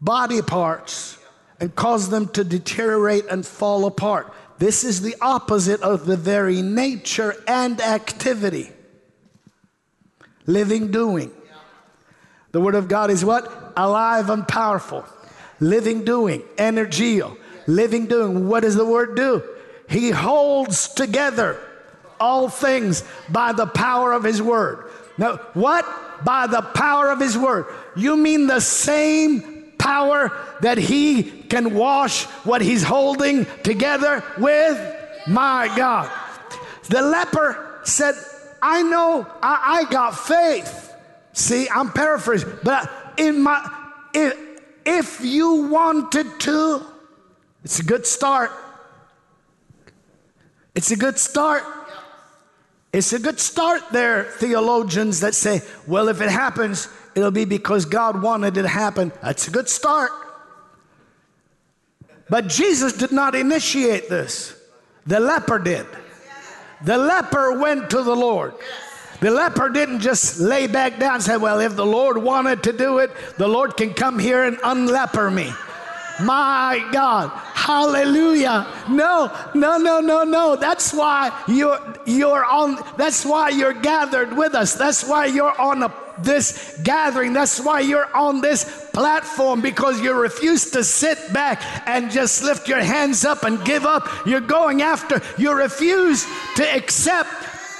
body 0.00 0.42
parts 0.42 1.18
and 1.60 1.74
cause 1.74 2.08
them 2.08 2.28
to 2.28 2.42
deteriorate 2.42 3.26
and 3.30 3.46
fall 3.46 3.86
apart. 3.86 4.32
This 4.58 4.84
is 4.84 5.02
the 5.02 5.14
opposite 5.20 5.80
of 5.82 6.06
the 6.06 6.16
very 6.16 6.62
nature 6.62 7.34
and 7.46 7.80
activity. 7.80 8.70
Living 10.46 10.90
doing. 10.90 11.30
The 12.52 12.60
Word 12.60 12.74
of 12.74 12.88
God 12.88 13.10
is 13.10 13.24
what? 13.24 13.72
Alive 13.76 14.30
and 14.30 14.46
powerful. 14.46 15.04
Living 15.60 16.04
doing. 16.04 16.40
Energio. 16.56 17.36
Living 17.66 18.06
doing. 18.06 18.48
What 18.48 18.60
does 18.60 18.74
the 18.74 18.84
Word 18.84 19.14
do? 19.14 19.42
He 19.88 20.10
holds 20.10 20.88
together 20.88 21.58
all 22.18 22.48
things 22.48 23.04
by 23.28 23.52
the 23.52 23.66
power 23.66 24.12
of 24.12 24.24
His 24.24 24.42
Word. 24.42 24.89
Now, 25.20 25.36
what? 25.52 25.84
By 26.24 26.46
the 26.46 26.62
power 26.62 27.10
of 27.10 27.20
His 27.20 27.36
Word. 27.36 27.66
You 27.94 28.16
mean 28.16 28.46
the 28.46 28.60
same 28.60 29.74
power 29.78 30.32
that 30.62 30.78
He 30.78 31.22
can 31.22 31.74
wash 31.74 32.24
what 32.44 32.62
He's 32.62 32.82
holding 32.82 33.44
together 33.62 34.24
with? 34.38 34.78
My 35.28 35.70
God. 35.76 36.10
The 36.88 37.02
leper 37.02 37.80
said, 37.84 38.14
I 38.62 38.82
know 38.82 39.26
I, 39.42 39.86
I 39.86 39.92
got 39.92 40.18
faith. 40.18 40.92
See, 41.34 41.68
I'm 41.68 41.92
paraphrasing, 41.92 42.50
but 42.64 42.90
in 43.18 43.42
my 43.42 43.60
if, 44.14 44.36
if 44.86 45.20
you 45.20 45.68
wanted 45.68 46.40
to, 46.40 46.82
it's 47.62 47.78
a 47.78 47.84
good 47.84 48.06
start. 48.06 48.50
It's 50.74 50.90
a 50.90 50.96
good 50.96 51.18
start. 51.18 51.62
It's 52.92 53.12
a 53.12 53.18
good 53.18 53.38
start 53.38 53.82
there, 53.92 54.24
theologians 54.24 55.20
that 55.20 55.34
say, 55.34 55.62
well, 55.86 56.08
if 56.08 56.20
it 56.20 56.30
happens, 56.30 56.88
it'll 57.14 57.30
be 57.30 57.44
because 57.44 57.84
God 57.84 58.20
wanted 58.20 58.56
it 58.56 58.62
to 58.62 58.68
happen. 58.68 59.12
That's 59.22 59.46
a 59.46 59.50
good 59.50 59.68
start. 59.68 60.10
But 62.28 62.48
Jesus 62.48 62.92
did 62.92 63.12
not 63.12 63.34
initiate 63.34 64.08
this, 64.08 64.56
the 65.06 65.20
leper 65.20 65.58
did. 65.58 65.86
The 66.82 66.96
leper 66.96 67.58
went 67.58 67.90
to 67.90 68.02
the 68.02 68.14
Lord. 68.14 68.54
The 69.20 69.30
leper 69.30 69.68
didn't 69.68 70.00
just 70.00 70.40
lay 70.40 70.66
back 70.66 70.98
down 70.98 71.16
and 71.16 71.22
say, 71.22 71.36
Well, 71.36 71.60
if 71.60 71.76
the 71.76 71.84
Lord 71.84 72.16
wanted 72.16 72.62
to 72.62 72.72
do 72.72 72.98
it, 72.98 73.10
the 73.36 73.48
Lord 73.48 73.76
can 73.76 73.92
come 73.92 74.18
here 74.18 74.44
and 74.44 74.56
unleper 74.58 75.32
me. 75.32 75.52
My 76.22 76.88
God. 76.92 77.30
Hallelujah. 77.54 78.66
No, 78.88 79.30
no, 79.54 79.78
no, 79.78 80.00
no, 80.00 80.24
no. 80.24 80.56
That's 80.56 80.92
why 80.92 81.30
you're 81.46 81.80
you're 82.06 82.44
on 82.44 82.78
that's 82.96 83.24
why 83.24 83.50
you're 83.50 83.74
gathered 83.74 84.36
with 84.36 84.54
us. 84.54 84.74
That's 84.74 85.06
why 85.06 85.26
you're 85.26 85.58
on 85.60 85.82
a, 85.82 85.92
this 86.18 86.78
gathering. 86.82 87.32
That's 87.32 87.60
why 87.60 87.80
you're 87.80 88.14
on 88.14 88.40
this 88.40 88.88
platform 88.92 89.60
because 89.60 90.00
you 90.00 90.12
refuse 90.14 90.70
to 90.72 90.84
sit 90.84 91.32
back 91.32 91.62
and 91.86 92.10
just 92.10 92.42
lift 92.42 92.68
your 92.68 92.80
hands 92.80 93.24
up 93.24 93.44
and 93.44 93.64
give 93.64 93.84
up. 93.84 94.08
You're 94.26 94.40
going 94.40 94.82
after. 94.82 95.20
You 95.38 95.52
refuse 95.52 96.26
to 96.56 96.76
accept 96.76 97.28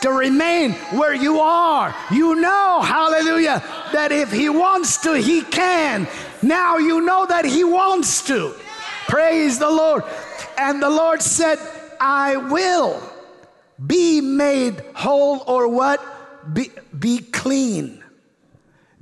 to 0.03 0.11
remain 0.11 0.73
where 0.93 1.15
you 1.15 1.41
are. 1.41 1.95
You 2.11 2.37
know, 2.37 2.81
hallelujah, 2.83 3.63
that 3.93 4.13
if 4.13 4.33
He 4.33 4.49
wants 4.49 4.99
to, 5.03 5.15
He 5.15 5.43
can. 5.43 6.09
Now 6.43 6.79
you 6.79 7.01
know 7.01 7.27
that 7.27 7.45
He 7.45 7.65
wants 7.65 8.25
to. 8.27 8.55
Praise 9.09 9.59
the 9.59 9.71
Lord. 9.71 10.05
And 10.57 10.83
the 10.83 10.91
Lord 10.91 11.23
said, 11.23 11.59
I 12.01 12.37
will 12.37 13.03
be 13.85 14.21
made 14.21 14.81
whole 14.95 15.43
or 15.47 15.69
what? 15.69 16.05
Be, 16.53 16.71
be 16.99 17.19
clean. 17.19 18.03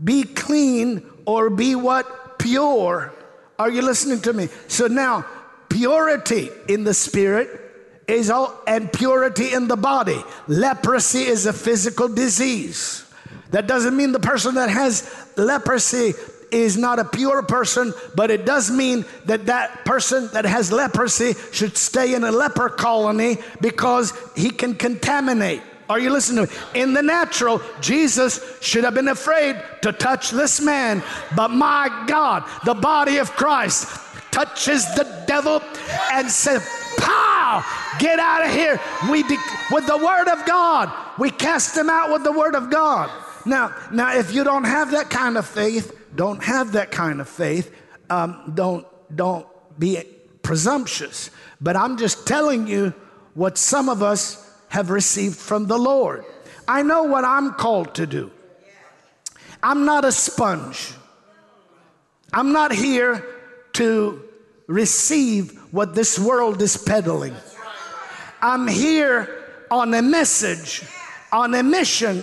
Be 0.03 0.25
clean 0.25 1.05
or 1.25 1.51
be 1.51 1.75
what? 1.75 2.39
Pure. 2.39 3.13
Are 3.59 3.71
you 3.71 3.83
listening 3.83 4.21
to 4.23 4.33
me? 4.33 4.49
So 4.69 4.87
now, 4.87 5.27
purity 5.69 6.51
in 6.69 6.85
the 6.85 6.95
spirit 6.95 7.68
is 8.09 8.31
all, 8.31 8.59
and 8.67 8.93
purity 8.93 9.53
in 9.53 9.69
the 9.69 9.77
body. 9.77 10.21
Leprosy 10.49 11.21
is 11.21 11.47
a 11.47 11.53
physical 11.53 12.09
disease. 12.09 13.05
That 13.51 13.67
doesn't 13.67 13.97
mean 13.97 14.13
the 14.13 14.21
person 14.21 14.55
that 14.57 14.71
has 14.71 15.29
leprosy 15.37 16.15
is 16.51 16.77
not 16.79 16.99
a 16.99 17.05
pure 17.05 17.43
person, 17.43 17.93
but 18.15 18.31
it 18.31 18.47
does 18.47 18.71
mean 18.71 19.05
that 19.27 19.47
that 19.47 19.85
person 19.85 20.29
that 20.33 20.47
has 20.47 20.73
leprosy 20.73 21.35
should 21.53 21.77
stay 21.77 22.15
in 22.15 22.25
a 22.25 22.33
leper 22.33 22.71
colony 22.71 23.37
because 23.61 24.13
he 24.35 24.51
can 24.51 24.75
contaminate. 24.75 25.63
Are 25.91 25.99
you 25.99 26.11
listening 26.11 26.47
to 26.47 26.53
me? 26.53 26.59
In 26.75 26.93
the 26.93 27.03
natural, 27.03 27.63
Jesus 27.81 28.41
should 28.61 28.85
have 28.85 28.95
been 28.95 29.09
afraid 29.09 29.63
to 29.83 29.93
touch 29.93 30.31
this 30.31 30.61
man, 30.61 31.03
but 31.35 31.49
my 31.49 32.05
God, 32.07 32.45
the 32.65 32.75
body 32.75 33.19
of 33.19 33.33
Christ 33.33 33.89
touches 34.31 34.85
the 34.95 35.25
devil 35.27 35.63
and 36.13 36.31
says, 36.31 36.67
Pow! 36.99 37.65
Get 37.99 38.19
out 38.19 38.45
of 38.45 38.53
here. 38.53 38.81
We 39.11 39.23
with 39.71 39.87
the 39.87 39.99
word 39.99 40.29
of 40.29 40.45
God. 40.47 40.93
We 41.19 41.31
cast 41.31 41.75
them 41.75 41.89
out 41.89 42.13
with 42.13 42.25
the 42.25 42.33
word 42.33 42.55
of 42.55 42.71
God. 42.71 43.11
Now, 43.47 43.75
now, 43.91 44.17
if 44.17 44.35
you 44.35 44.45
don't 44.45 44.65
have 44.65 44.91
that 44.91 45.11
kind 45.11 45.39
of 45.39 45.47
faith, 45.47 45.97
don't 46.15 46.43
have 46.43 46.73
that 46.73 46.91
kind 46.91 47.21
of 47.21 47.29
faith. 47.29 47.75
Um, 48.11 48.53
don't 48.55 48.87
don't 49.15 49.47
be 49.79 50.03
presumptuous. 50.43 51.31
But 51.61 51.77
I'm 51.77 51.97
just 51.97 52.27
telling 52.27 52.67
you 52.67 52.93
what 53.35 53.59
some 53.59 53.89
of 53.89 54.03
us 54.03 54.45
have 54.69 54.91
received 54.91 55.37
from 55.37 55.67
the 55.67 55.79
Lord. 55.79 56.25
I 56.67 56.83
know 56.83 57.05
what 57.05 57.25
I'm 57.25 57.55
called 57.55 57.95
to 57.95 58.07
do. 58.07 58.31
I'm 59.63 59.85
not 59.85 60.05
a 60.05 60.13
sponge. 60.13 60.93
I'm 62.33 62.53
not 62.53 62.73
here 62.73 63.25
to 63.75 64.23
receive 64.67 65.58
what 65.71 65.95
this 65.95 66.19
world 66.19 66.63
is 66.63 66.77
peddling. 66.77 67.35
I'm 68.41 68.69
here 68.69 69.45
on 69.71 69.93
a 69.95 70.03
message, 70.03 70.85
on 71.33 71.55
a 71.55 71.63
mission 71.63 72.23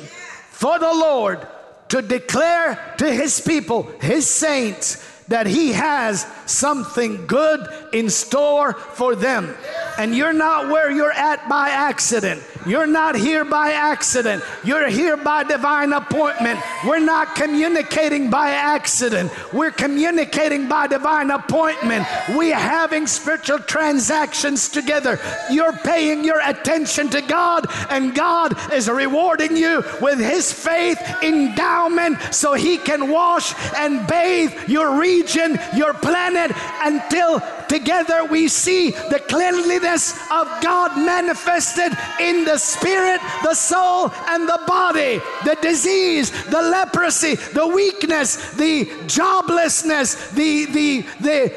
for 0.49 0.79
the 0.79 0.93
Lord 0.93 1.47
to 1.89 2.01
declare 2.01 2.95
to 2.97 3.11
his 3.11 3.39
people, 3.41 3.83
his 4.01 4.27
saints, 4.27 5.11
that 5.27 5.47
he 5.47 5.73
has 5.73 6.25
something 6.45 7.25
good 7.27 7.67
in 7.93 8.09
store 8.09 8.73
for 8.73 9.15
them. 9.15 9.55
And 9.97 10.15
you're 10.15 10.33
not 10.33 10.69
where 10.69 10.91
you're 10.91 11.11
at 11.11 11.47
by 11.47 11.69
accident. 11.69 12.43
You're 12.65 12.87
not 12.87 13.15
here 13.15 13.45
by 13.45 13.71
accident. 13.71 14.43
You're 14.63 14.89
here 14.89 15.15
by 15.15 15.43
divine 15.43 15.93
appointment. 15.93 16.59
We're 16.85 16.99
not 16.99 17.35
communicating 17.35 18.29
by 18.29 18.51
accident. 18.51 19.31
We're 19.53 19.71
communicating 19.71 20.67
by 20.67 20.87
divine 20.87 21.31
appointment. 21.31 22.07
We're 22.29 22.55
having 22.55 23.07
spiritual 23.07 23.59
transactions 23.59 24.67
together. 24.67 25.19
You're 25.51 25.73
paying 25.73 26.23
your 26.23 26.41
attention 26.43 27.09
to 27.11 27.21
God, 27.21 27.67
and 27.89 28.15
God 28.15 28.73
is 28.73 28.89
rewarding 28.89 29.55
you 29.55 29.83
with 30.01 30.19
His 30.19 30.51
faith 30.51 30.99
endowment 31.21 32.19
so 32.31 32.53
He 32.53 32.77
can 32.77 33.09
wash 33.09 33.53
and 33.75 34.05
bathe 34.07 34.67
your 34.67 34.99
region, 34.99 35.59
your 35.75 35.93
planet, 35.93 36.34
until 36.35 37.39
together 37.67 38.25
we 38.25 38.47
see 38.47 38.91
the 38.91 39.19
cleanliness 39.27 40.13
of 40.31 40.47
God 40.61 40.97
manifested 40.97 41.91
in 42.19 42.45
the 42.45 42.57
spirit, 42.57 43.19
the 43.43 43.53
soul, 43.53 44.11
and 44.27 44.47
the 44.47 44.61
body. 44.67 45.19
The 45.43 45.57
disease, 45.61 46.31
the 46.45 46.61
leprosy, 46.61 47.35
the 47.35 47.67
weakness, 47.67 48.53
the 48.53 48.85
joblessness, 49.07 50.31
the 50.33 50.65
the 50.65 51.01
the 51.21 51.53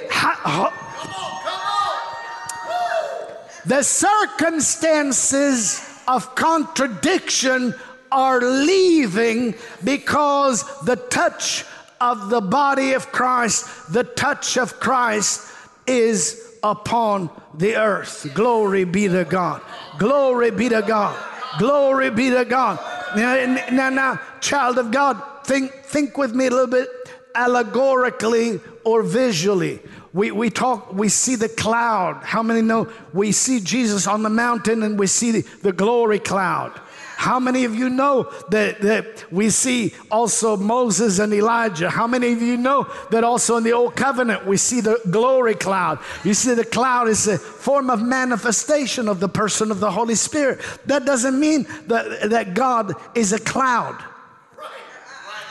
the 3.66 3.82
circumstances 3.82 5.84
of 6.08 6.34
contradiction 6.34 7.74
are 8.10 8.40
leaving 8.40 9.54
because 9.84 10.64
the 10.84 10.96
touch 10.96 11.64
of 12.00 12.30
the 12.30 12.40
body 12.40 12.92
of 12.92 13.10
Christ, 13.12 13.92
the 13.92 14.04
touch 14.04 14.56
of 14.56 14.78
Christ 14.80 15.52
is 15.86 16.56
upon 16.62 17.30
the 17.54 17.76
earth. 17.76 18.30
Glory 18.34 18.84
be 18.84 19.08
to 19.08 19.24
God. 19.24 19.62
Glory 19.98 20.50
be 20.50 20.68
to 20.68 20.82
God. 20.82 21.16
Glory 21.58 22.10
be 22.10 22.30
to 22.30 22.44
God. 22.44 22.78
Now, 23.16 23.62
now, 23.70 23.90
now 23.90 24.20
child 24.40 24.78
of 24.78 24.90
God, 24.90 25.22
think, 25.44 25.72
think 25.84 26.18
with 26.18 26.34
me 26.34 26.46
a 26.46 26.50
little 26.50 26.66
bit 26.66 26.88
allegorically 27.34 28.60
or 28.84 29.02
visually. 29.02 29.80
We, 30.12 30.30
we 30.30 30.50
talk, 30.50 30.92
we 30.92 31.08
see 31.08 31.36
the 31.36 31.48
cloud. 31.48 32.22
How 32.24 32.42
many 32.42 32.62
know 32.62 32.90
we 33.12 33.32
see 33.32 33.60
Jesus 33.60 34.06
on 34.06 34.22
the 34.22 34.30
mountain 34.30 34.82
and 34.82 34.98
we 34.98 35.06
see 35.06 35.30
the, 35.30 35.40
the 35.62 35.72
glory 35.72 36.18
cloud? 36.18 36.78
How 37.18 37.40
many 37.40 37.64
of 37.64 37.74
you 37.74 37.90
know 37.90 38.30
that, 38.50 38.80
that 38.82 39.24
we 39.32 39.50
see 39.50 39.92
also 40.08 40.56
Moses 40.56 41.18
and 41.18 41.34
Elijah? 41.34 41.90
How 41.90 42.06
many 42.06 42.32
of 42.32 42.40
you 42.40 42.56
know 42.56 42.88
that 43.10 43.24
also 43.24 43.56
in 43.56 43.64
the 43.64 43.72
Old 43.72 43.96
Covenant 43.96 44.46
we 44.46 44.56
see 44.56 44.80
the 44.80 45.00
glory 45.10 45.56
cloud? 45.56 45.98
You 46.22 46.32
see, 46.32 46.54
the 46.54 46.64
cloud 46.64 47.08
is 47.08 47.26
a 47.26 47.36
form 47.36 47.90
of 47.90 48.00
manifestation 48.00 49.08
of 49.08 49.18
the 49.18 49.28
person 49.28 49.72
of 49.72 49.80
the 49.80 49.90
Holy 49.90 50.14
Spirit. 50.14 50.60
That 50.86 51.04
doesn't 51.04 51.40
mean 51.40 51.66
that, 51.88 52.30
that 52.30 52.54
God 52.54 52.94
is 53.16 53.32
a 53.32 53.40
cloud. 53.40 54.00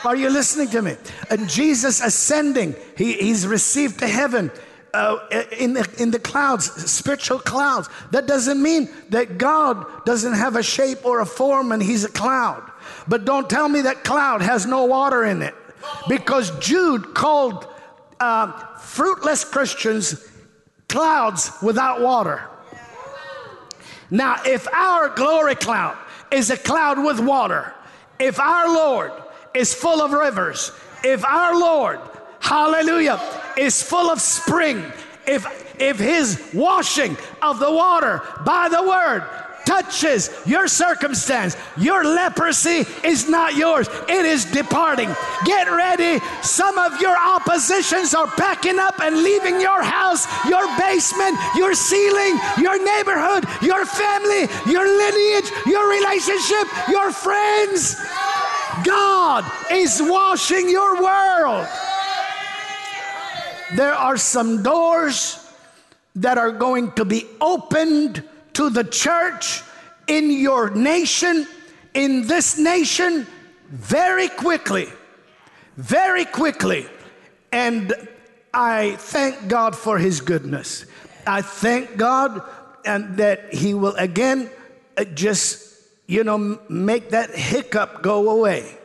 Are 0.06 0.16
you 0.16 0.30
listening 0.30 0.70
to 0.70 0.80
me? 0.80 0.96
And 1.28 1.50
Jesus 1.50 2.00
ascending, 2.00 2.76
he, 2.96 3.12
he's 3.12 3.46
received 3.46 3.98
to 3.98 4.08
heaven 4.08 4.50
uh, 4.94 5.18
in, 5.58 5.74
the, 5.74 5.88
in 5.98 6.10
the 6.10 6.18
clouds, 6.18 6.64
spiritual 6.90 7.38
clouds. 7.38 7.88
That 8.10 8.26
doesn't 8.26 8.62
mean 8.62 8.88
that 9.10 9.38
God 9.38 10.04
doesn't 10.04 10.34
have 10.34 10.56
a 10.56 10.62
shape 10.62 11.04
or 11.04 11.20
a 11.20 11.26
form 11.26 11.72
and 11.72 11.82
he's 11.82 12.04
a 12.04 12.08
cloud. 12.08 12.70
But 13.06 13.24
don't 13.24 13.48
tell 13.48 13.68
me 13.68 13.82
that 13.82 14.04
cloud 14.04 14.42
has 14.42 14.66
no 14.66 14.84
water 14.84 15.24
in 15.24 15.42
it. 15.42 15.54
Because 16.08 16.56
Jude 16.58 17.14
called 17.14 17.66
uh, 18.20 18.52
fruitless 18.76 19.44
Christians 19.44 20.24
clouds 20.88 21.52
without 21.62 22.00
water. 22.00 22.48
Now, 24.10 24.36
if 24.44 24.66
our 24.72 25.10
glory 25.10 25.54
cloud 25.54 25.98
is 26.30 26.50
a 26.50 26.56
cloud 26.56 26.98
with 27.04 27.20
water, 27.20 27.74
if 28.18 28.40
our 28.40 28.68
Lord 28.68 29.12
is 29.54 29.74
full 29.74 30.00
of 30.00 30.12
rivers, 30.12 30.72
if 31.04 31.24
our 31.24 31.58
Lord, 31.58 32.00
hallelujah, 32.40 33.20
is 33.58 33.82
full 33.82 34.10
of 34.10 34.20
spring, 34.20 34.84
if, 35.26 35.46
if 35.80 35.98
his 35.98 36.50
washing 36.54 37.16
of 37.42 37.58
the 37.58 37.70
water 37.70 38.22
by 38.44 38.68
the 38.68 38.82
word 38.82 39.24
touches 39.68 40.30
your 40.46 40.66
circumstance, 40.66 41.54
your 41.76 42.02
leprosy 42.02 42.86
is 43.04 43.28
not 43.28 43.54
yours, 43.54 43.86
it 44.08 44.24
is 44.24 44.46
departing. 44.46 45.14
Get 45.44 45.68
ready. 45.68 46.24
Some 46.40 46.78
of 46.78 46.98
your 47.02 47.14
oppositions 47.14 48.14
are 48.14 48.26
packing 48.26 48.78
up 48.78 48.98
and 49.00 49.22
leaving 49.22 49.60
your 49.60 49.82
house, 49.82 50.26
your 50.48 50.66
basement, 50.78 51.36
your 51.54 51.74
ceiling, 51.74 52.38
your 52.56 52.82
neighborhood, 52.82 53.44
your 53.60 53.84
family, 53.84 54.48
your 54.72 54.86
lineage, 54.86 55.50
your 55.66 55.86
relationship, 55.90 56.66
your 56.88 57.12
friends. 57.12 58.00
God 58.84 59.44
is 59.70 60.00
washing 60.02 60.70
your 60.70 61.02
world. 61.02 61.68
There 63.74 63.94
are 63.94 64.16
some 64.16 64.62
doors 64.62 65.44
that 66.16 66.38
are 66.38 66.52
going 66.52 66.92
to 66.92 67.04
be 67.04 67.26
opened 67.40 68.24
to 68.54 68.70
the 68.70 68.84
church 68.84 69.62
in 70.06 70.30
your 70.30 70.70
nation, 70.70 71.46
in 71.94 72.26
this 72.26 72.58
nation, 72.58 73.26
very 73.68 74.28
quickly. 74.28 74.88
Very 75.76 76.24
quickly. 76.24 76.86
And 77.52 77.94
I 78.52 78.96
thank 78.98 79.48
God 79.48 79.76
for 79.76 79.98
His 79.98 80.20
goodness. 80.20 80.86
I 81.26 81.42
thank 81.42 81.96
God 81.96 82.42
and 82.84 83.18
that 83.18 83.52
He 83.52 83.74
will 83.74 83.94
again 83.96 84.50
uh, 84.96 85.04
just, 85.04 85.76
you 86.06 86.24
know, 86.24 86.58
make 86.68 87.10
that 87.10 87.34
hiccup 87.34 88.02
go 88.02 88.30
away. 88.30 88.76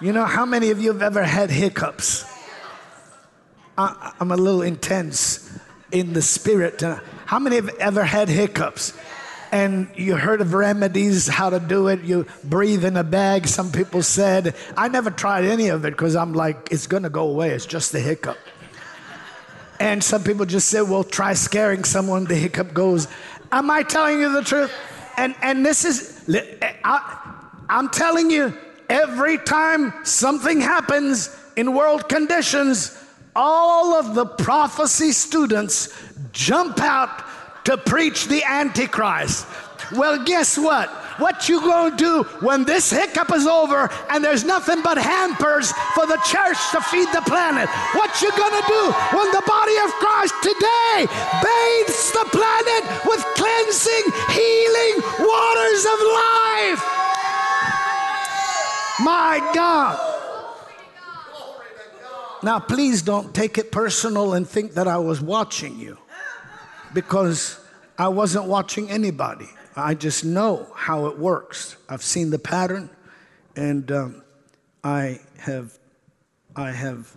You 0.00 0.12
know, 0.12 0.24
how 0.24 0.44
many 0.44 0.70
of 0.70 0.80
you 0.80 0.92
have 0.92 1.02
ever 1.02 1.22
had 1.22 1.50
hiccups? 1.50 2.33
I, 3.76 4.12
am 4.20 4.30
a 4.30 4.36
little 4.36 4.62
intense 4.62 5.58
in 5.90 6.12
the 6.12 6.22
spirit. 6.22 6.82
Uh, 6.82 7.00
how 7.26 7.38
many 7.38 7.56
have 7.56 7.68
ever 7.80 8.04
had 8.04 8.28
hiccups? 8.28 8.96
And 9.50 9.88
you 9.94 10.16
heard 10.16 10.40
of 10.40 10.52
remedies, 10.52 11.28
how 11.28 11.50
to 11.50 11.60
do 11.60 11.88
it. 11.88 12.02
You 12.02 12.26
breathe 12.42 12.84
in 12.84 12.96
a 12.96 13.04
bag, 13.04 13.46
some 13.46 13.70
people 13.70 14.02
said. 14.02 14.54
I 14.76 14.88
never 14.88 15.10
tried 15.10 15.44
any 15.44 15.68
of 15.68 15.84
it 15.84 15.90
because 15.90 16.16
I'm 16.16 16.32
like, 16.32 16.68
it's 16.72 16.86
going 16.86 17.04
to 17.04 17.10
go 17.10 17.28
away. 17.28 17.50
It's 17.50 17.66
just 17.66 17.92
the 17.92 18.00
hiccup. 18.00 18.38
And 19.78 20.02
some 20.02 20.24
people 20.24 20.46
just 20.46 20.68
said, 20.68 20.82
well, 20.82 21.04
try 21.04 21.34
scaring 21.34 21.84
someone, 21.84 22.24
the 22.24 22.34
hiccup 22.34 22.74
goes. 22.74 23.08
Am 23.52 23.70
I 23.70 23.82
telling 23.82 24.20
you 24.20 24.32
the 24.32 24.42
truth? 24.42 24.72
And, 25.16 25.34
and 25.42 25.64
this 25.64 25.84
is, 25.84 26.28
eh, 26.28 26.72
I, 26.82 27.34
I'm 27.68 27.88
telling 27.90 28.30
you, 28.30 28.56
every 28.88 29.38
time 29.38 29.92
something 30.04 30.60
happens 30.60 31.36
in 31.56 31.74
world 31.74 32.08
conditions, 32.08 33.03
all 33.36 33.94
of 33.94 34.14
the 34.14 34.26
prophecy 34.26 35.12
students 35.12 35.88
jump 36.32 36.80
out 36.80 37.24
to 37.64 37.76
preach 37.76 38.26
the 38.26 38.42
Antichrist. 38.44 39.46
Well, 39.92 40.24
guess 40.24 40.56
what? 40.56 40.88
What 41.18 41.48
you 41.48 41.60
gonna 41.60 41.96
do 41.96 42.24
when 42.40 42.64
this 42.64 42.90
hiccup 42.90 43.32
is 43.32 43.46
over 43.46 43.88
and 44.10 44.24
there's 44.24 44.44
nothing 44.44 44.82
but 44.82 44.98
hampers 44.98 45.70
for 45.94 46.06
the 46.06 46.18
church 46.26 46.58
to 46.72 46.80
feed 46.80 47.08
the 47.12 47.22
planet? 47.22 47.68
What 47.94 48.20
you 48.20 48.30
gonna 48.32 48.66
do 48.66 48.92
when 49.16 49.30
the 49.30 49.42
body 49.46 49.76
of 49.84 49.90
Christ 50.02 50.34
today 50.42 51.06
bathes 51.42 52.12
the 52.12 52.26
planet 52.32 53.06
with 53.06 53.22
cleansing, 53.36 54.04
healing 54.30 54.96
waters 55.20 55.84
of 55.84 55.98
life? 56.02 56.82
My 59.00 59.50
God. 59.54 60.13
Now, 62.44 62.60
please 62.60 63.00
don't 63.00 63.34
take 63.34 63.56
it 63.56 63.72
personal 63.72 64.34
and 64.34 64.46
think 64.46 64.74
that 64.74 64.86
I 64.86 64.98
was 64.98 65.18
watching 65.22 65.78
you 65.78 65.96
because 66.92 67.58
I 67.96 68.08
wasn't 68.08 68.44
watching 68.44 68.90
anybody. 68.90 69.48
I 69.74 69.94
just 69.94 70.26
know 70.26 70.70
how 70.74 71.06
it 71.06 71.18
works. 71.18 71.76
I've 71.88 72.02
seen 72.02 72.28
the 72.28 72.38
pattern 72.38 72.90
and 73.56 73.90
um, 73.90 74.22
I 74.84 75.20
have, 75.38 75.78
I 76.54 76.70
have, 76.70 77.10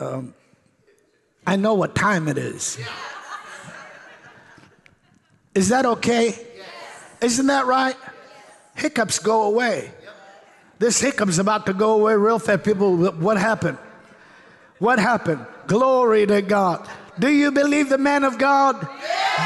um, 0.00 0.34
I 1.46 1.54
know 1.54 1.74
what 1.74 1.94
time 1.94 2.26
it 2.26 2.38
is. 2.38 2.78
Is 5.54 5.68
that 5.68 5.86
okay? 5.86 6.44
Isn't 7.20 7.46
that 7.46 7.66
right? 7.66 7.96
Hiccups 8.74 9.20
go 9.20 9.42
away. 9.42 9.92
This 10.80 11.00
hiccup's 11.00 11.38
about 11.38 11.66
to 11.66 11.72
go 11.72 11.92
away 12.00 12.16
real 12.16 12.40
fast. 12.40 12.64
People, 12.64 12.96
what 12.96 13.38
happened? 13.38 13.78
What 14.82 14.98
happened? 14.98 15.46
Glory 15.68 16.26
to 16.26 16.42
God. 16.42 16.84
Do 17.16 17.28
you 17.28 17.52
believe 17.52 17.88
the 17.88 17.98
man 17.98 18.24
of 18.24 18.36
God? 18.36 18.74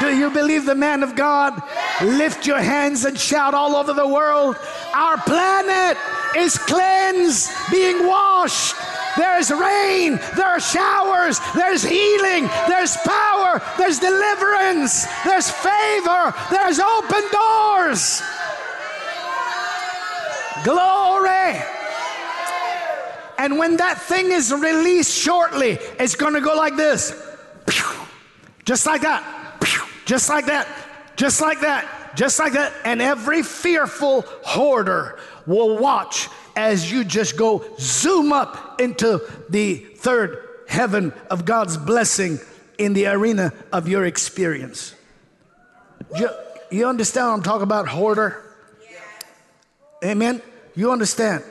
Do 0.01 0.09
you 0.09 0.31
believe 0.31 0.65
the 0.65 0.73
man 0.73 1.03
of 1.03 1.15
God? 1.15 1.61
Lift 2.01 2.47
your 2.47 2.57
hands 2.57 3.05
and 3.05 3.15
shout 3.19 3.53
all 3.53 3.75
over 3.75 3.93
the 3.93 4.07
world. 4.07 4.55
Our 4.95 5.17
planet 5.17 5.95
is 6.35 6.57
cleansed, 6.57 7.51
being 7.69 8.07
washed. 8.07 8.73
There's 9.15 9.51
rain, 9.51 10.19
there 10.35 10.47
are 10.47 10.59
showers, 10.59 11.39
there's 11.53 11.83
healing, 11.83 12.49
there's 12.67 12.97
power, 12.97 13.61
there's 13.77 13.99
deliverance, 13.99 15.05
there's 15.23 15.51
favor, 15.51 16.33
there's 16.49 16.79
open 16.79 17.23
doors. 17.31 18.23
Glory. 20.63 21.76
And 23.37 23.57
when 23.57 23.77
that 23.77 24.01
thing 24.01 24.31
is 24.31 24.51
released 24.51 25.11
shortly, 25.11 25.77
it's 25.99 26.15
going 26.15 26.33
to 26.33 26.41
go 26.41 26.55
like 26.55 26.75
this. 26.75 27.13
Just 28.65 28.85
like 28.85 29.01
that. 29.01 29.59
Just 30.05 30.29
like 30.29 30.45
that. 30.47 30.67
Just 31.15 31.41
like 31.41 31.61
that. 31.61 32.15
Just 32.15 32.39
like 32.39 32.53
that. 32.53 32.73
And 32.83 33.01
every 33.01 33.43
fearful 33.43 34.21
hoarder 34.43 35.19
will 35.45 35.77
watch 35.77 36.29
as 36.55 36.91
you 36.91 37.03
just 37.03 37.37
go 37.37 37.63
zoom 37.79 38.33
up 38.33 38.81
into 38.81 39.21
the 39.49 39.75
third 39.75 40.43
heaven 40.67 41.13
of 41.29 41.45
God's 41.45 41.77
blessing 41.77 42.39
in 42.77 42.93
the 42.93 43.07
arena 43.07 43.53
of 43.71 43.87
your 43.87 44.05
experience. 44.05 44.95
You, 46.15 46.29
you 46.71 46.87
understand 46.87 47.27
what 47.27 47.33
I'm 47.33 47.43
talking 47.43 47.63
about, 47.63 47.87
hoarder? 47.87 48.43
Amen? 50.03 50.41
You 50.75 50.91
understand? 50.91 51.43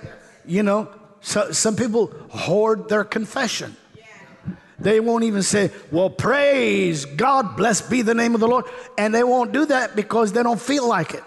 You 0.45 0.62
know, 0.62 0.89
so, 1.27 1.51
some 1.51 1.74
people 1.74 2.14
hoard 2.29 2.89
their 2.89 3.03
confession. 3.03 3.77
They 4.79 5.01
won't 5.01 5.24
even 5.24 5.43
say, 5.43 5.72
Well, 5.91 6.09
praise 6.09 7.05
God, 7.05 7.57
blessed 7.57 7.91
be 7.91 8.03
the 8.03 8.14
name 8.14 8.35
of 8.35 8.41
the 8.41 8.47
Lord. 8.47 8.64
And 8.97 9.12
they 9.12 9.24
won't 9.24 9.51
do 9.51 9.66
that 9.66 9.97
because 9.97 10.33
they 10.33 10.45
don't 10.45 10.61
feel 10.61 10.89
like 10.89 11.14
it. 11.14 11.24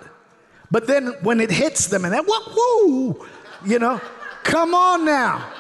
But 0.71 0.87
then 0.87 1.07
when 1.21 1.41
it 1.41 1.51
hits 1.51 1.87
them 1.87 2.05
and 2.05 2.13
then, 2.13 2.25
woo, 2.25 3.27
you 3.65 3.77
know, 3.77 3.99
come 4.43 4.73
on 4.73 5.03
now, 5.03 5.51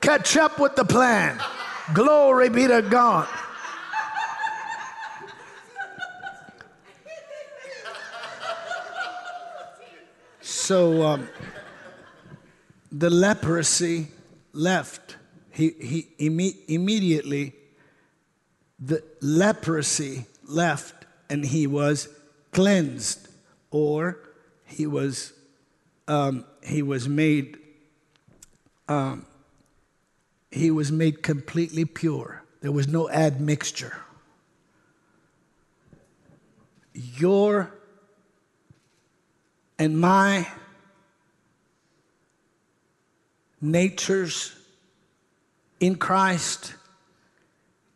catch 0.00 0.38
up 0.38 0.58
with 0.58 0.74
the 0.74 0.86
plan. 0.86 1.38
Glory 1.92 2.48
be 2.48 2.66
to 2.68 2.80
God. 2.80 3.28
So, 10.40 11.02
um, 11.02 11.28
the 12.92 13.08
leprosy 13.08 14.08
left. 14.52 15.16
He, 15.50 15.70
he 15.80 16.08
imme- 16.20 16.56
immediately, 16.68 17.54
the 18.78 19.02
leprosy 19.20 20.26
left 20.44 21.06
and 21.30 21.44
he 21.44 21.66
was 21.66 22.08
cleansed 22.52 23.28
or 23.70 24.18
he 24.66 24.86
was, 24.86 25.32
um, 26.06 26.44
he 26.62 26.82
was 26.82 27.08
made, 27.08 27.58
um, 28.88 29.24
he 30.50 30.70
was 30.70 30.92
made 30.92 31.22
completely 31.22 31.86
pure. 31.86 32.42
There 32.60 32.72
was 32.72 32.86
no 32.86 33.08
admixture. 33.08 33.96
Your 36.94 37.72
and 39.78 39.98
my 39.98 40.46
natures 43.62 44.54
in 45.80 45.94
Christ 45.94 46.74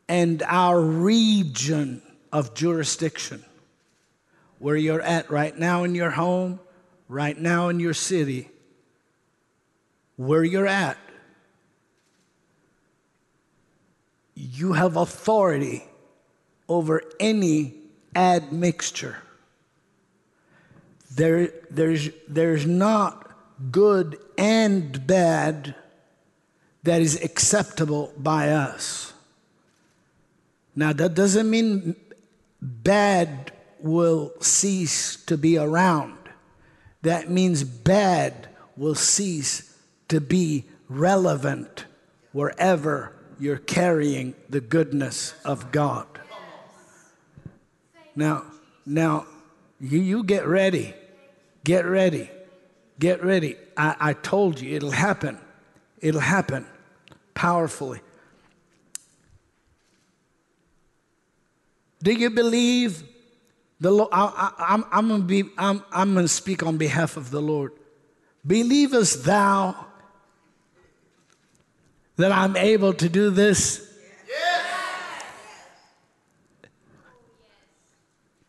and 0.09 0.43
our 0.45 0.81
region 0.81 2.01
of 2.33 2.55
jurisdiction, 2.55 3.45
where 4.59 4.77
you're 4.77 5.03
at 5.03 5.31
right 5.31 5.57
now 5.59 5.85
in 5.85 5.95
your 5.95 6.11
home, 6.11 6.61
right 7.09 7.37
now 7.37 7.69
in 7.69 7.81
your 7.81 7.95
city, 7.95 8.49
where 10.17 10.45
you're 10.45 10.67
at, 10.67 10.97
you 14.35 14.75
have 14.75 14.97
authority 14.97 15.83
over 16.69 17.03
any 17.19 17.75
admixture. 18.15 19.17
There, 21.15 21.51
there's, 21.71 22.11
there's 22.29 22.67
not 22.67 23.26
good 23.71 24.19
and 24.37 25.07
bad 25.07 25.75
that 26.83 27.01
is 27.01 27.23
acceptable 27.23 28.13
by 28.17 28.51
us. 28.51 29.13
Now, 30.75 30.93
that 30.93 31.15
doesn't 31.15 31.49
mean 31.49 31.97
bad 32.61 33.53
will 33.81 34.33
cease 34.41 35.17
to 35.25 35.37
be 35.37 35.59
around. 35.59 36.19
That 37.03 37.31
means 37.31 37.65
bad 37.65 38.49
will 38.77 38.95
cease 38.95 39.75
to 40.09 40.21
be 40.21 40.67
relevant 40.89 41.87
wherever 42.33 43.15
you're 43.39 43.59
carrying 43.59 44.35
the 44.49 44.61
goodness 44.61 45.35
of 45.45 45.73
God. 45.73 46.07
Now, 48.15 48.45
now, 48.85 49.27
you, 49.81 49.99
you 49.99 50.23
get 50.25 50.47
ready. 50.47 50.95
Get 51.65 51.85
ready. 51.85 52.31
Get 52.99 53.23
ready. 53.23 53.57
I, 53.77 53.97
I 54.01 54.13
told 54.15 54.61
you 54.61 54.75
it'll 54.75 54.91
happen. 54.91 55.39
It'll 56.01 56.21
happen 56.21 56.67
powerfully. 57.35 58.01
Do 62.03 62.13
you 62.13 62.31
believe 62.31 63.03
the 63.81 63.91
Lord? 63.91 64.11
I, 64.13 64.53
am 64.69 64.85
I'm, 64.91 65.09
gonna 65.09 65.25
be, 65.25 65.45
I'm, 65.59 65.83
I'm 65.93 66.15
gonna 66.15 66.29
speak 66.29 66.63
on 66.63 66.77
behalf 66.77 67.17
of 67.17 67.31
the 67.31 67.41
Lord. 67.41 67.73
Believest 68.47 69.25
thou 69.25 69.87
that 72.17 72.33
I'm 72.33 72.57
able 72.57 72.95
to 72.95 73.09
do 73.09 73.31
this? 73.31 73.83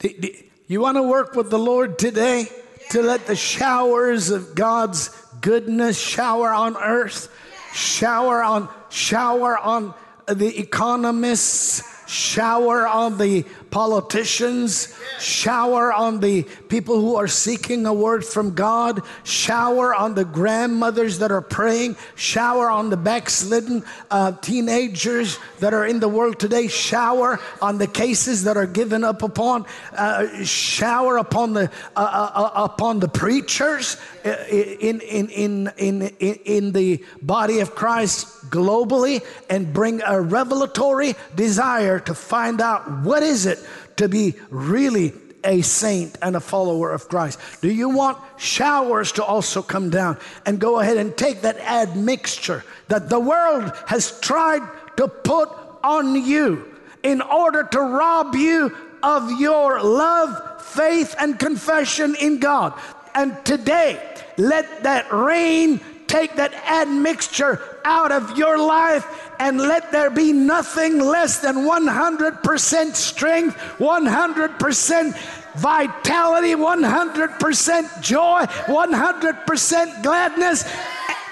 Yes. 0.01 0.23
You 0.67 0.81
want 0.81 0.97
to 0.97 1.03
work 1.03 1.33
with 1.35 1.49
the 1.49 1.59
Lord 1.59 1.97
today 1.97 2.47
to 2.89 3.01
let 3.01 3.27
the 3.27 3.35
showers 3.35 4.29
of 4.29 4.55
God's 4.55 5.09
goodness 5.41 5.99
shower 5.99 6.49
on 6.49 6.77
earth, 6.77 7.33
shower 7.73 8.41
on 8.41 8.69
shower 8.89 9.57
on 9.57 9.93
the 10.27 10.59
economists, 10.59 12.09
shower 12.09 12.87
on 12.87 13.17
the 13.17 13.45
politicians, 13.69 14.95
shower 15.19 15.91
on 15.91 16.19
the 16.19 16.43
people 16.69 16.99
who 16.99 17.15
are 17.15 17.27
seeking 17.27 17.85
a 17.85 17.93
word 17.93 18.25
from 18.25 18.55
God, 18.55 19.01
shower 19.23 19.93
on 19.93 20.15
the 20.15 20.25
grandmothers 20.25 21.19
that 21.19 21.31
are 21.31 21.41
praying, 21.41 21.95
shower 22.15 22.69
on 22.69 22.89
the 22.89 22.97
backslidden 22.97 23.83
uh, 24.11 24.31
teenagers 24.33 25.39
that 25.59 25.73
are 25.73 25.85
in 25.85 25.99
the 25.99 26.09
world 26.09 26.39
today, 26.39 26.67
shower 26.67 27.39
on 27.61 27.77
the 27.77 27.87
cases 27.87 28.43
that 28.43 28.57
are 28.57 28.67
given 28.67 29.03
up 29.03 29.23
upon, 29.23 29.65
uh, 29.93 30.43
shower 30.43 31.17
upon 31.17 31.53
the 31.53 31.71
uh, 31.95 31.99
uh, 31.99 32.31
uh 32.33 32.63
upon 32.63 32.99
the 32.99 33.07
preachers 33.07 33.97
uh, 34.25 34.29
in, 34.49 35.01
in, 35.01 35.29
in, 35.29 35.67
in, 35.77 36.01
in 36.19 36.71
the 36.71 37.03
body 37.21 37.59
of 37.59 37.75
Christ 37.75 38.49
globally 38.49 39.23
and 39.49 39.73
bring 39.73 40.01
a 40.05 40.21
revelatory 40.21 41.15
desire 41.35 41.99
to 41.99 42.13
find 42.13 42.61
out 42.61 42.89
what 43.01 43.23
is 43.23 43.45
it 43.45 43.59
to 43.97 44.09
be 44.09 44.35
really 44.49 45.13
a 45.43 45.61
saint 45.61 46.17
and 46.21 46.35
a 46.35 46.39
follower 46.39 46.91
of 46.91 47.07
Christ? 47.07 47.39
Do 47.61 47.71
you 47.71 47.89
want 47.89 48.17
showers 48.37 49.11
to 49.13 49.23
also 49.23 49.61
come 49.61 49.89
down 49.89 50.17
and 50.45 50.59
go 50.59 50.79
ahead 50.79 50.97
and 50.97 51.15
take 51.15 51.41
that 51.41 51.57
admixture 51.59 52.63
that 52.87 53.09
the 53.09 53.19
world 53.19 53.71
has 53.87 54.19
tried 54.19 54.61
to 54.97 55.07
put 55.07 55.49
on 55.83 56.15
you 56.25 56.73
in 57.03 57.21
order 57.21 57.63
to 57.63 57.79
rob 57.79 58.35
you 58.35 58.75
of 59.03 59.39
your 59.39 59.81
love, 59.81 60.61
faith, 60.61 61.15
and 61.19 61.37
confession 61.39 62.15
in 62.15 62.39
God? 62.39 62.73
And 63.13 63.43
today, 63.45 64.03
let 64.37 64.83
that 64.83 65.11
rain 65.11 65.79
take 66.07 66.35
that 66.35 66.53
admixture 66.53 67.59
out 67.83 68.11
of 68.11 68.37
your 68.37 68.57
life 68.57 69.05
and 69.39 69.57
let 69.57 69.91
there 69.91 70.09
be 70.09 70.33
nothing 70.33 70.99
less 70.99 71.39
than 71.39 71.57
100% 71.57 72.95
strength, 72.95 73.57
100% 73.77 75.17
vitality, 75.55 76.53
100% 76.53 78.01
joy, 78.01 78.45
100% 78.45 80.03
gladness, 80.03 80.63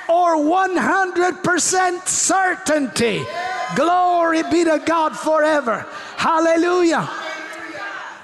or 0.08 0.38
100% 0.38 2.08
certainty. 2.08 3.26
Glory 3.76 4.44
be 4.44 4.64
to 4.64 4.82
God 4.86 5.18
forever. 5.18 5.86
Hallelujah. 6.18 7.10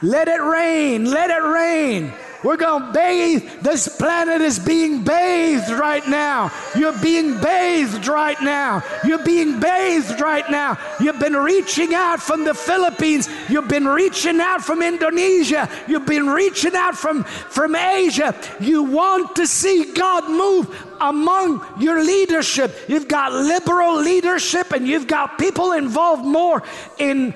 Let 0.01 0.27
it 0.27 0.41
rain, 0.41 1.05
let 1.05 1.29
it 1.29 1.43
rain. 1.43 2.13
We're 2.43 2.57
going 2.57 2.87
to 2.87 2.91
bathe. 2.91 3.61
This 3.61 3.87
planet 3.87 4.41
is 4.41 4.59
being 4.59 5.03
bathed 5.03 5.69
right 5.69 6.07
now. 6.07 6.51
You're 6.75 6.97
being 6.99 7.39
bathed 7.39 8.07
right 8.07 8.41
now. 8.41 8.83
You're 9.05 9.23
being 9.23 9.59
bathed 9.59 10.19
right 10.19 10.49
now. 10.49 10.77
You've 10.99 11.19
been 11.19 11.35
reaching 11.35 11.93
out 11.93 12.21
from 12.21 12.43
the 12.43 12.53
Philippines. 12.53 13.29
You've 13.49 13.67
been 13.67 13.85
reaching 13.85 14.39
out 14.39 14.63
from 14.63 14.81
Indonesia. 14.81 15.69
You've 15.87 16.05
been 16.05 16.27
reaching 16.27 16.75
out 16.75 16.95
from, 16.95 17.23
from 17.23 17.75
Asia. 17.75 18.35
You 18.59 18.83
want 18.83 19.35
to 19.35 19.45
see 19.47 19.93
God 19.93 20.29
move 20.29 20.75
among 20.99 21.65
your 21.79 22.03
leadership. 22.03 22.75
You've 22.87 23.07
got 23.07 23.33
liberal 23.33 23.99
leadership 23.99 24.71
and 24.71 24.87
you've 24.87 25.07
got 25.07 25.37
people 25.37 25.73
involved 25.73 26.25
more 26.25 26.63
in 26.97 27.33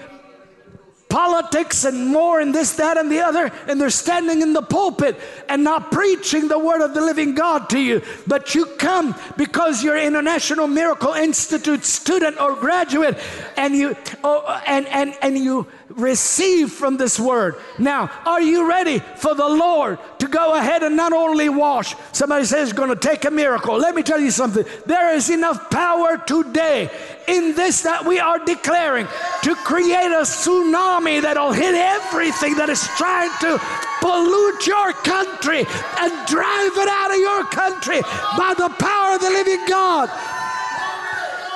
politics 1.16 1.86
and 1.86 2.08
more 2.08 2.42
and 2.42 2.54
this, 2.54 2.74
that, 2.74 2.98
and 2.98 3.10
the 3.10 3.22
other, 3.22 3.50
and 3.70 3.80
they're 3.80 3.90
standing 3.90 4.42
in 4.42 4.52
the 4.52 4.62
pulpit 4.62 5.16
and 5.48 5.64
not 5.64 5.90
preaching 5.90 6.50
the 6.50 6.60
word 6.60 6.82
of 6.82 6.94
the 6.94 7.00
living 7.00 7.34
God 7.34 7.70
to 7.70 7.80
you. 7.80 8.02
But 8.28 8.54
you 8.54 8.66
come 8.66 9.16
because 9.38 9.82
you're 9.82 9.98
International 9.98 10.68
Miracle 10.68 11.14
Institute 11.14 11.86
student 11.86 12.38
or 12.38 12.58
graduate, 12.58 13.18
and 13.56 13.74
you 13.74 13.96
oh, 14.26 14.62
and 14.68 14.88
and 14.88 15.18
and 15.22 15.38
you 15.38 15.68
receive 15.96 16.72
from 16.72 16.98
this 16.98 17.20
word. 17.20 17.56
Now, 17.80 18.12
are 18.26 18.42
you 18.42 18.68
ready 18.68 19.00
for 19.00 19.34
the 19.34 19.48
Lord 19.48 20.00
to 20.20 20.28
go 20.28 20.56
ahead 20.56 20.84
and 20.84 20.96
not 20.96 21.14
only 21.14 21.50
wash? 21.50 21.96
Somebody 22.12 22.46
says 22.46 22.74
going 22.74 22.90
to 22.90 22.96
take 22.96 23.26
a 23.26 23.32
miracle. 23.32 23.78
Let 23.78 23.96
me 23.96 24.04
tell 24.04 24.20
you 24.20 24.32
something. 24.32 24.66
There 24.86 25.16
is 25.16 25.30
enough 25.30 25.70
power 25.70 26.18
today 26.18 26.90
in 27.28 27.56
this 27.56 27.82
that 27.82 28.06
we 28.06 28.20
are 28.20 28.40
declaring 28.40 29.08
to 29.44 29.56
create 29.56 30.12
a 30.12 30.24
tsunami 30.24 31.22
that'll 31.22 31.54
hit 31.54 31.76
everything 31.76 32.56
that 32.56 32.70
is 32.70 32.84
trying 32.98 33.32
to 33.42 33.60
pollute 34.02 34.68
your 34.68 34.94
country 34.94 35.66
and 36.00 36.28
drive 36.28 36.72
it 36.76 36.90
out 36.90 37.12
of 37.12 37.20
your 37.20 37.44
country 37.46 38.02
by 38.38 38.54
the 38.58 38.70
power 38.78 39.16
of 39.16 39.22
the 39.22 39.30
living 39.30 39.66
God. 39.68 40.10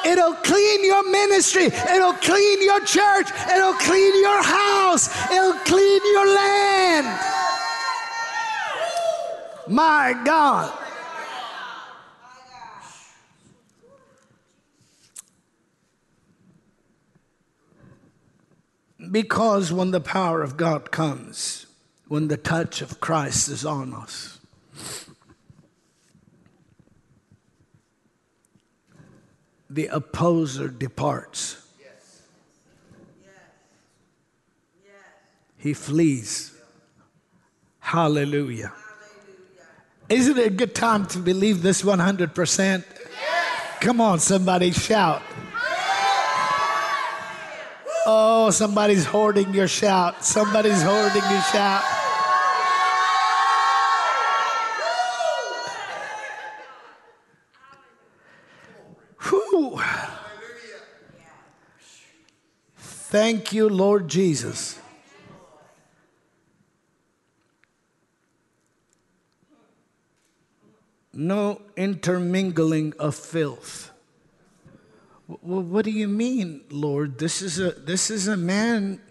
It'll 0.05 0.35
clean 0.35 0.85
your 0.85 1.09
ministry. 1.09 1.65
It'll 1.65 2.13
clean 2.13 2.63
your 2.63 2.79
church. 2.81 3.27
It'll 3.51 3.73
clean 3.73 4.21
your 4.21 4.43
house. 4.43 5.09
It'll 5.31 5.59
clean 5.65 6.01
your 6.13 6.27
land. 6.27 7.19
My 9.67 10.19
God. 10.25 10.73
Because 19.11 19.71
when 19.71 19.91
the 19.91 20.01
power 20.01 20.41
of 20.41 20.57
God 20.57 20.91
comes, 20.91 21.65
when 22.07 22.27
the 22.27 22.37
touch 22.37 22.81
of 22.81 22.99
Christ 22.99 23.49
is 23.49 23.65
on 23.65 23.93
us, 23.93 24.39
the 29.69 29.87
opposer 29.87 30.67
departs. 30.67 31.57
He 35.57 35.73
flees. 35.73 36.53
Hallelujah. 37.79 38.71
Isn't 40.07 40.37
it 40.37 40.47
a 40.47 40.49
good 40.49 40.73
time 40.73 41.05
to 41.07 41.19
believe 41.19 41.61
this 41.61 41.81
100%? 41.81 42.83
Come 43.81 44.01
on, 44.01 44.19
somebody 44.19 44.71
shout. 44.71 45.21
Oh, 48.05 48.49
somebody's 48.51 49.05
hoarding 49.05 49.53
your 49.53 49.67
shout. 49.67 50.23
Somebody's 50.23 50.81
hoarding 50.81 51.23
your 51.29 51.41
shout. 51.41 51.83
Thank 63.09 63.53
you, 63.53 63.67
Lord 63.67 64.07
Jesus. 64.07 64.77
No 71.11 71.59
intermingling 71.75 72.93
of 72.99 73.15
filth. 73.15 73.89
Well, 75.27 75.63
what 75.63 75.85
do 75.85 75.91
you 75.91 76.07
mean, 76.07 76.61
Lord? 76.69 77.17
This 77.17 77.41
is 77.41 77.57
a 77.59 77.71
this 77.71 78.11
is 78.11 78.27
a 78.27 78.37
man 78.37 79.01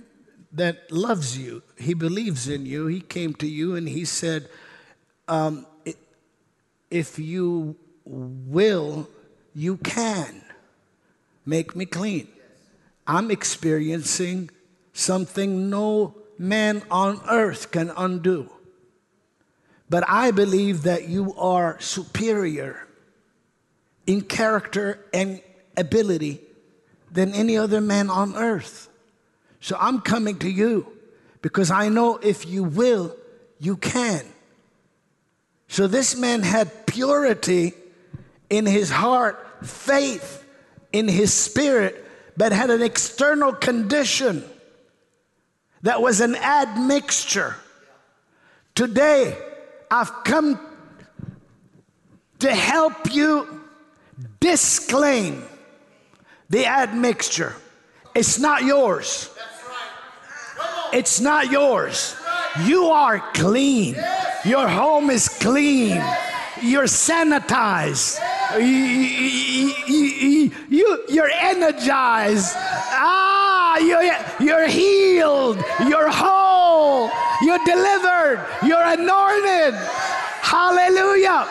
that 0.53 0.93
loves 0.93 1.37
you. 1.37 1.65
He 1.77 1.93
believes 1.93 2.47
in 2.47 2.67
you. 2.67 2.87
He 2.87 3.01
came 3.01 3.35
to 3.35 3.49
you 3.49 3.75
and 3.75 3.89
he 3.89 4.05
said, 4.05 4.49
um, 5.27 5.67
"If 6.89 7.19
you 7.19 7.75
will, 8.05 9.09
you 9.57 9.77
can 9.79 10.45
make 11.45 11.75
me 11.75 11.85
clean." 11.85 12.29
I'm 13.09 13.31
experiencing 13.31 14.51
something 14.93 15.71
no 15.71 16.15
man 16.39 16.83
on 16.91 17.21
earth 17.29 17.71
can 17.71 17.91
undo. 17.97 18.51
But 19.89 20.05
I 20.07 20.31
believe 20.31 20.83
that 20.83 21.09
you 21.09 21.35
are 21.37 21.81
superior 21.81 22.87
in 24.07 24.21
character 24.21 25.05
and 25.15 25.41
ability 25.77 26.41
than 27.11 27.33
any 27.33 27.57
other 27.57 27.81
man 27.81 28.11
on 28.11 28.37
earth. 28.37 28.89
So 29.61 29.77
I'm 29.81 30.03
coming 30.03 30.39
to 30.41 30.51
you 30.51 30.87
because 31.41 31.71
I 31.71 31.89
know 31.89 32.19
if 32.19 32.47
you 32.47 32.65
will, 32.65 33.17
you 33.59 33.77
can. 33.77 34.21
So 35.69 35.87
this 35.87 36.17
man 36.17 36.43
had 36.43 36.87
purity 36.87 37.73
in 38.51 38.67
his 38.67 38.91
heart, 38.91 39.65
faith 39.65 40.45
in 40.93 41.09
his 41.09 41.33
spirit, 41.33 42.05
but 42.39 42.53
had 42.53 42.71
an 42.71 42.83
external 42.83 43.53
condition 43.53 44.45
that 45.83 46.01
was 46.01 46.21
an 46.21 46.37
admixture. 46.37 47.57
Today, 48.77 49.37
I've 49.91 50.23
come 50.23 50.61
to 52.39 52.55
help 52.55 53.13
you 53.13 53.65
disclaim 54.39 55.43
the 56.49 56.67
admixture. 56.67 57.57
It's 58.15 58.39
not 58.39 58.63
yours. 58.63 59.31
It's 60.93 61.21
not 61.21 61.51
yours. 61.51 62.15
You 62.63 62.85
are 62.87 63.19
clean. 63.35 63.97
Your 64.45 64.69
home 64.69 65.11
is 65.11 65.29
clean. 65.29 66.01
You're 66.63 66.85
sanitized. 66.85 68.21
You, 70.19 70.29
you, 70.29 70.53
you, 70.69 71.05
you're 71.09 71.31
energized. 71.31 72.55
Ah, 72.57 73.79
you're, 73.79 74.47
you're 74.47 74.69
healed. 74.69 75.63
You're 75.87 76.11
whole. 76.11 77.11
You're 77.43 77.65
delivered. 77.65 78.47
You're 78.65 78.83
anointed. 78.83 79.75
Hallelujah. 80.43 81.49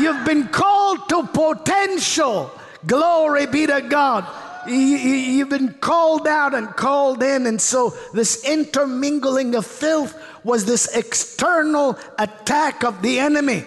You've 0.00 0.24
been 0.24 0.48
called 0.48 1.08
to 1.08 1.22
potential. 1.26 2.50
Glory 2.86 3.46
be 3.46 3.66
to 3.66 3.80
God. 3.80 4.26
You've 4.68 5.48
been 5.48 5.74
called 5.74 6.26
out 6.26 6.54
and 6.54 6.68
called 6.68 7.22
in. 7.22 7.46
And 7.46 7.60
so, 7.60 7.94
this 8.12 8.44
intermingling 8.44 9.54
of 9.54 9.66
filth 9.66 10.14
was 10.44 10.64
this 10.66 10.94
external 10.94 11.98
attack 12.18 12.84
of 12.84 13.00
the 13.02 13.18
enemy. 13.18 13.64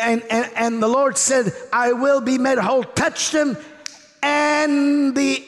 And, 0.00 0.22
and, 0.30 0.50
and 0.54 0.82
the 0.82 0.88
Lord 0.88 1.18
said, 1.18 1.52
I 1.72 1.92
will 1.92 2.20
be 2.20 2.38
made 2.38 2.58
whole. 2.58 2.82
Touched 2.82 3.32
him, 3.32 3.56
and 4.22 5.14
the, 5.14 5.44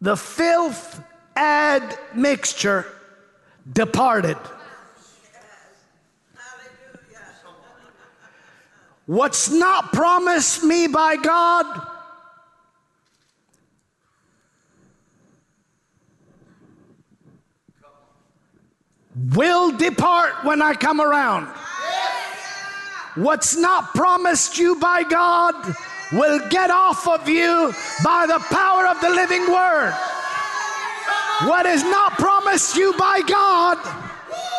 the 0.00 0.16
filth 0.16 1.02
admixture 1.36 2.86
departed. 3.72 4.36
What's 9.06 9.50
not 9.50 9.92
promised 9.92 10.62
me 10.62 10.86
by 10.86 11.16
God 11.16 11.97
will 19.34 19.72
depart 19.76 20.44
when 20.44 20.62
I 20.62 20.74
come 20.74 21.00
around. 21.00 21.48
What's 23.14 23.56
not 23.56 23.94
promised 23.94 24.58
you 24.58 24.76
by 24.76 25.02
God 25.02 25.54
will 26.12 26.48
get 26.48 26.70
off 26.70 27.08
of 27.08 27.28
you 27.28 27.72
by 28.04 28.26
the 28.26 28.38
power 28.54 28.86
of 28.86 29.00
the 29.00 29.10
living 29.10 29.50
word. 29.50 29.92
What 31.44 31.66
is 31.66 31.82
not 31.82 32.12
promised 32.12 32.76
you 32.76 32.94
by 32.98 33.22
God 33.26 33.78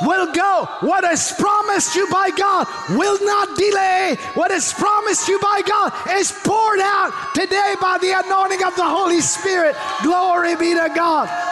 will 0.02 0.32
go. 0.34 0.68
What 0.82 1.04
is 1.06 1.34
promised 1.38 1.96
you 1.96 2.10
by 2.10 2.30
God 2.32 2.68
will 2.90 3.18
not 3.26 3.58
delay. 3.58 4.18
What 4.34 4.52
is 4.52 4.74
promised 4.74 5.28
you 5.28 5.40
by 5.40 5.62
God 5.68 5.94
is 6.12 6.32
poured 6.32 6.80
out 6.80 7.14
today 7.34 7.76
by 7.82 7.98
the 8.02 8.12
anointing 8.26 8.64
of 8.64 8.76
the 8.76 8.88
Holy 8.88 9.22
Spirit. 9.22 9.76
Glory 10.04 10.56
be 10.56 10.74
to 10.74 10.92
God 10.96 11.49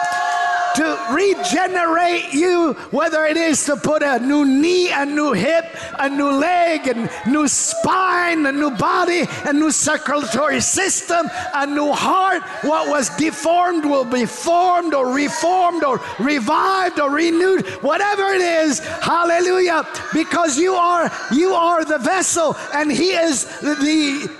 to 0.76 1.06
regenerate 1.10 2.32
you, 2.32 2.72
whether 2.90 3.24
it 3.24 3.36
is 3.36 3.64
to 3.66 3.76
put 3.76 4.02
a 4.02 4.18
new 4.18 4.44
knee, 4.44 4.90
a 4.92 5.04
new 5.04 5.32
hip, 5.32 5.64
a 5.98 6.08
new 6.08 6.30
leg, 6.30 6.86
a 6.88 7.28
new 7.28 7.48
spine, 7.48 8.46
a 8.46 8.52
new 8.52 8.70
body, 8.70 9.24
a 9.44 9.52
new 9.52 9.70
circulatory 9.70 10.60
system, 10.60 11.28
a 11.54 11.66
new 11.66 11.92
heart. 11.92 12.42
What 12.62 12.88
was 12.88 13.08
deformed 13.16 13.84
will 13.84 14.04
be 14.04 14.26
formed 14.26 14.94
or 14.94 15.12
reformed 15.12 15.84
or 15.84 16.00
revived 16.18 17.00
or 17.00 17.10
renewed, 17.10 17.66
whatever 17.82 18.24
it 18.34 18.40
is. 18.40 18.78
Hallelujah. 18.78 19.86
Because 20.12 20.58
you 20.58 20.74
are 20.74 21.10
you 21.32 21.52
are 21.52 21.84
the 21.84 21.98
vessel 21.98 22.56
and 22.74 22.90
he 22.90 23.10
is 23.10 23.44
the 23.60 23.74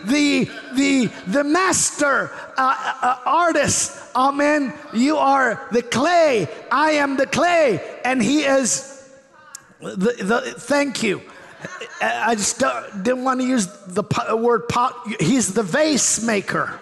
the 0.05 0.51
the 0.75 1.07
the 1.27 1.45
master 1.45 2.31
uh, 2.57 2.95
uh, 3.03 3.19
artist 3.25 4.08
Amen. 4.19 4.75
You 4.93 5.17
are 5.17 5.69
the 5.71 5.81
clay. 5.81 6.49
I 6.73 6.93
am 6.93 7.17
the 7.17 7.27
clay. 7.27 7.81
And 8.05 8.21
He 8.21 8.43
is 8.43 9.09
the, 9.81 9.95
the 9.95 10.55
thank 10.59 11.05
you. 11.05 11.23
I 12.03 12.35
just 12.35 12.59
didn't 13.03 13.23
want 13.23 13.41
to 13.41 13.47
use 13.47 13.67
the 13.87 14.03
word 14.37 14.69
pot. 14.69 14.95
He's 15.21 15.55
the 15.55 15.63
vase 15.63 16.21
maker. 16.23 16.81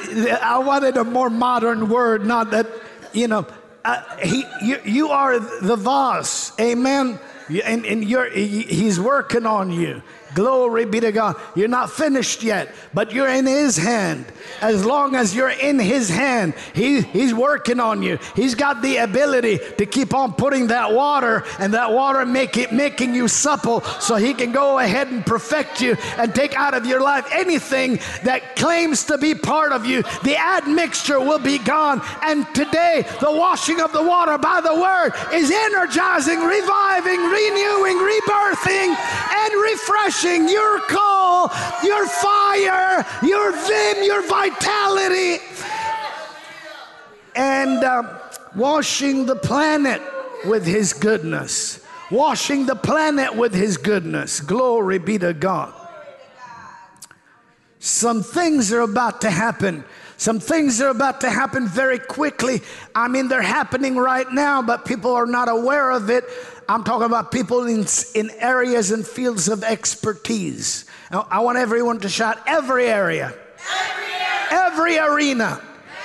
I 0.00 0.58
wanted 0.58 0.96
a 0.96 1.04
more 1.04 1.30
modern 1.30 1.88
word, 1.88 2.26
not 2.26 2.50
that, 2.50 2.66
you 3.12 3.28
know, 3.28 3.46
uh, 3.84 4.02
he, 4.18 4.44
you, 4.60 4.80
you 4.84 5.08
are 5.08 5.38
the 5.38 5.76
vase. 5.76 6.52
Amen. 6.60 7.18
And, 7.64 7.86
and 7.86 8.04
you're, 8.04 8.28
he's 8.28 8.98
working 8.98 9.46
on 9.46 9.70
you. 9.70 10.02
Glory 10.34 10.86
be 10.86 11.00
to 11.00 11.12
God. 11.12 11.36
You're 11.54 11.68
not 11.68 11.90
finished 11.90 12.42
yet, 12.42 12.74
but 12.94 13.12
you're 13.12 13.28
in 13.28 13.46
His 13.46 13.76
hand. 13.76 14.24
As 14.60 14.84
long 14.84 15.14
as 15.14 15.34
you're 15.34 15.50
in 15.50 15.78
His 15.78 16.08
hand, 16.08 16.54
he, 16.74 17.02
He's 17.02 17.34
working 17.34 17.80
on 17.80 18.02
you. 18.02 18.18
He's 18.34 18.54
got 18.54 18.80
the 18.80 18.98
ability 18.98 19.58
to 19.78 19.84
keep 19.84 20.14
on 20.14 20.32
putting 20.32 20.68
that 20.68 20.92
water 20.92 21.44
and 21.58 21.74
that 21.74 21.92
water 21.92 22.24
make 22.24 22.56
it, 22.56 22.72
making 22.72 23.14
you 23.14 23.28
supple 23.28 23.82
so 24.00 24.16
He 24.16 24.32
can 24.32 24.52
go 24.52 24.78
ahead 24.78 25.08
and 25.08 25.24
perfect 25.24 25.80
you 25.82 25.96
and 26.16 26.34
take 26.34 26.54
out 26.54 26.74
of 26.74 26.86
your 26.86 27.02
life 27.02 27.26
anything 27.32 27.98
that 28.24 28.56
claims 28.56 29.04
to 29.04 29.18
be 29.18 29.34
part 29.34 29.72
of 29.72 29.84
you. 29.84 30.02
The 30.22 30.36
admixture 30.36 31.20
will 31.20 31.40
be 31.40 31.58
gone. 31.58 32.00
And 32.22 32.46
today, 32.54 33.04
the 33.20 33.32
washing 33.32 33.80
of 33.80 33.92
the 33.92 34.02
water 34.02 34.38
by 34.38 34.60
the 34.62 34.74
Word 34.74 35.12
is 35.34 35.50
energizing, 35.50 36.40
reviving, 36.40 37.20
renewing, 37.20 37.98
rebirthing, 37.98 38.96
and 38.96 39.62
refreshing 39.62 40.21
your 40.24 40.80
call, 40.80 41.50
your 41.82 42.06
fire, 42.06 43.04
your 43.22 43.52
vim, 43.52 44.04
your 44.04 44.26
vitality, 44.28 45.42
and 47.34 47.82
uh, 47.82 48.18
washing 48.54 49.26
the 49.26 49.36
planet 49.36 50.02
with 50.44 50.66
His 50.66 50.92
goodness. 50.92 51.84
Washing 52.10 52.66
the 52.66 52.76
planet 52.76 53.34
with 53.34 53.54
His 53.54 53.76
goodness. 53.76 54.40
Glory 54.40 54.98
be 54.98 55.18
to 55.18 55.32
God. 55.32 55.72
Some 57.78 58.22
things 58.22 58.72
are 58.72 58.82
about 58.82 59.22
to 59.22 59.30
happen 59.30 59.84
Some 60.22 60.38
things 60.38 60.80
are 60.80 60.90
about 60.90 61.22
to 61.22 61.30
happen 61.30 61.66
very 61.66 61.98
quickly. 61.98 62.62
I 62.94 63.08
mean, 63.08 63.26
they're 63.26 63.42
happening 63.42 63.96
right 63.96 64.30
now, 64.30 64.62
but 64.62 64.84
people 64.84 65.12
are 65.14 65.26
not 65.26 65.48
aware 65.48 65.90
of 65.90 66.10
it. 66.10 66.22
I'm 66.68 66.84
talking 66.84 67.06
about 67.06 67.32
people 67.32 67.66
in, 67.66 67.86
in 68.14 68.30
areas 68.38 68.92
and 68.92 69.04
fields 69.04 69.48
of 69.48 69.64
expertise. 69.64 70.84
Now, 71.10 71.26
I 71.28 71.40
want 71.40 71.58
everyone 71.58 71.98
to 72.02 72.08
shout 72.08 72.38
every 72.46 72.86
area, 72.86 73.34
every, 73.80 74.04
area. 74.14 74.46
every 74.52 74.98
arena, 74.98 75.60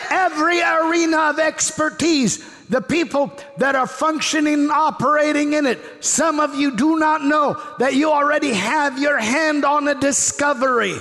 every 0.10 0.62
arena 0.64 1.30
of 1.30 1.38
expertise 1.38 2.44
the 2.70 2.82
people 2.82 3.32
that 3.60 3.76
are 3.76 3.88
functioning, 3.88 4.72
operating 4.72 5.54
in 5.54 5.68
it. 5.68 5.80
Some 6.04 6.40
of 6.40 6.56
you 6.56 6.76
do 6.76 6.98
not 6.98 7.24
know 7.24 7.62
that 7.78 7.94
you 7.94 8.12
already 8.12 8.52
have 8.52 9.00
your 9.00 9.20
hand 9.20 9.64
on 9.64 9.88
a 9.88 9.94
discovery. 9.94 10.98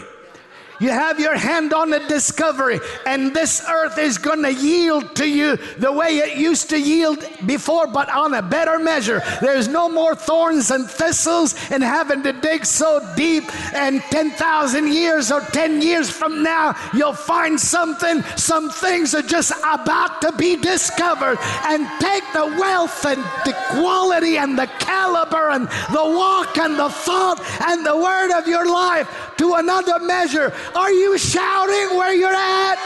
You 0.79 0.91
have 0.91 1.18
your 1.18 1.37
hand 1.37 1.72
on 1.72 1.93
a 1.93 2.07
discovery, 2.09 2.81
and 3.07 3.35
this 3.35 3.62
earth 3.68 3.99
is 3.99 4.18
going 4.18 4.43
to 4.43 4.53
yield 4.53 5.16
to 5.16 5.27
you 5.29 5.57
the 5.79 5.93
way 5.93 6.18
it 6.18 6.37
used 6.37 6.70
to 6.70 6.81
yield 6.81 7.24
before, 7.47 7.87
but 7.87 8.11
on 8.11 8.35
a 8.35 8.43
better 8.43 8.79
measure. 8.79 9.22
There's 9.41 9.68
no 9.68 9.89
more 9.89 10.14
thorns 10.14 10.70
and 10.70 10.89
thistles 10.89 11.55
and 11.70 11.83
having 11.83 12.22
to 12.24 12.33
dig 12.33 12.64
so 12.64 13.01
deep. 13.16 13.45
And 13.74 14.03
10,000 14.03 14.93
years 14.93 15.33
or 15.33 15.41
10 15.41 15.81
years 15.81 16.11
from 16.11 16.43
now, 16.43 16.74
you'll 16.95 17.12
find 17.12 17.59
something. 17.59 18.22
Some 18.37 18.70
things 18.70 19.14
are 19.14 19.22
just 19.22 19.53
about 19.64 20.20
to 20.22 20.33
be 20.33 20.57
discovered. 20.57 21.39
And 21.64 21.89
take 22.01 22.24
the 22.33 22.47
wealth 22.59 23.05
and 23.07 23.22
the 23.45 23.57
quality 23.70 24.37
and 24.39 24.59
the 24.59 24.66
caliber 24.79 25.51
and 25.51 25.68
the 25.68 26.05
walk 26.05 26.59
and 26.59 26.79
the 26.79 26.91
thought 26.91 27.41
and 27.62 27.85
the 27.85 27.97
word 27.97 28.37
of 28.37 28.47
your 28.47 28.70
life 28.70 29.09
to 29.39 29.55
another 29.55 29.99
measure. 30.01 30.53
Are 30.75 30.91
you 30.91 31.19
shouting 31.19 31.97
where 31.97 32.14
you're 32.14 32.35
at? 32.35 32.79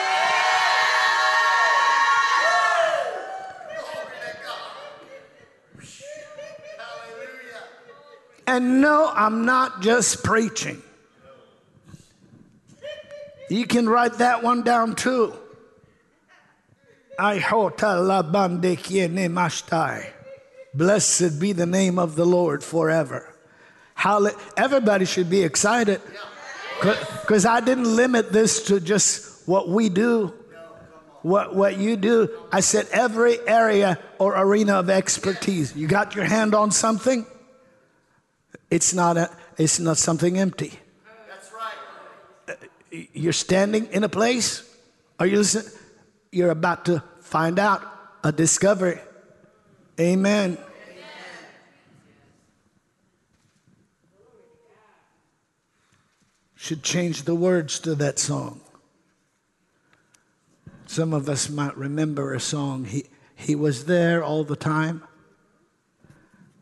And 8.46 8.80
no, 8.80 9.12
I'm 9.14 9.44
not 9.44 9.80
just 9.80 10.24
preaching. 10.24 10.82
You 13.48 13.66
can 13.66 13.88
write 13.88 14.14
that 14.14 14.42
one 14.42 14.62
down 14.62 14.96
too. 14.96 15.34
Blessed 20.74 21.40
be 21.40 21.52
the 21.52 21.66
name 21.66 21.98
of 21.98 22.16
the 22.16 22.24
Lord 22.24 22.64
forever. 22.64 23.34
Everybody 24.56 25.04
should 25.04 25.28
be 25.28 25.42
excited. 25.42 26.00
Because 26.80 27.44
I 27.44 27.60
didn't 27.60 27.94
limit 27.94 28.32
this 28.32 28.64
to 28.64 28.80
just 28.80 29.46
what 29.46 29.68
we 29.68 29.88
do, 29.88 30.32
what, 31.22 31.54
what 31.54 31.76
you 31.78 31.96
do. 31.96 32.30
I 32.50 32.60
said 32.60 32.88
every 32.92 33.38
area 33.46 33.98
or 34.18 34.36
arena 34.36 34.74
of 34.74 34.88
expertise. 34.88 35.76
You 35.76 35.86
got 35.86 36.14
your 36.14 36.24
hand 36.24 36.54
on 36.54 36.70
something, 36.70 37.26
it's 38.70 38.94
not, 38.94 39.16
a, 39.16 39.30
it's 39.58 39.78
not 39.78 39.98
something 39.98 40.38
empty. 40.38 40.78
That's 41.28 41.52
right. 41.52 41.74
Uh, 42.92 42.96
you're 43.12 43.32
standing 43.32 43.86
in 43.86 44.04
a 44.04 44.08
place, 44.08 44.62
are 45.18 45.26
you 45.26 45.38
listening? 45.38 45.72
You're 46.32 46.50
about 46.50 46.84
to 46.86 47.02
find 47.20 47.58
out 47.58 47.82
a 48.22 48.32
discovery. 48.32 49.00
Amen. 49.98 50.56
Should 56.60 56.82
change 56.82 57.22
the 57.22 57.34
words 57.34 57.80
to 57.80 57.94
that 57.94 58.18
song. 58.18 58.60
Some 60.84 61.14
of 61.14 61.26
us 61.26 61.48
might 61.48 61.74
remember 61.74 62.34
a 62.34 62.38
song. 62.38 62.84
He, 62.84 63.06
he 63.34 63.54
was 63.54 63.86
there 63.86 64.22
all 64.22 64.44
the 64.44 64.56
time. 64.56 65.02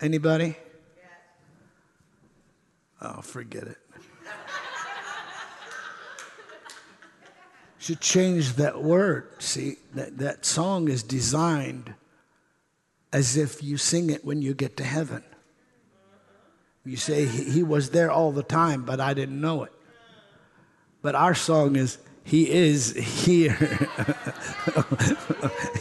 Anybody? 0.01 0.57
Oh, 3.03 3.21
forget 3.23 3.65
it. 3.65 3.79
should 7.79 8.01
change 8.01 8.53
that 8.55 8.81
word. 8.81 9.43
See, 9.43 9.79
that, 9.95 10.19
that 10.19 10.47
song 10.47 10.89
is 10.89 11.03
designed 11.03 11.93
as 13.13 13.37
if 13.37 13.65
you 13.65 13.77
sing 13.77 14.11
it 14.11 14.25
when 14.25 14.43
you 14.43 14.55
get 14.55 14.77
to 14.77 14.85
heaven. 14.85 15.25
You 16.85 16.97
say, 16.97 17.27
He, 17.27 17.51
he 17.51 17.63
was 17.65 17.91
there 17.91 18.13
all 18.13 18.31
the 18.31 18.45
time, 18.45 18.85
but 18.85 19.01
I 19.01 19.13
didn't 19.13 19.41
know 19.41 19.65
it. 19.65 19.73
But 21.09 21.15
our 21.15 21.35
song 21.35 21.77
is 21.77 21.97
he 22.23 22.51
is 22.51 22.93
here. 22.93 23.55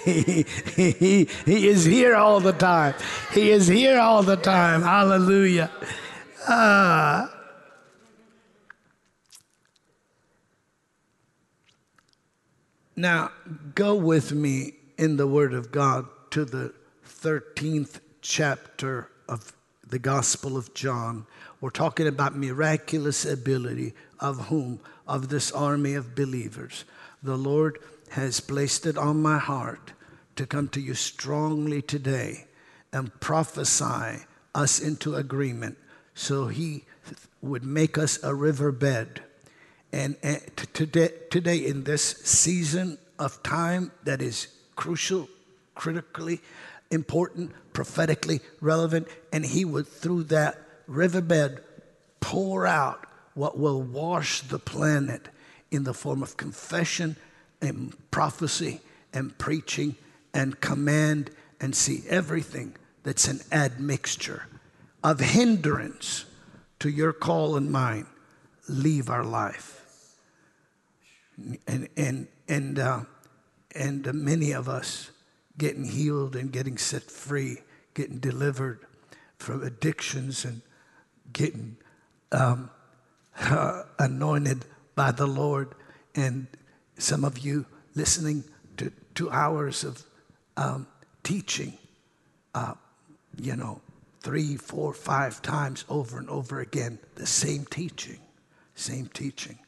he, 0.05 0.45
he, 0.73 1.27
he 1.45 1.67
is 1.67 1.83
here 1.83 2.15
all 2.15 2.39
the 2.39 2.53
time. 2.53 2.95
He 3.33 3.51
is 3.51 3.67
here 3.67 3.99
all 3.99 4.23
the 4.23 4.37
time. 4.37 4.83
Hallelujah. 4.83 5.69
Uh, 6.47 7.27
now, 12.95 13.31
go 13.75 13.95
with 13.95 14.31
me 14.31 14.75
in 14.97 15.17
the 15.17 15.27
Word 15.27 15.53
of 15.53 15.73
God 15.73 16.05
to 16.31 16.45
the 16.45 16.73
13th 17.05 17.99
chapter 18.21 19.09
of 19.27 19.51
the 19.85 19.99
Gospel 19.99 20.55
of 20.55 20.73
John. 20.73 21.25
We're 21.59 21.69
talking 21.69 22.07
about 22.07 22.37
miraculous 22.37 23.25
ability 23.25 23.93
of 24.21 24.47
whom? 24.47 24.79
Of 25.07 25.29
this 25.29 25.51
army 25.51 25.93
of 25.93 26.15
believers. 26.15 26.83
The 27.23 27.37
Lord 27.37 27.79
has 28.09 28.39
placed 28.39 28.85
it 28.85 28.97
on 28.97 29.21
my 29.21 29.37
heart 29.37 29.93
to 30.35 30.45
come 30.45 30.67
to 30.69 30.81
you 30.81 30.93
strongly 30.93 31.81
today 31.81 32.45
and 32.93 33.17
prophesy 33.19 34.25
us 34.53 34.79
into 34.79 35.15
agreement 35.15 35.77
so 36.13 36.47
He 36.47 36.85
would 37.41 37.63
make 37.63 37.97
us 37.97 38.21
a 38.23 38.33
riverbed. 38.33 39.21
And, 39.91 40.17
today, 40.73 41.09
today, 41.29 41.57
in 41.57 41.83
this 41.85 42.03
season 42.03 42.97
of 43.17 43.41
time 43.43 43.91
that 44.03 44.21
is 44.21 44.47
crucial, 44.75 45.29
critically 45.75 46.41
important, 46.91 47.51
prophetically 47.73 48.41
relevant, 48.61 49.07
and 49.31 49.45
He 49.45 49.63
would, 49.63 49.87
through 49.87 50.23
that 50.23 50.59
riverbed, 50.87 51.63
pour 52.19 52.67
out 52.67 53.06
what 53.37 53.57
will 53.57 53.81
wash 53.81 54.41
the 54.41 54.59
planet 54.59 55.29
in 55.71 55.83
the 55.83 55.93
form 55.93 56.23
of 56.23 56.37
confession 56.37 57.15
and 57.61 57.95
prophecy 58.11 58.81
and 59.13 59.37
preaching 59.37 59.95
and 60.33 60.59
command 60.59 61.29
and 61.59 61.75
see 61.75 62.03
everything 62.09 62.75
that's 63.03 63.27
an 63.27 63.39
admixture 63.51 64.47
of 65.03 65.19
hindrance 65.19 66.25
to 66.79 66.89
your 66.89 67.13
call 67.13 67.55
and 67.55 67.71
mine 67.71 68.05
leave 68.67 69.09
our 69.09 69.23
life. 69.23 70.15
And 71.67 71.87
and 71.95 72.27
and 72.47 72.79
uh, 72.79 73.01
and 73.75 74.07
uh, 74.07 74.13
many 74.13 74.51
of 74.51 74.67
us 74.67 75.11
getting 75.57 75.85
healed 75.85 76.35
and 76.35 76.51
getting 76.51 76.77
set 76.77 77.03
free 77.03 77.59
getting 77.97 78.19
delivered 78.19 78.79
from 79.39 79.63
addictions 79.63 80.45
and 80.45 80.61
getting 81.33 81.75
um, 82.31 82.69
uh, 83.39 83.83
anointed 83.99 84.65
by 84.95 85.11
the 85.11 85.27
Lord. 85.27 85.75
And 86.15 86.47
some 86.97 87.23
of 87.23 87.39
you 87.39 87.65
listening 87.95 88.43
to 88.77 88.91
two 89.15 89.29
hours 89.29 89.83
of 89.83 90.03
um, 90.55 90.87
teaching, 91.23 91.77
uh, 92.53 92.73
you 93.39 93.55
know, 93.55 93.81
three, 94.21 94.57
four, 94.57 94.93
five 94.93 95.41
times 95.41 95.85
over 95.89 96.17
and 96.17 96.29
over 96.29 96.59
again, 96.59 96.99
the 97.15 97.27
same 97.27 97.65
teaching, 97.65 98.19
same 98.75 99.07
teaching, 99.07 99.59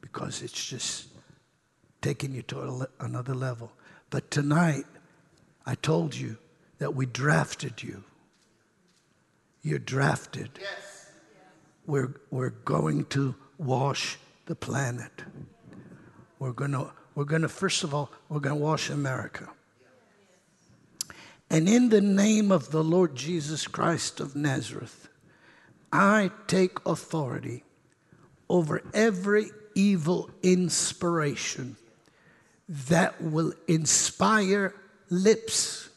because 0.00 0.42
it's 0.42 0.66
just 0.66 1.08
taking 2.00 2.34
you 2.34 2.42
to 2.42 2.58
le- 2.58 2.88
another 3.00 3.34
level. 3.34 3.72
But 4.10 4.30
tonight, 4.30 4.84
I 5.66 5.74
told 5.74 6.14
you 6.14 6.38
that 6.78 6.94
we 6.94 7.04
drafted 7.04 7.82
you. 7.82 8.04
You're 9.62 9.78
drafted. 9.78 10.50
Yes 10.60 10.97
we're, 11.88 12.14
we're 12.30 12.50
going 12.50 13.06
to 13.06 13.34
wash 13.56 14.18
the 14.44 14.54
planet. 14.54 15.10
We're 16.38 16.52
going 16.52 16.72
to, 16.72 16.92
we're 17.14 17.24
going 17.24 17.42
to, 17.42 17.48
first 17.48 17.82
of 17.82 17.94
all, 17.94 18.12
we're 18.28 18.40
going 18.40 18.56
to 18.56 18.62
wash 18.62 18.90
America. 18.90 19.48
And 21.50 21.66
in 21.66 21.88
the 21.88 22.02
name 22.02 22.52
of 22.52 22.70
the 22.70 22.84
Lord 22.84 23.16
Jesus 23.16 23.66
Christ 23.66 24.20
of 24.20 24.36
Nazareth, 24.36 25.08
I 25.90 26.30
take 26.46 26.78
authority 26.84 27.64
over 28.50 28.82
every 28.92 29.46
evil 29.74 30.30
inspiration 30.42 31.76
that 32.68 33.22
will 33.22 33.54
inspire 33.66 34.74
lips 35.08 35.88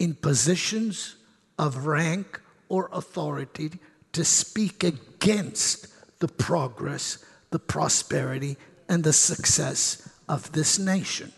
in 0.00 0.14
positions 0.14 1.14
of 1.56 1.86
rank 1.86 2.40
or 2.68 2.90
authority 2.92 3.78
to 4.16 4.24
speak 4.24 4.82
against 4.82 5.88
the 6.20 6.28
progress, 6.28 7.18
the 7.50 7.58
prosperity, 7.58 8.56
and 8.88 9.04
the 9.04 9.12
success 9.12 10.08
of 10.26 10.52
this 10.52 10.78
nation. 10.78 11.32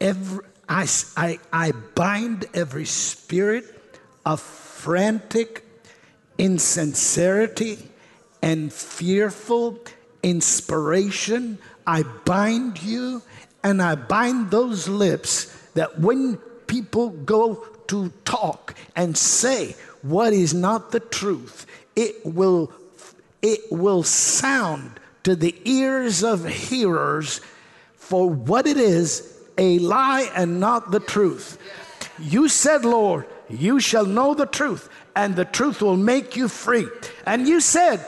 Every, 0.00 0.44
I, 0.68 0.88
I, 1.16 1.38
I 1.52 1.72
bind 1.94 2.46
every 2.52 2.84
spirit 2.84 3.64
of 4.26 4.40
frantic 4.40 5.64
insincerity 6.36 7.78
and 8.42 8.72
fearful 8.72 9.78
inspiration. 10.22 11.58
I 11.86 12.02
bind 12.24 12.82
you 12.82 13.22
and 13.62 13.80
I 13.80 13.94
bind 13.94 14.50
those 14.50 14.88
lips 14.88 15.56
that 15.74 16.00
when 16.00 16.38
people 16.66 17.10
go 17.10 17.66
to 17.86 18.08
talk 18.24 18.74
and 18.96 19.16
say 19.16 19.76
what 20.02 20.32
is 20.32 20.54
not 20.54 20.92
the 20.92 21.00
truth, 21.00 21.66
it 21.96 22.24
will, 22.24 22.72
it 23.42 23.60
will 23.70 24.02
sound 24.02 25.00
to 25.24 25.36
the 25.36 25.54
ears 25.64 26.22
of 26.22 26.46
hearers 26.46 27.40
for 27.96 28.28
what 28.28 28.66
it 28.66 28.76
is 28.76 29.38
a 29.58 29.78
lie 29.78 30.30
and 30.34 30.58
not 30.58 30.90
the 30.90 31.00
truth. 31.00 31.58
You 32.18 32.48
said, 32.48 32.84
Lord, 32.84 33.26
you 33.48 33.80
shall 33.80 34.06
know 34.06 34.34
the 34.34 34.46
truth, 34.46 34.88
and 35.14 35.36
the 35.36 35.44
truth 35.44 35.82
will 35.82 35.96
make 35.96 36.36
you 36.36 36.48
free. 36.48 36.86
And 37.26 37.46
you 37.46 37.60
said, 37.60 38.04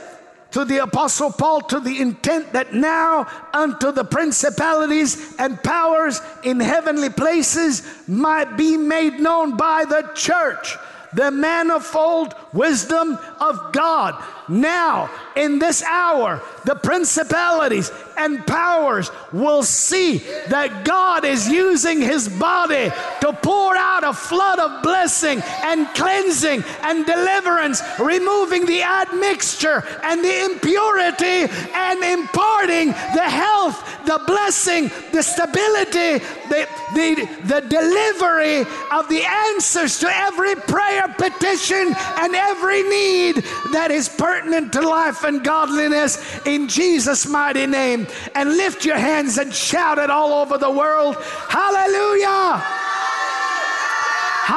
to 0.53 0.65
the 0.67 0.79
apostle 0.83 1.33
Paul 1.33 1.63
to 1.63 1.81
the 1.81 2.01
intent 2.01 2.53
that 2.53 2.75
now 2.75 3.27
unto 3.53 3.91
the 3.91 4.05
principalities 4.05 5.35
and 5.39 5.63
powers 5.63 6.21
in 6.45 6.61
heavenly 6.61 7.09
places 7.09 7.83
might 8.07 8.57
be 8.57 8.77
made 8.77 9.19
known 9.19 9.57
by 9.57 9.85
the 9.87 10.11
church 10.15 10.77
the 11.15 11.31
manifold 11.31 12.35
wisdom 12.53 13.19
of 13.41 13.73
God. 13.73 14.23
Now, 14.49 15.11
in 15.37 15.59
this 15.59 15.83
hour, 15.83 16.43
the 16.65 16.75
principalities 16.75 17.91
and 18.17 18.47
powers 18.47 19.11
will 19.33 19.63
see 19.63 20.19
that 20.49 20.85
God 20.85 21.25
is 21.25 21.49
using 21.49 22.01
his 22.01 22.29
body 22.29 22.91
to 23.21 23.33
pour 23.33 23.77
out 23.77 24.05
a 24.05 24.13
flood 24.13 24.59
of 24.59 24.83
blessing 24.83 25.41
and 25.63 25.87
cleansing 25.95 26.65
and 26.83 27.07
deliverance, 27.07 27.83
removing 27.99 28.67
the 28.67 28.83
admixture 28.83 29.85
and 30.03 30.23
the 30.23 30.45
impurity 30.45 31.53
and 31.75 32.03
imparting 32.03 32.89
the 32.89 33.29
health, 33.29 33.83
the 34.07 34.21
blessing, 34.27 34.91
the 35.13 35.23
stability, 35.23 36.25
the, 36.49 36.69
the, 36.95 37.29
the 37.45 37.61
delivery 37.69 38.61
of 38.91 39.09
the 39.09 39.23
answers 39.23 39.99
to 39.99 40.09
every 40.09 40.55
prayer 40.55 41.09
petition 41.17 41.95
and 42.19 42.35
every 42.35 42.83
need 42.83 43.37
that 43.73 43.91
is 43.91 44.09
pertinent 44.33 44.73
to 44.73 44.81
life 44.81 45.25
and 45.25 45.45
godliness 45.45 46.17
in 46.47 46.67
Jesus' 46.67 47.27
mighty 47.27 47.67
name 47.67 48.07
and 48.35 48.57
lift 48.57 48.83
your 48.83 48.97
hands 48.97 49.37
and 49.37 49.53
shout 49.53 49.99
it 49.99 50.09
all 50.09 50.33
over 50.33 50.57
the 50.57 50.71
world. 50.71 51.17
Hallelujah! 51.51 52.57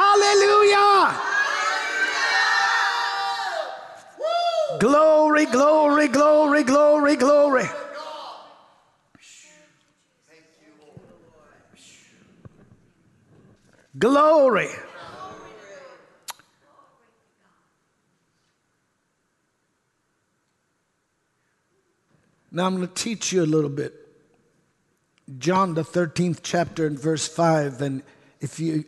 Hallelujah! 0.00 1.20
Glory, 4.80 5.44
glory, 5.44 6.08
glory, 6.08 6.62
glory, 6.62 7.16
glory. 7.16 7.68
Glory. 13.98 14.68
Now 22.56 22.64
I'm 22.64 22.76
going 22.76 22.88
to 22.88 22.94
teach 22.94 23.32
you 23.32 23.42
a 23.42 23.44
little 23.44 23.68
bit. 23.68 23.92
John, 25.36 25.74
the 25.74 25.82
13th 25.82 26.38
chapter, 26.42 26.86
and 26.86 26.98
verse 26.98 27.28
5. 27.28 27.82
And 27.82 28.02
if 28.40 28.58
you, 28.58 28.86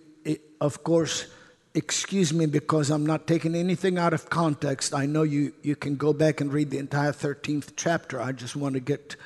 of 0.59 0.83
course, 0.83 1.27
excuse 1.75 2.33
me 2.33 2.47
because 2.47 2.89
I'm 2.89 3.05
not 3.05 3.27
taking 3.27 3.55
anything 3.55 3.99
out 3.99 4.15
of 4.15 4.31
context. 4.31 4.95
I 4.95 5.05
know 5.05 5.23
you, 5.23 5.53
you 5.61 5.77
can 5.77 5.97
go 5.97 6.15
back 6.15 6.41
and 6.41 6.51
read 6.51 6.71
the 6.71 6.79
entire 6.79 7.13
13th 7.13 7.75
chapter. 7.77 8.19
I 8.23 8.33
just 8.33 8.57
want 8.57 8.73
to 8.73 8.81
get 8.81 9.17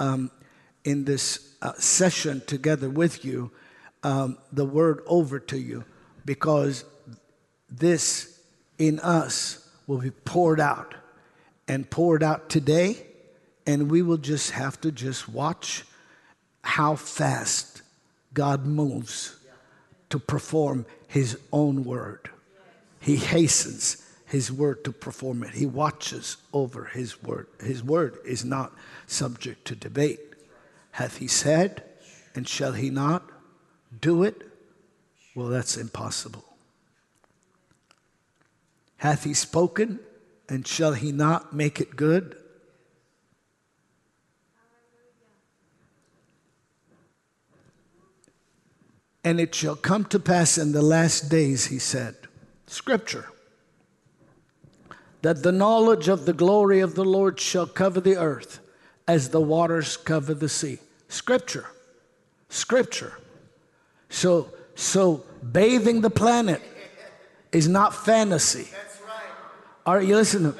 um, 0.00 0.32
in 0.84 1.04
this 1.04 1.54
uh, 1.62 1.74
session 1.74 2.42
together 2.48 2.90
with 2.90 3.24
you 3.24 3.52
um, 4.02 4.38
the 4.52 4.64
word 4.64 5.04
over 5.06 5.38
to 5.38 5.56
you 5.56 5.84
because 6.24 6.84
this 7.70 8.40
in 8.76 8.98
us 8.98 9.70
will 9.86 9.98
be 9.98 10.10
poured 10.10 10.58
out 10.58 10.96
and 11.68 11.88
poured 11.88 12.24
out 12.24 12.48
today 12.48 13.06
and 13.66 13.90
we 13.90 14.02
will 14.02 14.16
just 14.16 14.52
have 14.52 14.80
to 14.82 14.92
just 14.92 15.28
watch 15.28 15.84
how 16.62 16.96
fast 16.96 17.82
God 18.32 18.66
moves 18.66 19.36
to 20.10 20.18
perform 20.18 20.86
his 21.08 21.38
own 21.52 21.84
word. 21.84 22.30
He 23.00 23.16
hastens 23.16 24.04
his 24.26 24.50
word 24.50 24.84
to 24.84 24.92
perform 24.92 25.44
it. 25.44 25.50
He 25.50 25.66
watches 25.66 26.36
over 26.52 26.86
his 26.86 27.22
word. 27.22 27.46
His 27.60 27.82
word 27.82 28.18
is 28.24 28.44
not 28.44 28.72
subject 29.06 29.64
to 29.66 29.76
debate. 29.76 30.20
Hath 30.92 31.18
he 31.18 31.28
said, 31.28 31.82
and 32.34 32.48
shall 32.48 32.72
he 32.72 32.90
not 32.90 33.28
do 34.00 34.22
it? 34.22 34.42
Well, 35.34 35.48
that's 35.48 35.76
impossible. 35.76 36.44
Hath 38.98 39.24
he 39.24 39.34
spoken, 39.34 40.00
and 40.48 40.66
shall 40.66 40.94
he 40.94 41.12
not 41.12 41.52
make 41.52 41.80
it 41.80 41.96
good? 41.96 42.36
And 49.24 49.40
it 49.40 49.54
shall 49.54 49.74
come 49.74 50.04
to 50.06 50.20
pass 50.20 50.58
in 50.58 50.72
the 50.72 50.82
last 50.82 51.30
days, 51.30 51.66
he 51.66 51.78
said, 51.78 52.14
Scripture, 52.66 53.30
that 55.22 55.42
the 55.42 55.52
knowledge 55.52 56.08
of 56.08 56.26
the 56.26 56.34
glory 56.34 56.80
of 56.80 56.94
the 56.94 57.04
Lord 57.04 57.40
shall 57.40 57.66
cover 57.66 58.00
the 58.00 58.16
earth 58.16 58.60
as 59.08 59.30
the 59.30 59.40
waters 59.40 59.96
cover 59.96 60.34
the 60.34 60.48
sea. 60.48 60.78
Scripture. 61.08 61.66
Scripture. 62.50 63.18
So, 64.10 64.50
so 64.74 65.24
bathing 65.52 66.02
the 66.02 66.10
planet 66.10 66.60
is 67.52 67.66
not 67.66 67.94
fantasy. 67.94 68.68
That's 68.70 69.00
right. 69.00 69.22
Are 69.86 70.02
you 70.02 70.16
listening? 70.16 70.54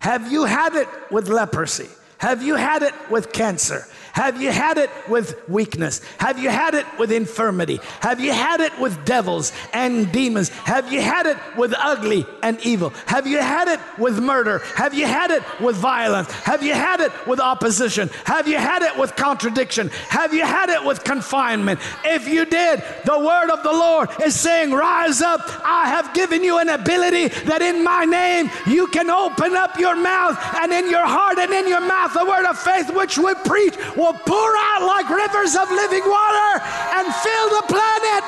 Have 0.00 0.32
you 0.32 0.44
had 0.44 0.74
it 0.74 0.88
with 1.10 1.28
leprosy? 1.28 1.88
Have 2.18 2.42
you 2.42 2.56
had 2.56 2.82
it 2.82 2.94
with 3.10 3.32
cancer? 3.32 3.86
Have 4.12 4.40
you 4.40 4.50
had 4.50 4.78
it 4.78 4.90
with 5.08 5.48
weakness? 5.48 6.00
Have 6.18 6.38
you 6.38 6.50
had 6.50 6.74
it 6.74 6.86
with 6.98 7.12
infirmity? 7.12 7.80
Have 8.00 8.20
you 8.20 8.32
had 8.32 8.60
it 8.60 8.78
with 8.78 9.04
devils 9.04 9.52
and 9.72 10.10
demons? 10.12 10.48
Have 10.50 10.92
you 10.92 11.00
had 11.00 11.26
it 11.26 11.36
with 11.56 11.74
ugly 11.76 12.26
and 12.42 12.60
evil? 12.64 12.90
Have 13.06 13.26
you 13.26 13.38
had 13.38 13.68
it 13.68 13.80
with 13.98 14.18
murder? 14.18 14.58
Have 14.76 14.94
you 14.94 15.06
had 15.06 15.30
it 15.30 15.42
with 15.60 15.76
violence? 15.76 16.30
Have 16.32 16.62
you 16.62 16.74
had 16.74 17.00
it 17.00 17.12
with 17.26 17.40
opposition? 17.40 18.10
Have 18.24 18.48
you 18.48 18.58
had 18.58 18.82
it 18.82 18.96
with 18.98 19.16
contradiction? 19.16 19.88
Have 20.08 20.34
you 20.34 20.44
had 20.44 20.68
it 20.70 20.84
with 20.84 21.04
confinement? 21.04 21.80
If 22.04 22.28
you 22.28 22.44
did, 22.44 22.82
the 23.04 23.18
word 23.18 23.50
of 23.50 23.62
the 23.62 23.72
Lord 23.72 24.10
is 24.22 24.38
saying, 24.38 24.72
Rise 24.72 25.20
up. 25.22 25.40
I 25.64 25.88
have 25.88 26.14
given 26.14 26.42
you 26.44 26.58
an 26.58 26.68
ability 26.68 27.28
that 27.44 27.62
in 27.62 27.84
my 27.84 28.04
name 28.04 28.50
you 28.66 28.86
can 28.88 29.10
open 29.10 29.54
up 29.54 29.78
your 29.78 29.96
mouth 29.96 30.38
and 30.56 30.72
in 30.72 30.90
your 30.90 31.06
heart 31.06 31.38
and 31.38 31.52
in 31.52 31.68
your 31.68 31.80
mouth 31.80 32.12
the 32.12 32.24
word 32.24 32.46
of 32.46 32.58
faith 32.58 32.94
which 32.94 33.18
we 33.18 33.34
preach 33.44 33.74
will 34.00 34.16
pour 34.24 34.50
out 34.56 34.82
like 34.82 35.08
rivers 35.12 35.54
of 35.54 35.68
living 35.68 36.04
water 36.08 36.50
and 36.96 37.04
fill 37.20 37.48
the 37.60 37.66
planet 37.68 38.24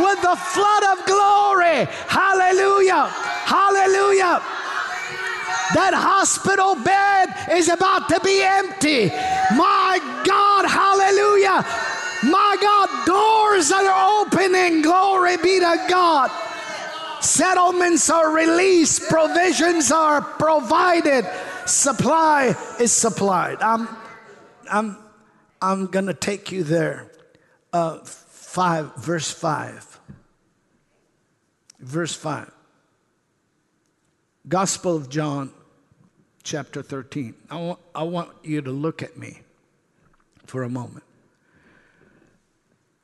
with 0.00 0.18
the 0.24 0.36
flood 0.56 0.84
of 0.96 1.04
glory. 1.04 1.84
Hallelujah. 2.08 3.12
Hallelujah. 3.44 4.40
That 5.76 5.92
hospital 5.92 6.74
bed 6.76 7.28
is 7.52 7.68
about 7.68 8.08
to 8.08 8.20
be 8.20 8.42
empty. 8.42 9.08
My 9.56 10.00
God, 10.24 10.64
hallelujah. 10.64 11.60
My 12.24 12.56
God, 12.60 12.88
doors 13.04 13.72
are 13.72 14.22
opening. 14.22 14.80
Glory 14.80 15.36
be 15.36 15.60
to 15.60 15.86
God. 15.88 16.30
Settlements 17.20 18.10
are 18.10 18.34
released, 18.34 19.08
provisions 19.08 19.92
are 19.92 20.20
provided, 20.20 21.24
supply 21.66 22.54
is 22.80 22.90
supplied. 22.90 23.62
I'm, 23.62 23.88
I'm 24.70 25.01
I'm 25.62 25.86
going 25.86 26.06
to 26.06 26.14
take 26.14 26.50
you 26.50 26.64
there. 26.64 27.08
Uh, 27.72 27.98
5, 27.98 28.96
verse 28.96 29.30
5. 29.30 30.00
Verse 31.78 32.14
5. 32.14 32.50
Gospel 34.48 34.96
of 34.96 35.08
John, 35.08 35.52
chapter 36.42 36.82
13. 36.82 37.34
I 37.48 37.56
want, 37.56 37.78
I 37.94 38.02
want 38.02 38.30
you 38.42 38.60
to 38.60 38.72
look 38.72 39.04
at 39.04 39.16
me 39.16 39.42
for 40.46 40.64
a 40.64 40.68
moment. 40.68 41.04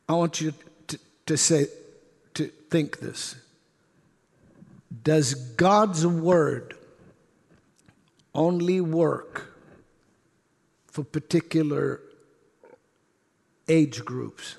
I 0.08 0.14
want 0.14 0.40
you 0.40 0.52
to, 0.88 0.98
to 1.26 1.36
say, 1.36 1.68
to 2.34 2.48
think 2.70 2.98
this. 2.98 3.36
Does 5.04 5.34
God's 5.34 6.04
word 6.04 6.74
only 8.34 8.80
work 8.80 9.54
for 10.88 11.04
particular 11.04 12.00
age 13.68 14.04
groups? 14.04 14.56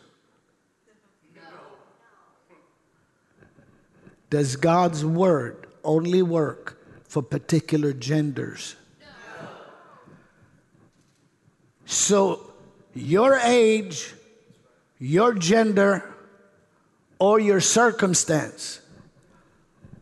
Does 4.29 4.55
God's 4.55 5.03
word 5.03 5.67
only 5.83 6.21
work 6.21 6.79
for 7.03 7.23
particular 7.23 7.93
genders? 7.93 8.75
So, 11.85 12.51
your 12.93 13.37
age, 13.37 14.13
your 14.99 15.33
gender, 15.33 16.13
or 17.17 17.39
your 17.39 17.59
circumstance, 17.59 18.81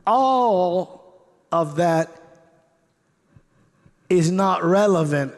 all 0.05 1.31
of 1.51 1.77
that 1.77 2.21
is 4.09 4.31
not 4.31 4.63
relevant. 4.63 5.33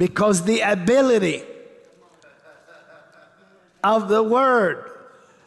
Because 0.00 0.44
the 0.44 0.62
ability 0.62 1.42
of 3.84 4.08
the 4.08 4.22
Word, 4.22 4.90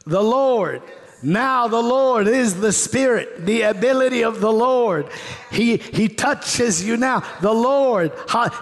the 0.05 0.21
Lord, 0.21 0.83
now 1.23 1.69
the 1.69 1.81
Lord 1.81 2.27
is 2.27 2.59
the 2.59 2.73
Spirit, 2.73 3.45
the 3.45 3.61
ability 3.61 4.23
of 4.23 4.41
the 4.41 4.51
Lord. 4.51 5.07
He, 5.53 5.77
he 5.77 6.09
touches 6.09 6.83
you 6.83 6.97
now. 6.97 7.23
The 7.41 7.53
Lord, 7.53 8.11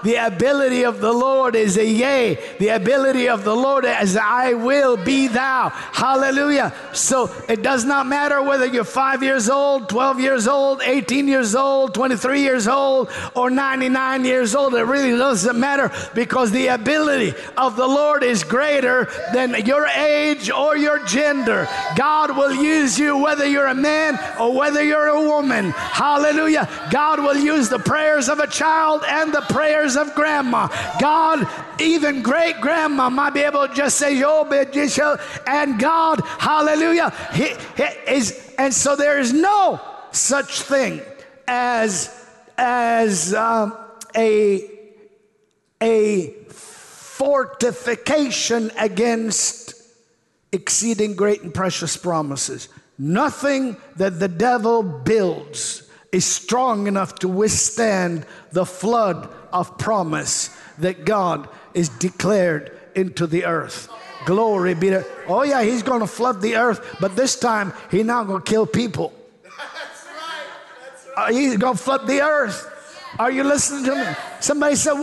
the 0.03 0.15
ability 0.15 0.83
of 0.83 0.99
the 0.99 1.13
Lord 1.13 1.55
is 1.55 1.77
a 1.77 1.85
yea. 1.85 2.37
The 2.59 2.69
ability 2.69 3.29
of 3.29 3.43
the 3.43 3.55
Lord 3.55 3.85
is 3.85 4.17
I 4.17 4.53
will 4.53 4.97
be 4.97 5.27
thou. 5.27 5.69
Hallelujah. 5.69 6.73
So 6.93 7.33
it 7.47 7.63
does 7.63 7.85
not 7.85 8.07
matter 8.07 8.43
whether 8.43 8.65
you're 8.65 8.83
five 8.83 9.23
years 9.23 9.49
old, 9.49 9.89
12 9.89 10.19
years 10.19 10.47
old, 10.47 10.81
18 10.83 11.27
years 11.27 11.55
old, 11.55 11.93
23 11.93 12.41
years 12.41 12.67
old, 12.67 13.09
or 13.35 13.49
99 13.49 14.25
years 14.25 14.53
old. 14.53 14.75
It 14.75 14.83
really 14.83 15.17
doesn't 15.17 15.59
matter 15.59 15.91
because 16.13 16.51
the 16.51 16.67
ability 16.67 17.33
of 17.57 17.75
the 17.77 17.87
Lord 17.87 18.23
is 18.23 18.43
greater 18.43 19.09
than 19.33 19.65
your 19.65 19.87
age 19.87 20.51
or 20.51 20.75
your 20.75 21.03
gender. 21.05 21.67
God 21.95 22.35
will 22.37 22.50
use 22.53 22.99
you 22.99 23.17
whether 23.17 23.45
you're 23.45 23.67
a 23.67 23.75
man 23.75 24.19
or 24.39 24.53
whether 24.53 24.83
you're 24.83 25.07
a 25.07 25.21
woman. 25.21 25.71
Hallelujah. 25.71 26.67
God 26.91 27.19
will 27.19 27.37
use 27.37 27.69
the 27.69 27.79
prayers 27.79 28.29
of 28.29 28.39
a 28.39 28.47
child 28.47 29.03
and 29.07 29.33
the 29.33 29.41
prayers 29.41 29.95
of 29.95 30.13
grandma. 30.15 30.67
God, 30.99 31.47
even 31.79 32.21
great 32.21 32.59
grandma, 32.61 33.09
might 33.09 33.33
be 33.33 33.41
able 33.41 33.67
to 33.67 33.73
just 33.73 33.97
say, 33.97 34.17
Yo, 34.17 34.43
and 35.47 35.79
God, 35.79 36.21
hallelujah, 36.39 37.11
he, 37.33 37.53
he 37.75 37.83
is, 38.11 38.53
and 38.57 38.73
so 38.73 38.95
there 38.95 39.19
is 39.19 39.33
no 39.33 39.79
such 40.11 40.61
thing 40.61 41.01
as 41.47 42.17
as 42.57 43.33
um, 43.33 43.77
a 44.15 44.69
a 45.81 46.33
fortification 46.49 48.71
against 48.77 49.70
exceeding 50.51 51.15
great 51.15 51.41
and 51.41 51.53
precious 51.53 51.97
promises. 51.97 52.69
Nothing 52.97 53.77
that 53.95 54.19
the 54.19 54.27
devil 54.27 54.83
builds 54.83 55.89
is 56.11 56.25
strong 56.25 56.87
enough 56.87 57.15
to 57.15 57.27
withstand 57.27 58.25
the 58.51 58.65
flood 58.65 59.33
of 59.53 59.77
promise 59.77 60.55
that 60.79 61.05
God 61.05 61.47
is 61.73 61.89
declared 61.89 62.77
into 62.95 63.27
the 63.27 63.45
earth. 63.45 63.89
Glory 64.25 64.73
be 64.73 64.89
to. 64.89 65.05
Oh 65.27 65.43
yeah, 65.43 65.63
he's 65.63 65.83
going 65.83 66.01
to 66.01 66.07
flood 66.07 66.41
the 66.41 66.57
earth, 66.57 66.97
but 66.99 67.15
this 67.15 67.39
time 67.39 67.73
he's 67.89 68.05
not 68.05 68.27
going 68.27 68.43
to 68.43 68.49
kill 68.49 68.65
people. 68.65 69.13
That's 69.43 69.55
right. 70.05 70.45
That's 70.83 71.07
right. 71.17 71.29
Uh, 71.29 71.33
he's 71.33 71.57
going 71.57 71.77
to 71.77 71.83
flood 71.83 72.07
the 72.07 72.21
earth. 72.21 72.67
Are 73.17 73.31
you 73.31 73.43
listening 73.43 73.85
to 73.85 73.95
me? 73.95 74.15
Somebody 74.39 74.75
said, 74.75 74.95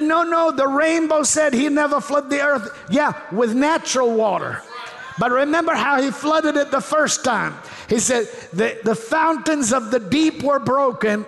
no, 0.00 0.24
no, 0.24 0.50
the 0.50 0.66
rainbow 0.66 1.22
said 1.22 1.52
he 1.52 1.68
never 1.68 2.00
flooded 2.00 2.30
the 2.30 2.40
earth. 2.40 2.86
Yeah, 2.90 3.20
with 3.32 3.54
natural 3.54 4.12
water. 4.12 4.62
But 5.18 5.30
remember 5.30 5.74
how 5.74 6.02
he 6.02 6.10
flooded 6.10 6.56
it 6.56 6.70
the 6.70 6.80
first 6.80 7.24
time. 7.24 7.54
He 7.88 7.98
said, 7.98 8.26
the, 8.52 8.78
the 8.82 8.94
fountains 8.94 9.72
of 9.72 9.90
the 9.90 10.00
deep 10.00 10.42
were 10.42 10.58
broken. 10.58 11.24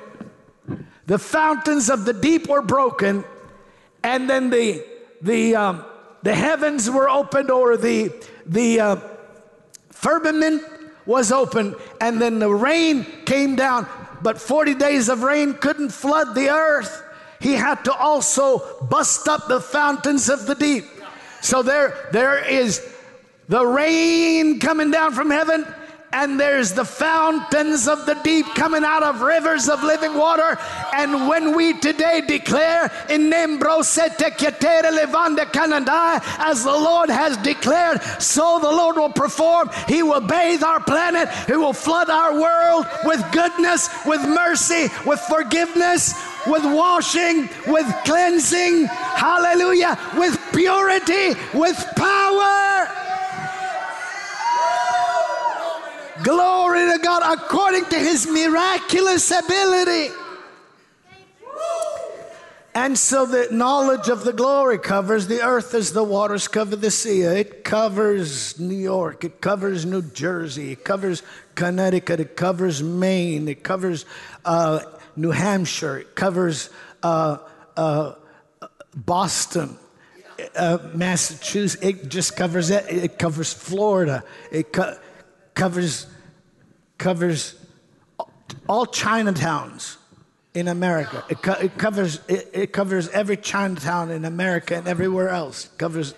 The 1.07 1.19
fountains 1.19 1.89
of 1.89 2.05
the 2.05 2.13
deep 2.13 2.49
were 2.49 2.63
broken. 2.63 3.25
And 4.03 4.29
then 4.29 4.51
the, 4.51 4.85
the, 5.23 5.55
um, 5.55 5.85
the 6.23 6.35
heavens 6.35 6.91
were 6.91 7.09
opened, 7.09 7.51
or 7.51 7.77
the, 7.77 8.13
the 8.45 8.81
uh, 8.81 8.97
firmament 9.91 10.63
was 11.07 11.31
open. 11.31 11.77
And 12.01 12.21
then 12.21 12.41
the 12.41 12.51
rain 12.51 13.07
came 13.25 13.55
down. 13.55 13.87
But 14.21 14.41
40 14.41 14.75
days 14.75 15.09
of 15.09 15.23
rain 15.23 15.55
couldn't 15.55 15.91
flood 15.91 16.35
the 16.35 16.49
earth. 16.49 17.05
He 17.41 17.53
had 17.53 17.85
to 17.85 17.93
also 17.93 18.83
bust 18.87 19.29
up 19.29 19.47
the 19.47 19.61
fountains 19.61 20.29
of 20.29 20.47
the 20.47 20.55
deep. 20.55 20.85
So 21.41 21.63
there, 21.63 22.09
there 22.13 22.39
is 22.45 22.81
the 23.49 23.65
rain 23.65 24.59
coming 24.59 24.91
down 24.91 25.13
from 25.13 25.31
heaven, 25.31 25.67
and 26.13 26.41
there's 26.41 26.73
the 26.73 26.85
fountains 26.85 27.87
of 27.87 28.07
the 28.07 28.15
deep 28.25 28.47
coming 28.55 28.85
out 28.85 29.03
of 29.03 29.21
rivers 29.21 29.69
of 29.69 29.83
living 29.83 30.15
water. 30.15 30.59
And 30.95 31.29
when 31.29 31.55
we 31.55 31.79
today 31.79 32.23
declare 32.27 32.91
in 33.11 33.29
Canada, 35.53 36.21
as 36.39 36.65
the 36.65 36.71
Lord 36.71 37.11
has 37.11 37.37
declared, 37.39 38.03
so 38.21 38.59
the 38.61 38.71
Lord 38.71 38.97
will 38.97 39.13
perform. 39.13 39.69
He 39.89 40.03
will 40.03 40.21
bathe 40.23 40.63
our 40.63 40.81
planet, 40.81 41.29
He 41.47 41.57
will 41.57 41.75
flood 41.75 42.09
our 42.09 42.41
world 42.41 42.87
with 43.05 43.23
goodness, 43.33 43.89
with 44.07 44.23
mercy, 44.23 44.89
with 45.05 45.21
forgiveness, 45.21 46.15
with 46.47 46.65
washing, 46.65 47.49
with 47.67 47.87
cleansing, 48.05 48.87
hallelujah, 48.87 49.99
with 50.17 50.39
purity, 50.53 51.35
with 51.53 51.77
power. 51.97 53.06
Glory 56.23 56.91
to 56.93 56.99
God, 57.03 57.39
according 57.39 57.85
to 57.87 57.99
his 57.99 58.27
miraculous 58.27 59.31
ability. 59.31 60.15
And 62.75 62.99
so 62.99 63.25
the 63.25 63.49
knowledge 63.51 64.09
of 64.09 64.23
the 64.25 64.35
glory 64.35 64.79
covers 64.79 65.29
the 65.29 65.43
earth 65.43 65.73
as 65.73 65.95
the 65.95 66.05
waters 66.05 66.47
cover 66.47 66.77
the 66.77 66.91
sea. 66.91 67.23
It 67.23 67.65
covers 67.65 68.61
New 68.61 68.77
York, 68.77 69.25
it 69.25 69.41
covers 69.41 69.87
New 69.87 70.03
Jersey, 70.03 70.73
it 70.73 70.85
covers 70.85 71.23
Connecticut, 71.55 72.21
it 72.21 72.37
covers 72.37 72.83
Maine, 72.83 73.49
it 73.49 73.65
covers 73.65 74.05
uh, 74.45 74.81
New 75.17 75.31
Hampshire, 75.31 76.01
it 76.01 76.15
covers 76.15 76.69
uh, 77.03 77.39
uh, 77.79 78.13
Boston. 78.95 79.79
Uh, 80.55 80.77
Massachusetts, 80.93 81.83
it 81.83 82.11
just 82.11 82.37
covers 82.37 82.69
it. 82.69 82.85
It 82.91 83.19
covers 83.19 83.55
Florida. 83.55 84.23
It 84.53 84.71
co- 84.71 84.99
covers, 85.57 86.07
covers 86.99 87.57
all 88.69 88.87
Chinatowns 88.87 89.97
in 90.55 90.69
America. 90.69 91.25
It, 91.29 91.43
co- 91.43 91.61
it 91.61 91.77
covers, 91.77 92.21
it, 92.29 92.51
it, 92.53 92.73
covers 92.73 93.09
every 93.09 93.37
Chinatown 93.37 94.13
in 94.13 94.25
America 94.25 94.77
and 94.77 94.87
everywhere 94.87 95.31
else. 95.31 95.67
It 95.67 95.79
covers, 95.79 96.15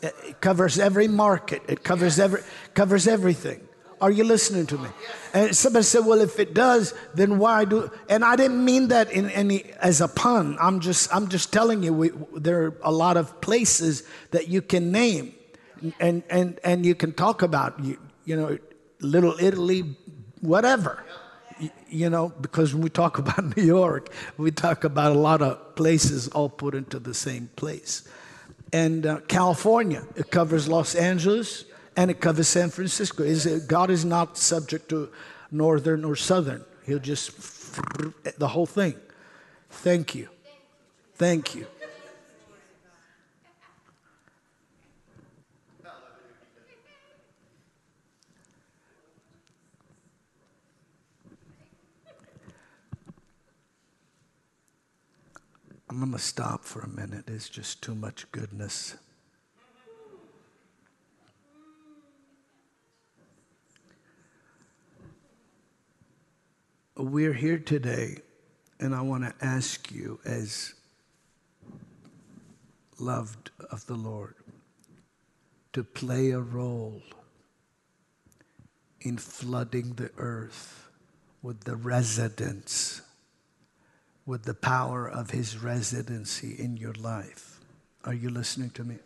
it 0.00 0.40
covers 0.40 0.78
every 0.78 1.08
market. 1.08 1.62
It 1.68 1.82
covers, 1.82 2.20
every, 2.20 2.42
covers 2.74 3.08
everything. 3.08 3.66
Are 4.00 4.10
you 4.10 4.24
listening 4.24 4.66
to 4.66 4.78
me? 4.78 4.88
And 5.32 5.56
somebody 5.56 5.84
said, 5.84 6.04
"Well, 6.04 6.20
if 6.20 6.40
it 6.40 6.54
does, 6.54 6.92
then 7.14 7.38
why 7.38 7.64
do?" 7.64 7.88
And 8.08 8.24
I 8.24 8.34
didn't 8.34 8.64
mean 8.64 8.88
that 8.88 9.12
in 9.12 9.30
any 9.30 9.62
as 9.80 10.00
a 10.00 10.08
pun. 10.08 10.56
I'm 10.60 10.80
just 10.80 11.14
I'm 11.14 11.28
just 11.28 11.52
telling 11.52 11.84
you 11.84 11.92
we, 11.92 12.10
there 12.34 12.64
are 12.64 12.76
a 12.82 12.90
lot 12.90 13.16
of 13.16 13.40
places 13.40 14.02
that 14.32 14.48
you 14.48 14.60
can 14.60 14.90
name, 14.90 15.32
and 16.00 16.24
and 16.28 16.58
and 16.64 16.84
you 16.84 16.96
can 16.96 17.12
talk 17.12 17.42
about. 17.42 17.78
You 17.78 17.96
you 18.24 18.34
know 18.34 18.58
Little 19.02 19.34
Italy, 19.38 19.96
whatever. 20.40 21.04
You 21.88 22.10
know, 22.10 22.30
because 22.40 22.74
when 22.74 22.82
we 22.82 22.90
talk 22.90 23.18
about 23.24 23.56
New 23.56 23.62
York, 23.62 24.12
we 24.36 24.50
talk 24.50 24.84
about 24.84 25.12
a 25.12 25.18
lot 25.18 25.42
of 25.42 25.74
places 25.76 26.28
all 26.28 26.48
put 26.48 26.74
into 26.74 26.98
the 26.98 27.14
same 27.14 27.50
place. 27.56 28.08
And 28.72 29.04
uh, 29.04 29.20
California, 29.28 30.06
it 30.16 30.30
covers 30.30 30.66
Los 30.66 30.94
Angeles 30.94 31.66
and 31.96 32.10
it 32.10 32.20
covers 32.20 32.48
San 32.48 32.70
Francisco. 32.70 33.22
Is 33.22 33.46
God 33.66 33.90
is 33.90 34.04
not 34.04 34.38
subject 34.38 34.88
to 34.88 35.10
northern 35.50 36.04
or 36.04 36.16
southern. 36.16 36.64
He'll 36.86 36.98
just 36.98 37.32
the 38.38 38.48
whole 38.48 38.66
thing. 38.66 38.94
Thank 39.70 40.14
you. 40.14 40.28
Thank 41.14 41.54
you. 41.54 41.66
I'm 55.92 55.98
going 55.98 56.12
to 56.12 56.18
stop 56.18 56.64
for 56.64 56.80
a 56.80 56.88
minute. 56.88 57.24
It's 57.28 57.50
just 57.50 57.82
too 57.82 57.94
much 57.94 58.24
goodness. 58.32 58.96
We're 66.96 67.34
here 67.34 67.58
today, 67.58 68.22
And 68.80 68.94
I 68.94 69.02
want 69.02 69.24
to 69.24 69.44
ask 69.44 69.92
you, 69.92 70.18
as 70.24 70.72
loved 72.98 73.50
of 73.70 73.84
the 73.86 73.94
Lord, 73.94 74.34
to 75.74 75.84
play 75.84 76.30
a 76.30 76.40
role 76.40 77.02
in 79.02 79.18
flooding 79.18 79.92
the 79.92 80.10
earth 80.16 80.88
with 81.42 81.64
the 81.64 81.76
residence, 81.76 83.02
with 84.26 84.44
the 84.44 84.54
power 84.54 85.08
of 85.08 85.30
His 85.30 85.58
residency 85.58 86.54
in 86.58 86.76
your 86.76 86.94
life. 86.94 87.60
Are 88.04 88.14
you 88.14 88.30
listening 88.30 88.70
to 88.70 88.84
me? 88.84 88.96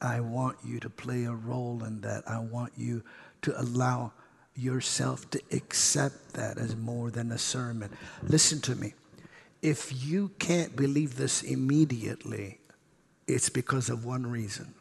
I 0.00 0.20
want 0.20 0.58
you 0.64 0.78
to 0.80 0.90
play 0.90 1.24
a 1.24 1.32
role 1.32 1.82
in 1.84 2.00
that. 2.02 2.24
I 2.28 2.38
want 2.38 2.72
you 2.76 3.02
to 3.42 3.60
allow 3.60 4.12
yourself 4.54 5.30
to 5.30 5.40
accept 5.52 6.34
that 6.34 6.58
as 6.58 6.76
more 6.76 7.10
than 7.10 7.32
a 7.32 7.38
sermon. 7.38 7.90
Listen 8.22 8.60
to 8.62 8.74
me. 8.74 8.94
If 9.62 10.04
you 10.04 10.30
can't 10.38 10.76
believe 10.76 11.16
this 11.16 11.42
immediately, 11.42 12.60
it's 13.26 13.48
because 13.48 13.88
of 13.90 14.04
one 14.04 14.26
reason. 14.26 14.74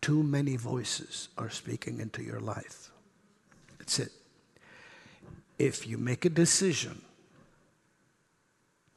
Too 0.00 0.22
many 0.22 0.56
voices 0.56 1.28
are 1.38 1.50
speaking 1.50 2.00
into 2.00 2.22
your 2.22 2.40
life. 2.40 2.90
That's 3.78 3.98
it. 3.98 4.12
If 5.58 5.86
you 5.86 5.96
make 5.96 6.24
a 6.24 6.30
decision 6.30 7.00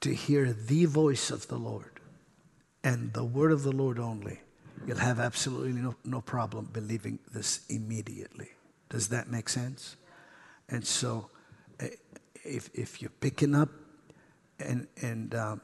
to 0.01 0.13
hear 0.13 0.53
the 0.53 0.85
voice 0.85 1.31
of 1.31 1.47
the 1.47 1.57
Lord 1.57 1.99
and 2.83 3.13
the 3.13 3.23
word 3.23 3.51
of 3.51 3.63
the 3.63 3.71
Lord 3.71 3.99
only, 3.99 4.41
you'll 4.85 4.97
have 4.97 5.19
absolutely 5.19 5.73
no, 5.73 5.95
no 6.05 6.21
problem 6.21 6.69
believing 6.71 7.19
this 7.33 7.65
immediately. 7.69 8.49
Does 8.89 9.09
that 9.09 9.29
make 9.29 9.49
sense? 9.49 9.97
And 10.69 10.85
so, 10.85 11.29
eh, 11.79 11.89
if, 12.45 12.69
if 12.73 13.01
you're 13.01 13.11
picking 13.19 13.55
up 13.55 13.69
and, 14.59 14.87
and, 15.01 15.35
um, 15.35 15.61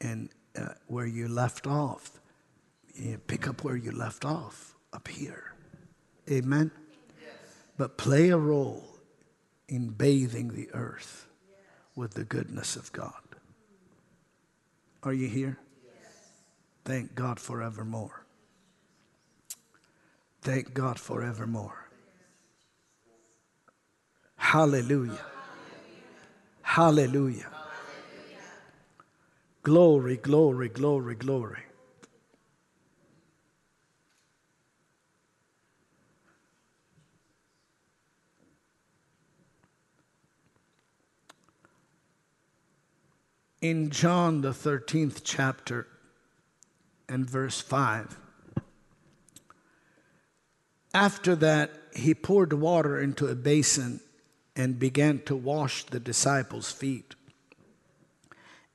and 0.00 0.30
uh, 0.56 0.68
where 0.86 1.06
you 1.06 1.28
left 1.28 1.66
off, 1.66 2.20
you 2.94 3.18
pick 3.18 3.48
up 3.48 3.64
where 3.64 3.76
you 3.76 3.90
left 3.90 4.24
off, 4.24 4.74
up 4.92 5.08
here. 5.08 5.52
Amen? 6.30 6.70
Yes. 7.20 7.34
But 7.76 7.98
play 7.98 8.30
a 8.30 8.38
role 8.38 8.84
in 9.68 9.90
bathing 9.90 10.48
the 10.54 10.68
earth 10.72 11.26
yes. 11.48 11.58
with 11.96 12.14
the 12.14 12.24
goodness 12.24 12.76
of 12.76 12.92
God. 12.92 13.14
Are 15.04 15.12
you 15.12 15.28
here? 15.28 15.58
Yes. 15.84 16.12
Thank 16.84 17.14
God 17.14 17.38
forevermore. 17.38 18.24
Thank 20.40 20.72
God 20.72 20.98
forevermore. 20.98 21.88
Hallelujah. 24.36 25.24
Hallelujah. 26.62 27.50
Glory, 29.62 30.16
glory, 30.16 30.68
glory, 30.68 31.14
glory. 31.14 31.62
In 43.64 43.88
John, 43.88 44.42
the 44.42 44.50
13th 44.50 45.22
chapter, 45.24 45.86
and 47.08 47.24
verse 47.24 47.62
5, 47.62 48.18
after 50.92 51.34
that, 51.36 51.70
he 51.96 52.12
poured 52.12 52.52
water 52.52 53.00
into 53.00 53.26
a 53.26 53.34
basin 53.34 54.00
and 54.54 54.78
began 54.78 55.20
to 55.20 55.34
wash 55.34 55.84
the 55.84 55.98
disciples' 55.98 56.72
feet 56.72 57.14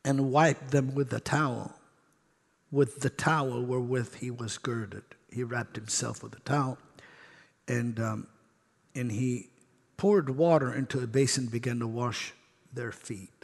and 0.04 0.32
wiped 0.32 0.72
them 0.72 0.96
with 0.96 1.14
a 1.14 1.20
towel, 1.20 1.76
with 2.72 3.02
the 3.02 3.12
towel 3.12 3.64
wherewith 3.64 4.16
he 4.16 4.32
was 4.32 4.58
girded. 4.58 5.04
He 5.32 5.44
wrapped 5.44 5.76
himself 5.76 6.24
with 6.24 6.36
a 6.36 6.40
towel 6.40 6.80
and, 7.68 8.00
um, 8.00 8.28
and 8.96 9.12
he 9.12 9.50
poured 9.98 10.32
water 10.32 10.74
into 10.74 11.00
a 11.00 11.06
basin, 11.06 11.44
and 11.44 11.52
began 11.52 11.78
to 11.78 11.86
wash 11.88 12.34
their 12.74 12.92
feet. 12.92 13.39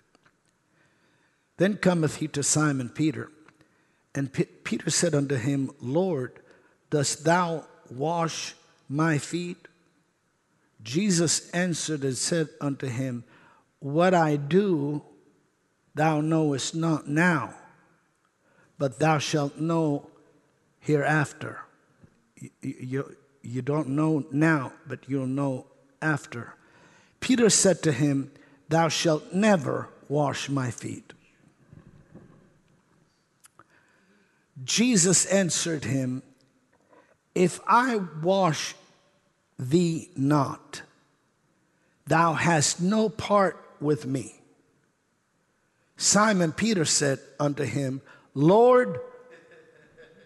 Then 1.57 1.77
cometh 1.77 2.17
he 2.17 2.27
to 2.29 2.43
Simon 2.43 2.89
Peter, 2.89 3.31
and 4.13 4.31
P- 4.31 4.45
Peter 4.45 4.89
said 4.89 5.15
unto 5.15 5.35
him, 5.35 5.71
Lord, 5.79 6.39
dost 6.89 7.23
thou 7.23 7.65
wash 7.89 8.55
my 8.89 9.17
feet? 9.17 9.67
Jesus 10.83 11.49
answered 11.51 12.03
and 12.03 12.17
said 12.17 12.49
unto 12.61 12.87
him, 12.87 13.23
What 13.79 14.13
I 14.13 14.35
do 14.35 15.01
thou 15.95 16.21
knowest 16.21 16.75
not 16.75 17.07
now, 17.07 17.53
but 18.77 18.99
thou 18.99 19.17
shalt 19.17 19.57
know 19.57 20.07
hereafter. 20.79 21.61
You, 22.35 22.49
you, 22.61 23.15
you 23.41 23.61
don't 23.61 23.89
know 23.89 24.25
now, 24.31 24.73
but 24.87 25.07
you'll 25.07 25.25
know 25.27 25.67
after. 26.01 26.53
Peter 27.19 27.49
said 27.49 27.81
to 27.83 27.91
him, 27.91 28.31
Thou 28.67 28.89
shalt 28.89 29.33
never 29.33 29.89
wash 30.09 30.49
my 30.49 30.69
feet. 30.69 31.13
Jesus 34.63 35.25
answered 35.25 35.83
him, 35.83 36.23
If 37.33 37.59
I 37.67 37.97
wash 38.21 38.75
thee 39.57 40.09
not. 40.15 40.81
Thou 42.07 42.33
hast 42.33 42.81
no 42.81 43.09
part 43.09 43.57
with 43.79 44.05
me. 44.05 44.35
Simon 45.97 46.51
Peter 46.51 46.85
said 46.85 47.19
unto 47.39 47.63
him, 47.63 48.01
Lord, 48.33 48.99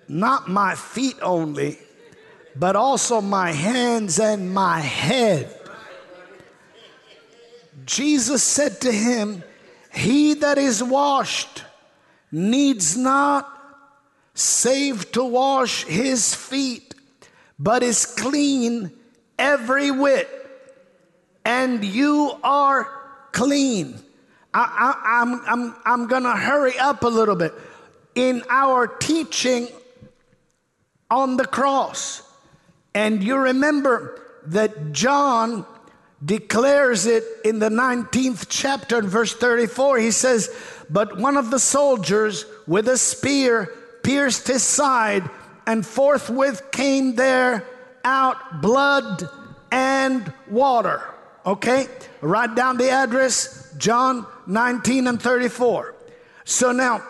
not 0.08 0.50
my 0.50 0.76
feet 0.76 1.18
only, 1.22 1.78
but 2.56 2.76
also 2.76 3.22
my 3.22 3.52
hands 3.52 4.20
and 4.20 4.54
my 4.54 4.80
head. 4.80 5.56
Jesus 7.86 8.44
said 8.44 8.82
to 8.82 8.92
him, 8.92 9.44
He 9.94 10.34
that 10.36 10.58
is 10.58 10.84
washed 10.84 11.64
needs 12.32 12.98
not 12.98 13.59
save 14.40 15.12
to 15.12 15.24
wash 15.24 15.84
his 15.84 16.34
feet, 16.34 16.96
but 17.58 17.84
is 17.84 18.06
clean 18.06 18.92
every 19.38 19.92
whit, 19.92 20.30
and 21.44 21.84
you 21.84 22.38
are 22.44 22.90
clean. 23.32 24.00
I, 24.54 25.22
am 25.22 25.42
I'm, 25.46 25.76
I'm, 25.86 26.08
I'm 26.12 26.24
to 26.24 26.36
hurry 26.36 26.78
up 26.80 27.04
a 27.04 27.08
little 27.08 27.36
bit. 27.36 27.54
In 28.16 28.44
our 28.50 28.88
teaching 28.88 29.68
on 31.12 31.38
the 31.38 31.46
cross, 31.46 32.24
and 32.96 33.24
you 33.24 33.36
remember 33.36 34.22
that 34.46 34.92
John 34.94 35.66
declares 36.24 37.06
it 37.06 37.24
in 37.46 37.60
the 37.60 37.70
19th 37.70 38.48
chapter, 38.50 39.01
verse 39.01 39.34
34. 39.34 40.00
He 40.00 40.12
says, 40.12 40.50
But 40.89 41.18
one 41.18 41.38
of 41.38 41.51
the 41.51 41.59
soldiers 41.59 42.46
with 42.68 42.88
a 42.88 42.97
spear 42.97 43.74
pierced 44.04 44.47
his 44.47 44.63
side, 44.63 45.30
and 45.66 45.86
forthwith 45.86 46.71
came 46.71 47.16
there 47.16 47.66
out 48.04 48.62
blood 48.62 49.30
and 49.71 50.34
water. 50.50 51.01
Okay? 51.46 51.88
Write 52.21 52.55
down 52.55 52.78
the 52.78 52.89
address, 52.89 53.74
John 53.78 54.26
19 54.47 55.08
and 55.08 55.21
34. 55.21 55.96
So 56.43 56.71
now, 56.71 57.04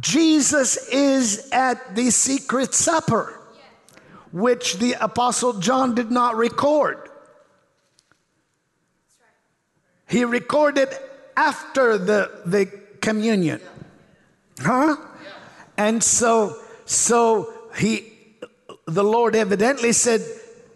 Jesus 0.00 0.88
is 0.88 1.50
at 1.52 1.94
the 1.94 2.10
secret 2.10 2.74
supper, 2.74 3.38
which 4.32 4.78
the 4.78 4.94
Apostle 4.94 5.54
John 5.54 5.94
did 5.94 6.10
not 6.10 6.36
record. 6.36 7.08
He 10.08 10.24
recorded 10.24 10.88
after 11.36 11.96
the, 11.96 12.42
the 12.44 12.66
communion. 13.00 13.60
Huh? 14.60 14.96
And 15.76 16.02
so, 16.02 16.60
so 16.84 17.52
he 17.76 18.12
the 18.86 19.04
Lord 19.04 19.34
evidently 19.34 19.92
said, 19.92 20.22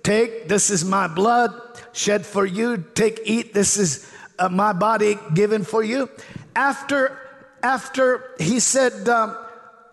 Take, 0.03 0.49
this 0.49 0.71
is 0.71 0.85
my 0.85 1.09
blood 1.09 1.53
shed 1.93 2.25
for 2.25 2.47
you. 2.47 2.85
Take, 2.95 3.21
eat, 3.25 3.53
this 3.55 3.77
is 3.77 4.11
uh, 4.39 4.49
my 4.49 4.73
body 4.73 5.19
given 5.35 5.65
for 5.65 5.83
you. 5.83 6.09
After, 6.55 7.19
after 7.63 8.35
he 8.39 8.61
said, 8.61 9.09
um, 9.09 9.37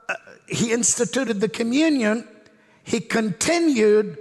uh, 0.07 0.13
he 0.47 0.71
instituted 0.71 1.41
the 1.41 1.49
communion, 1.49 2.27
he 2.83 2.99
continued 2.99 4.17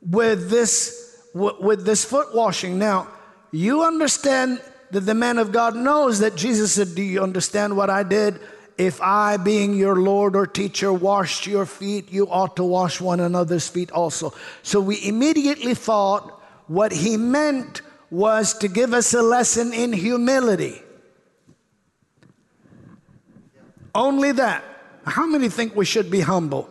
with 0.00 0.48
this, 0.48 1.22
w- 1.34 1.56
with 1.60 1.84
this 1.84 2.04
foot 2.04 2.34
washing. 2.34 2.78
Now, 2.78 3.08
you 3.52 3.82
understand 3.82 4.62
that 4.90 5.00
the 5.00 5.14
man 5.14 5.38
of 5.38 5.52
God 5.52 5.76
knows 5.76 6.20
that 6.20 6.34
Jesus 6.34 6.72
said, 6.72 6.94
Do 6.94 7.02
you 7.02 7.22
understand 7.22 7.76
what 7.76 7.90
I 7.90 8.04
did? 8.04 8.40
If 8.80 9.02
I, 9.02 9.36
being 9.36 9.74
your 9.74 9.96
Lord 9.96 10.34
or 10.34 10.46
teacher, 10.46 10.90
washed 10.90 11.46
your 11.46 11.66
feet, 11.66 12.10
you 12.10 12.26
ought 12.30 12.56
to 12.56 12.64
wash 12.64 12.98
one 12.98 13.20
another's 13.20 13.68
feet 13.68 13.90
also. 13.90 14.32
So 14.62 14.80
we 14.80 15.06
immediately 15.06 15.74
thought 15.74 16.40
what 16.66 16.90
he 16.90 17.18
meant 17.18 17.82
was 18.10 18.54
to 18.54 18.68
give 18.68 18.94
us 18.94 19.12
a 19.12 19.20
lesson 19.20 19.74
in 19.74 19.92
humility. 19.92 20.80
Only 23.94 24.32
that. 24.32 24.64
How 25.04 25.26
many 25.26 25.50
think 25.50 25.76
we 25.76 25.84
should 25.84 26.10
be 26.10 26.20
humble? 26.20 26.66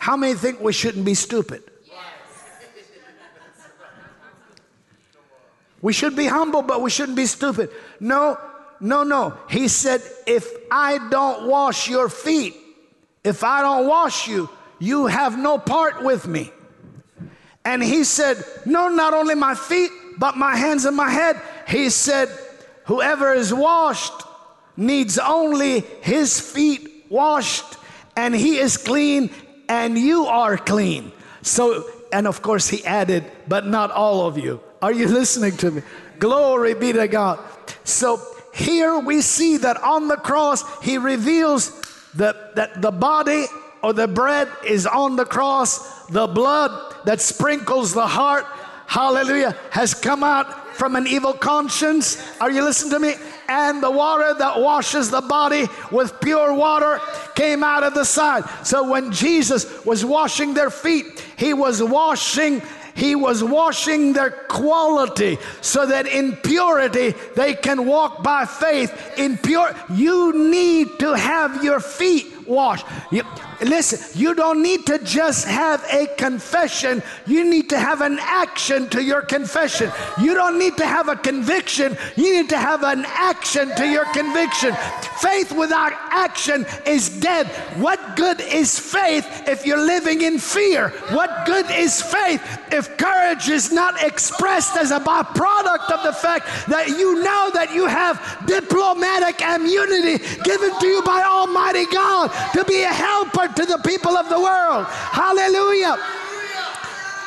How 0.00 0.16
many 0.16 0.34
think 0.34 0.60
we 0.60 0.72
shouldn't 0.72 1.04
be 1.04 1.14
stupid? 1.14 1.62
We 5.80 5.92
should 5.92 6.16
be 6.16 6.26
humble, 6.26 6.62
but 6.62 6.82
we 6.82 6.90
shouldn't 6.90 7.16
be 7.16 7.26
stupid. 7.26 7.70
No, 8.00 8.36
no, 8.80 9.02
no. 9.02 9.36
He 9.48 9.68
said, 9.68 10.02
if 10.26 10.48
I 10.70 10.98
don't 11.10 11.48
wash 11.48 11.88
your 11.88 12.08
feet, 12.08 12.54
if 13.22 13.42
I 13.42 13.62
don't 13.62 13.86
wash 13.86 14.28
you, 14.28 14.50
you 14.78 15.06
have 15.06 15.38
no 15.38 15.58
part 15.58 16.02
with 16.02 16.26
me. 16.26 16.52
And 17.64 17.82
he 17.82 18.04
said, 18.04 18.44
No, 18.66 18.88
not 18.88 19.14
only 19.14 19.34
my 19.34 19.54
feet, 19.54 19.90
but 20.18 20.36
my 20.36 20.56
hands 20.56 20.84
and 20.84 20.96
my 20.96 21.10
head. 21.10 21.40
He 21.66 21.88
said, 21.88 22.28
Whoever 22.84 23.32
is 23.32 23.52
washed 23.54 24.12
needs 24.76 25.18
only 25.18 25.80
his 26.02 26.38
feet 26.38 27.06
washed, 27.08 27.78
and 28.16 28.34
he 28.34 28.58
is 28.58 28.76
clean, 28.76 29.30
and 29.68 29.96
you 29.96 30.26
are 30.26 30.58
clean. 30.58 31.12
So, 31.40 31.88
and 32.12 32.26
of 32.26 32.42
course, 32.42 32.68
he 32.68 32.84
added, 32.84 33.24
But 33.48 33.66
not 33.66 33.90
all 33.90 34.26
of 34.26 34.36
you. 34.36 34.60
Are 34.82 34.92
you 34.92 35.08
listening 35.20 35.56
to 35.58 35.70
me? 35.70 35.82
Glory 36.18 36.74
be 36.74 36.92
to 36.92 37.08
God. 37.08 37.40
So, 37.84 38.20
here 38.54 38.98
we 38.98 39.20
see 39.20 39.56
that 39.58 39.82
on 39.82 40.06
the 40.06 40.16
cross, 40.16 40.62
he 40.80 40.96
reveals 40.96 41.70
that, 42.14 42.54
that 42.54 42.80
the 42.80 42.92
body 42.92 43.46
or 43.82 43.92
the 43.92 44.06
bread 44.06 44.48
is 44.64 44.86
on 44.86 45.16
the 45.16 45.24
cross, 45.24 46.06
the 46.06 46.28
blood 46.28 46.94
that 47.04 47.20
sprinkles 47.20 47.92
the 47.92 48.06
heart, 48.06 48.46
hallelujah, 48.86 49.56
has 49.70 49.92
come 49.92 50.22
out 50.22 50.76
from 50.76 50.94
an 50.94 51.06
evil 51.06 51.32
conscience. 51.32 52.16
Are 52.40 52.50
you 52.50 52.62
listening 52.62 52.92
to 52.92 52.98
me? 53.00 53.14
And 53.48 53.82
the 53.82 53.90
water 53.90 54.32
that 54.38 54.60
washes 54.60 55.10
the 55.10 55.20
body 55.20 55.66
with 55.90 56.20
pure 56.20 56.54
water 56.54 57.00
came 57.34 57.64
out 57.64 57.82
of 57.82 57.94
the 57.94 58.04
side. 58.04 58.44
So 58.64 58.88
when 58.88 59.10
Jesus 59.12 59.84
was 59.84 60.04
washing 60.04 60.54
their 60.54 60.70
feet, 60.70 61.24
he 61.36 61.54
was 61.54 61.82
washing 61.82 62.62
he 62.94 63.14
was 63.14 63.42
washing 63.42 64.12
their 64.12 64.30
quality 64.30 65.38
so 65.60 65.86
that 65.86 66.06
in 66.06 66.36
purity 66.36 67.14
they 67.34 67.54
can 67.54 67.86
walk 67.86 68.22
by 68.22 68.44
faith 68.46 69.18
in 69.18 69.36
pure. 69.38 69.74
You 69.90 70.50
need 70.50 70.98
to 71.00 71.14
have 71.14 71.64
your 71.64 71.80
feet 71.80 72.46
washed 72.46 72.86
Listen, 73.60 74.20
you 74.20 74.34
don't 74.34 74.62
need 74.62 74.86
to 74.86 74.98
just 74.98 75.46
have 75.46 75.84
a 75.90 76.06
confession, 76.16 77.02
you 77.26 77.48
need 77.48 77.68
to 77.70 77.78
have 77.78 78.00
an 78.00 78.18
action 78.20 78.88
to 78.90 79.02
your 79.02 79.22
confession. 79.22 79.90
You 80.20 80.34
don't 80.34 80.58
need 80.58 80.76
to 80.78 80.86
have 80.86 81.08
a 81.08 81.16
conviction, 81.16 81.96
you 82.16 82.34
need 82.34 82.48
to 82.50 82.58
have 82.58 82.82
an 82.82 83.04
action 83.06 83.74
to 83.76 83.86
your 83.86 84.04
conviction. 84.12 84.74
Faith 85.20 85.52
without 85.52 85.92
action 86.10 86.66
is 86.86 87.08
dead. 87.20 87.46
What 87.76 88.16
good 88.16 88.40
is 88.40 88.78
faith 88.78 89.26
if 89.46 89.64
you're 89.64 89.84
living 89.84 90.22
in 90.22 90.38
fear? 90.38 90.90
What 91.10 91.46
good 91.46 91.66
is 91.70 92.02
faith 92.02 92.42
if 92.72 92.96
courage 92.96 93.48
is 93.48 93.72
not 93.72 94.02
expressed 94.02 94.76
as 94.76 94.90
a 94.90 95.00
byproduct 95.00 95.90
of 95.90 96.02
the 96.02 96.12
fact 96.12 96.46
that 96.68 96.88
you 96.88 97.22
know 97.22 97.50
that 97.54 97.72
you 97.72 97.86
have 97.86 98.20
diplomatic 98.46 99.40
immunity 99.40 100.24
given 100.42 100.78
to 100.80 100.86
you 100.86 101.02
by 101.02 101.22
Almighty 101.22 101.86
God 101.86 102.28
to 102.52 102.64
be 102.64 102.82
a 102.82 102.92
helper 102.92 103.43
to 103.48 103.66
the 103.66 103.78
people 103.78 104.16
of 104.16 104.28
the 104.28 104.40
world. 104.40 104.86
Hallelujah. 104.86 105.96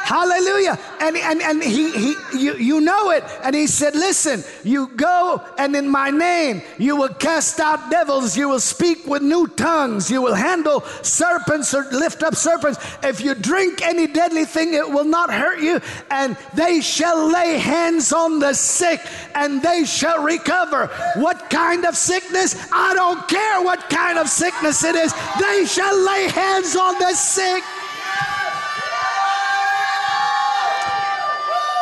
Hallelujah. 0.08 0.80
And, 1.02 1.18
and, 1.18 1.42
and 1.42 1.62
he, 1.62 1.92
he 1.92 2.16
you, 2.40 2.56
you 2.56 2.80
know 2.80 3.10
it. 3.10 3.26
And 3.44 3.54
he 3.54 3.68
said, 3.68 3.94
Listen, 3.94 4.42
you 4.64 4.88
go 4.96 5.44
and 5.58 5.76
in 5.76 5.90
my 5.90 6.12
name 6.12 6.62
you 6.78 6.96
will 6.96 7.14
cast 7.14 7.60
out 7.60 7.92
devils, 7.92 8.38
you 8.38 8.48
will 8.48 8.62
speak 8.62 9.06
with 9.06 9.22
new 9.22 9.48
tongues, 9.48 10.10
you 10.10 10.22
will 10.22 10.34
handle 10.34 10.80
serpents 11.02 11.74
or 11.74 11.84
lift 11.92 12.24
up 12.24 12.36
serpents. 12.36 12.80
If 13.04 13.20
you 13.20 13.36
drink 13.36 13.82
any 13.82 14.08
deadly 14.08 14.46
thing, 14.46 14.76
it 14.76 14.90
will 14.90 15.04
not 15.04 15.30
hurt 15.30 15.60
you. 15.60 15.82
And 16.10 16.38
they 16.54 16.80
shall 16.80 17.30
lay 17.30 17.58
hands 17.58 18.14
on 18.14 18.40
the 18.40 18.54
sick 18.54 19.02
and 19.36 19.62
they 19.62 19.84
shall 19.84 20.24
recover. 20.24 20.88
What 21.16 21.50
kind 21.50 21.84
of 21.84 21.98
sickness? 21.98 22.56
I 22.72 22.94
don't 22.94 23.28
care 23.28 23.62
what 23.62 23.90
kind 23.90 24.18
of 24.18 24.30
sickness 24.30 24.86
it 24.86 24.96
is. 24.96 25.14
They 25.38 25.66
shall 25.66 26.02
lay 26.02 26.30
hands 26.30 26.78
on 26.78 26.98
the 26.98 27.14
sick 27.14 27.62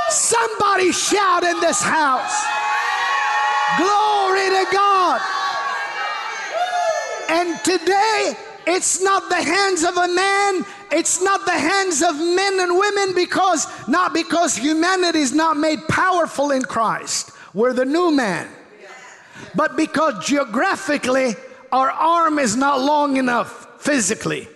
Somebody 0.10 0.92
shout 0.92 1.44
in 1.44 1.60
this 1.60 1.82
house. 1.82 2.46
Glory 3.78 4.50
to 4.50 4.66
God. 4.72 5.22
And 7.30 7.60
today, 7.64 8.36
it's 8.68 9.02
not 9.02 9.30
the 9.30 9.42
hands 9.42 9.84
of 9.84 9.98
a 9.98 10.08
man, 10.08 10.66
it's 10.92 11.22
not 11.22 11.46
the 11.46 11.52
hands 11.52 12.02
of 12.02 12.16
men 12.16 12.60
and 12.60 12.78
women 12.78 13.16
because 13.16 13.68
not 13.88 14.14
because 14.14 14.56
humanity 14.56 15.20
is 15.20 15.34
not 15.34 15.58
made 15.58 15.88
powerful 15.88 16.52
in 16.52 16.62
Christ. 16.62 17.32
We're 17.54 17.74
the 17.74 17.86
new 17.86 18.12
man. 18.12 18.48
But 19.56 19.76
because 19.76 20.26
geographically 20.26 21.36
our 21.72 21.90
arm 21.90 22.40
is 22.40 22.56
not 22.56 22.80
long 22.80 23.18
enough 23.18 23.82
physically. 23.82 24.48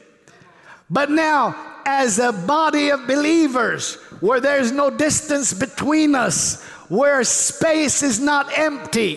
But 0.90 1.12
now 1.12 1.56
as 1.86 2.20
a 2.20 2.32
body 2.32 2.90
of 2.90 3.08
believers, 3.08 3.98
where 4.20 4.40
there's 4.40 4.72
no 4.72 4.90
distance 4.90 5.54
between 5.54 6.16
us, 6.16 6.62
where 6.90 7.24
space 7.24 8.04
is 8.04 8.20
not 8.20 8.58
empty, 8.58 9.16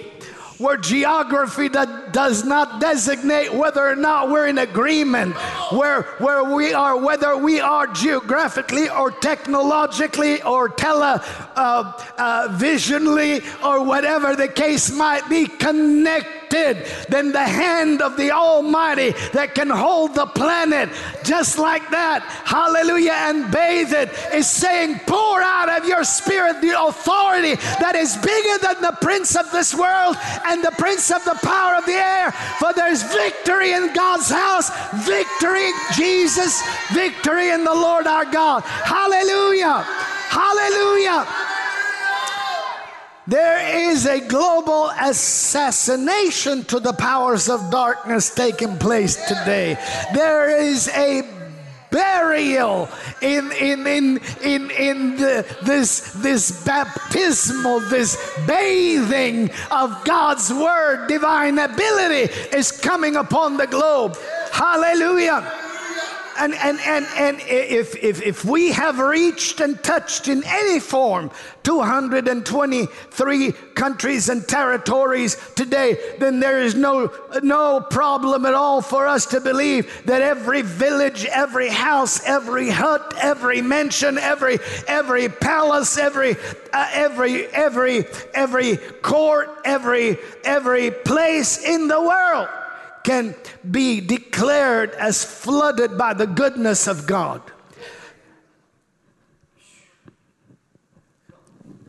where 0.58 0.76
geography 0.76 1.68
that 1.68 2.12
does 2.12 2.44
not 2.44 2.80
designate 2.80 3.52
whether 3.52 3.86
or 3.86 3.96
not 3.96 4.30
we're 4.30 4.46
in 4.46 4.58
agreement, 4.58 5.34
where, 5.72 6.02
where 6.18 6.44
we 6.44 6.72
are, 6.72 6.96
whether 6.96 7.36
we 7.36 7.60
are 7.60 7.86
geographically 7.88 8.88
or 8.88 9.10
technologically 9.10 10.42
or 10.42 10.68
tele 10.68 11.20
uh, 11.56 11.92
uh, 12.18 13.54
or 13.64 13.84
whatever 13.84 14.36
the 14.36 14.48
case 14.48 14.92
might 14.92 15.28
be, 15.28 15.46
connected 15.46 16.41
than 16.52 17.32
the 17.32 17.42
hand 17.42 18.02
of 18.02 18.16
the 18.16 18.30
Almighty 18.30 19.12
that 19.32 19.54
can 19.54 19.70
hold 19.70 20.14
the 20.14 20.26
planet 20.26 20.90
just 21.24 21.58
like 21.58 21.88
that. 21.90 22.22
Hallelujah. 22.44 23.12
And 23.12 23.50
bathe 23.50 23.92
it 23.92 24.10
is 24.34 24.48
saying, 24.48 25.00
pour 25.06 25.40
out 25.40 25.68
of 25.68 25.88
your 25.88 26.04
spirit 26.04 26.60
the 26.60 26.78
authority 26.78 27.54
that 27.80 27.94
is 27.94 28.16
bigger 28.18 28.58
than 28.60 28.82
the 28.82 28.96
prince 29.00 29.34
of 29.36 29.50
this 29.50 29.74
world 29.74 30.16
and 30.46 30.62
the 30.62 30.72
prince 30.72 31.10
of 31.10 31.24
the 31.24 31.38
power 31.42 31.74
of 31.76 31.86
the 31.86 31.92
air. 31.92 32.32
For 32.60 32.72
there's 32.74 33.02
victory 33.02 33.72
in 33.72 33.92
God's 33.94 34.30
house, 34.30 34.70
victory 35.06 35.70
Jesus, 35.94 36.62
victory 36.92 37.50
in 37.50 37.64
the 37.64 37.74
Lord 37.74 38.06
our 38.06 38.24
God. 38.24 38.62
Hallelujah. 38.62 39.84
Hallelujah. 40.32 41.26
There 43.26 43.90
is 43.90 44.04
a 44.06 44.20
global 44.20 44.90
assassination 45.00 46.64
to 46.64 46.80
the 46.80 46.92
powers 46.92 47.48
of 47.48 47.70
darkness 47.70 48.34
taking 48.34 48.78
place 48.78 49.14
today. 49.28 49.78
There 50.12 50.50
is 50.50 50.88
a 50.88 51.22
burial 51.92 52.88
in 53.20 53.52
in 53.52 53.86
in 53.86 54.18
in 54.42 54.70
in 54.70 55.16
the, 55.16 55.46
this 55.62 56.12
this 56.14 56.64
baptismal 56.64 57.80
this 57.90 58.16
bathing 58.46 59.50
of 59.70 60.04
God's 60.04 60.52
word. 60.52 61.06
Divine 61.06 61.60
ability 61.60 62.32
is 62.56 62.72
coming 62.72 63.14
upon 63.14 63.56
the 63.56 63.68
globe. 63.68 64.16
Hallelujah 64.50 65.61
and, 66.38 66.54
and, 66.54 66.78
and, 66.80 67.06
and 67.16 67.40
if, 67.40 67.96
if, 67.96 68.22
if 68.22 68.44
we 68.44 68.72
have 68.72 68.98
reached 68.98 69.60
and 69.60 69.82
touched 69.82 70.28
in 70.28 70.42
any 70.46 70.80
form 70.80 71.30
223 71.62 73.52
countries 73.74 74.28
and 74.28 74.46
territories 74.46 75.36
today, 75.54 75.96
then 76.18 76.40
there 76.40 76.60
is 76.60 76.74
no, 76.74 77.12
no 77.42 77.80
problem 77.80 78.46
at 78.46 78.54
all 78.54 78.80
for 78.82 79.06
us 79.06 79.26
to 79.26 79.40
believe 79.40 80.04
that 80.06 80.22
every 80.22 80.62
village, 80.62 81.24
every 81.26 81.68
house, 81.68 82.24
every 82.26 82.70
hut, 82.70 83.14
every 83.20 83.62
mansion, 83.62 84.18
every, 84.18 84.58
every 84.88 85.28
palace, 85.28 85.98
every, 85.98 86.36
uh, 86.72 86.88
every, 86.92 87.46
every, 87.48 88.04
every 88.34 88.76
court, 88.76 89.50
every, 89.64 90.18
every 90.44 90.90
place 90.90 91.64
in 91.64 91.88
the 91.88 92.00
world 92.00 92.48
can 93.04 93.34
be 93.68 94.00
declared 94.00 94.92
as 94.92 95.24
flooded 95.24 95.98
by 95.98 96.14
the 96.14 96.26
goodness 96.26 96.86
of 96.86 97.06
God. 97.06 97.42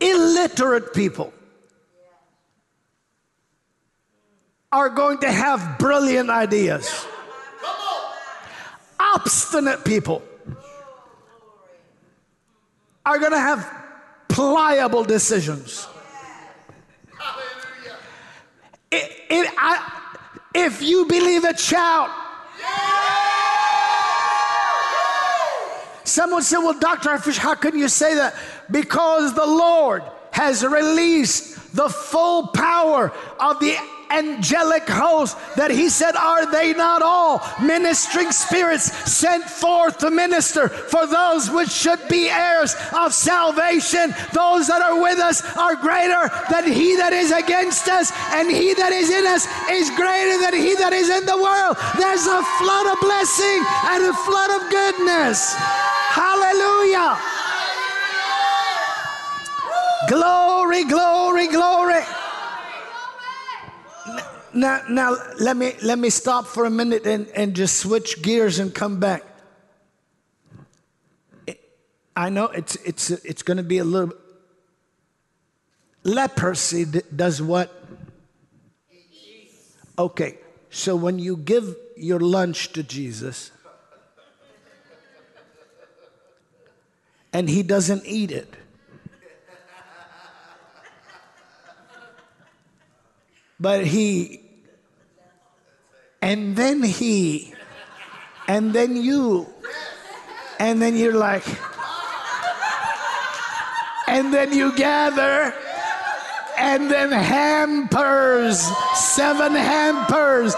Illiterate 0.00 0.92
people 0.92 1.32
are 4.72 4.88
going 4.90 5.18
to 5.18 5.30
have 5.30 5.78
brilliant 5.78 6.30
ideas. 6.30 7.06
Obstinate 8.98 9.84
people 9.84 10.22
are 13.06 13.18
going 13.18 13.32
to 13.32 13.38
have 13.38 13.70
pliable 14.28 15.04
decisions. 15.04 15.86
It, 18.90 19.10
it, 19.30 19.54
I, 19.56 20.03
If 20.54 20.82
you 20.82 21.04
believe 21.06 21.44
it, 21.44 21.58
shout. 21.58 22.10
Someone 26.04 26.42
said, 26.42 26.58
Well, 26.58 26.78
Dr. 26.78 27.10
Harfouche, 27.10 27.38
how 27.38 27.54
can 27.56 27.76
you 27.76 27.88
say 27.88 28.14
that? 28.14 28.34
Because 28.70 29.34
the 29.34 29.46
Lord 29.46 30.02
has 30.30 30.64
released 30.64 31.74
the 31.74 31.88
full 31.88 32.48
power 32.48 33.12
of 33.40 33.58
the 33.58 33.76
angelic 34.14 34.88
host 34.88 35.36
that 35.56 35.70
he 35.70 35.88
said, 35.88 36.14
Are 36.16 36.50
they 36.50 36.72
not 36.72 37.02
all 37.02 37.42
ministering 37.60 38.30
spirits 38.30 38.92
sent 39.10 39.44
forth 39.44 39.98
to 39.98 40.10
minister 40.10 40.68
for 40.68 41.06
those 41.06 41.50
which 41.50 41.70
should 41.70 42.00
be 42.08 42.28
heirs 42.28 42.74
of 42.92 43.12
salvation? 43.12 44.14
Those 44.32 44.68
that 44.68 44.82
are 44.82 45.00
with 45.00 45.18
us 45.18 45.42
are 45.56 45.74
greater 45.74 46.30
than 46.50 46.70
he 46.70 46.96
that 46.96 47.12
is 47.12 47.32
against 47.32 47.88
us, 47.88 48.12
and 48.32 48.50
he 48.50 48.74
that 48.74 48.92
is 48.92 49.10
in 49.10 49.26
us 49.26 49.46
is 49.70 49.90
greater 49.90 50.38
than 50.38 50.54
he 50.54 50.74
that 50.76 50.92
is 50.92 51.10
in 51.10 51.26
the 51.26 51.36
world. 51.36 51.76
There's 51.98 52.26
a 52.26 52.42
flood 52.58 52.86
of 52.94 52.98
blessing 53.00 53.60
and 53.90 54.04
a 54.06 54.14
flood 54.14 54.50
of 54.54 54.62
goodness. 54.70 55.54
Hallelujah. 56.14 57.18
Glory, 60.08 60.84
glory, 60.84 61.48
glory. 61.48 62.23
Now, 64.54 64.82
now 64.88 65.16
let 65.40 65.56
me 65.56 65.72
let 65.82 65.98
me 65.98 66.10
stop 66.10 66.46
for 66.46 66.64
a 66.64 66.70
minute 66.70 67.06
and, 67.06 67.26
and 67.28 67.54
just 67.54 67.76
switch 67.76 68.22
gears 68.22 68.60
and 68.60 68.72
come 68.72 69.00
back. 69.00 69.24
I 72.16 72.28
know 72.28 72.46
it's 72.46 72.76
it's 72.76 73.10
it's 73.10 73.42
going 73.42 73.56
to 73.56 73.64
be 73.64 73.78
a 73.78 73.84
little. 73.84 74.14
Leprosy 76.04 76.84
does 76.84 77.42
what? 77.42 77.74
Okay, 79.98 80.38
so 80.70 80.94
when 80.94 81.18
you 81.18 81.36
give 81.36 81.74
your 81.96 82.20
lunch 82.20 82.72
to 82.74 82.82
Jesus, 82.82 83.50
and 87.32 87.48
he 87.48 87.64
doesn't 87.64 88.04
eat 88.06 88.30
it. 88.30 88.54
But 93.58 93.86
he 93.86 94.43
and 96.24 96.56
then 96.56 96.82
he, 96.82 97.52
and 98.48 98.72
then 98.72 98.96
you, 98.96 99.46
and 100.58 100.80
then 100.80 100.96
you're 100.96 101.18
like, 101.18 101.44
and 104.08 104.32
then 104.32 104.50
you 104.50 104.74
gather, 104.74 105.52
and 106.56 106.90
then 106.90 107.12
hampers, 107.12 108.58
seven 108.94 109.52
hampers. 109.52 110.54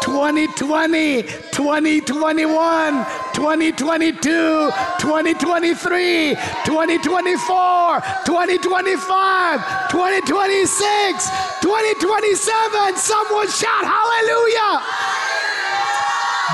2020, 0.00 1.22
2021, 1.22 3.06
2022, 3.38 4.70
2023, 4.98 6.34
2024, 6.64 8.00
2025, 8.26 9.88
2026, 9.88 11.30
2027. 11.62 12.96
Someone 12.96 13.46
shout 13.46 13.84
hallelujah. 13.86 14.82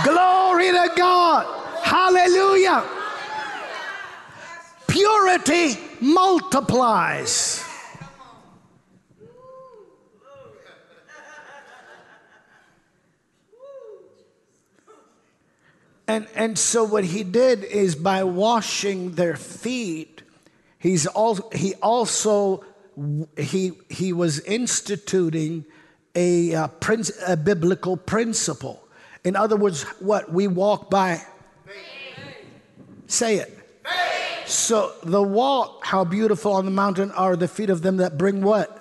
Glory 0.05 0.73
to 0.73 0.93
God. 0.95 1.47
Hallelujah. 1.83 2.85
Purity 4.87 5.79
multiplies. 6.03 7.64
And, 16.07 16.27
and 16.35 16.59
so 16.59 16.85
what 16.85 17.05
he 17.05 17.25
did 17.25 17.65
is 17.65 17.95
by 17.95 18.25
washing 18.25 19.13
their 19.13 19.37
feet, 19.37 20.23
he's 20.79 21.07
all, 21.07 21.51
he 21.53 21.75
also 21.77 22.65
he, 23.37 23.73
he 23.89 24.13
was 24.13 24.41
instituting 24.41 25.65
a, 26.15 26.55
uh, 26.55 26.69
princ- 26.81 27.11
a 27.27 27.37
biblical 27.37 27.97
principle. 27.97 28.87
In 29.25 29.37
other 29.37 29.57
words, 29.57 29.83
what 30.01 30.33
we 30.33 30.47
walk 30.47 30.91
by. 30.91 31.21
Faith. 31.67 32.35
Say 33.07 33.37
it. 33.37 33.59
Faith. 33.83 34.49
So 34.49 34.93
the 35.03 35.23
walk, 35.23 35.85
how 35.85 36.05
beautiful 36.05 36.53
on 36.53 36.65
the 36.67 36.71
mountain 36.71 37.11
are 37.13 37.35
the 37.35 37.49
feet 37.49 37.71
of 37.71 37.83
them 37.83 37.97
that 37.97 38.19
bring 38.19 38.43
what? 38.43 38.81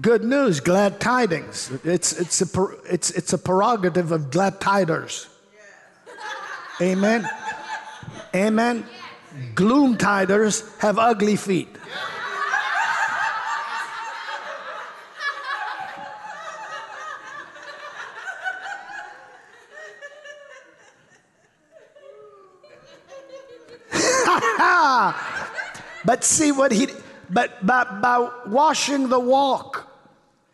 Good 0.00 0.22
news, 0.22 0.60
glad 0.60 1.00
tidings. 1.00 1.72
It's, 1.82 2.12
it's, 2.12 2.40
a, 2.40 2.66
it's, 2.84 3.10
it's 3.10 3.32
a 3.32 3.38
prerogative 3.38 4.12
of 4.12 4.30
glad 4.30 4.60
tiders. 4.60 5.28
Amen. 6.80 7.28
Amen. 8.34 8.86
Gloom 9.54 9.96
tiders 9.96 10.62
have 10.78 10.98
ugly 10.98 11.36
feet. 11.36 11.68
but 26.04 26.22
see 26.22 26.52
what 26.52 26.70
he 26.70 26.88
but 27.30 27.66
by, 27.66 27.84
by 28.00 28.30
washing 28.46 29.08
the 29.08 29.18
walk 29.18 29.90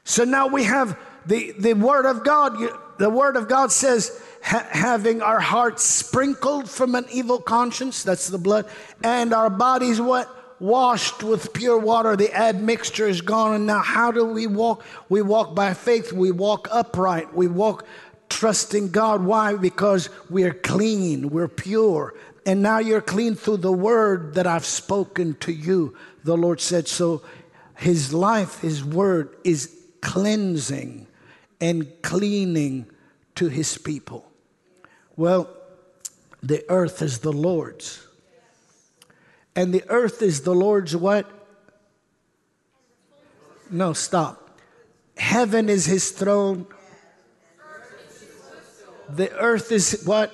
so 0.04 0.24
now 0.24 0.46
we 0.46 0.64
have 0.64 0.98
the 1.26 1.52
the 1.58 1.74
word 1.74 2.06
of 2.06 2.24
god 2.24 2.56
the 2.98 3.10
word 3.10 3.36
of 3.36 3.48
god 3.48 3.70
says 3.70 4.22
ha- 4.44 4.68
having 4.70 5.22
our 5.22 5.40
hearts 5.40 5.82
sprinkled 5.82 6.68
from 6.68 6.94
an 6.94 7.06
evil 7.10 7.40
conscience, 7.40 8.02
that's 8.02 8.28
the 8.28 8.38
blood, 8.38 8.66
and 9.02 9.32
our 9.32 9.50
bodies 9.50 10.00
what? 10.00 10.28
Washed 10.60 11.22
with 11.22 11.52
pure 11.52 11.78
water. 11.78 12.14
The 12.14 12.32
admixture 12.32 13.08
is 13.08 13.20
gone. 13.20 13.54
And 13.54 13.66
now, 13.66 13.80
how 13.80 14.12
do 14.12 14.24
we 14.24 14.46
walk? 14.46 14.84
We 15.08 15.20
walk 15.20 15.54
by 15.54 15.74
faith. 15.74 16.12
We 16.12 16.30
walk 16.30 16.68
upright. 16.70 17.34
We 17.34 17.48
walk 17.48 17.84
trusting 18.28 18.90
God. 18.90 19.24
Why? 19.24 19.56
Because 19.56 20.08
we're 20.30 20.54
clean, 20.54 21.30
we're 21.30 21.48
pure. 21.48 22.14
And 22.46 22.62
now 22.62 22.78
you're 22.78 23.00
clean 23.00 23.34
through 23.34 23.58
the 23.58 23.72
word 23.72 24.34
that 24.34 24.46
I've 24.46 24.64
spoken 24.64 25.34
to 25.40 25.52
you. 25.52 25.96
The 26.22 26.36
Lord 26.36 26.60
said 26.60 26.86
so. 26.86 27.22
His 27.76 28.14
life, 28.14 28.60
His 28.60 28.84
word 28.84 29.36
is 29.42 29.76
cleansing 30.02 31.08
and 31.60 31.90
cleaning 32.02 32.86
to 33.34 33.48
His 33.48 33.76
people. 33.76 34.30
Well, 35.16 35.48
the 36.42 36.64
earth 36.68 37.02
is 37.02 37.20
the 37.20 37.32
Lord's. 37.32 38.06
And 39.56 39.72
the 39.72 39.84
earth 39.88 40.22
is 40.22 40.42
the 40.42 40.54
Lord's 40.54 40.96
what? 40.96 41.30
No, 43.70 43.92
stop. 43.92 44.58
Heaven 45.16 45.68
is 45.68 45.86
his 45.86 46.10
throne. 46.10 46.66
The 49.08 49.32
earth 49.38 49.70
is 49.70 50.02
what? 50.04 50.32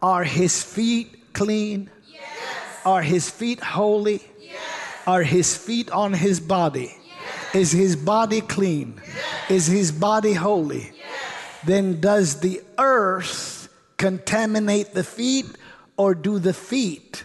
Are 0.00 0.24
his 0.24 0.62
feet 0.62 1.34
clean? 1.34 1.90
Are 2.84 3.02
his 3.02 3.28
feet 3.28 3.60
holy? 3.60 4.22
Are 5.06 5.22
his 5.22 5.56
feet 5.56 5.90
on 5.90 6.12
his 6.14 6.40
body? 6.40 6.96
Is 7.52 7.72
his 7.72 7.96
body 7.96 8.40
clean? 8.40 9.00
Is 9.48 9.66
his 9.66 9.92
body 9.92 10.32
holy? 10.32 10.92
Then 11.66 12.00
does 12.00 12.40
the 12.40 12.62
earth 12.78 13.68
contaminate 13.96 14.94
the 14.94 15.04
feet 15.04 15.46
or 15.96 16.14
do 16.14 16.38
the 16.38 16.54
feet 16.54 17.24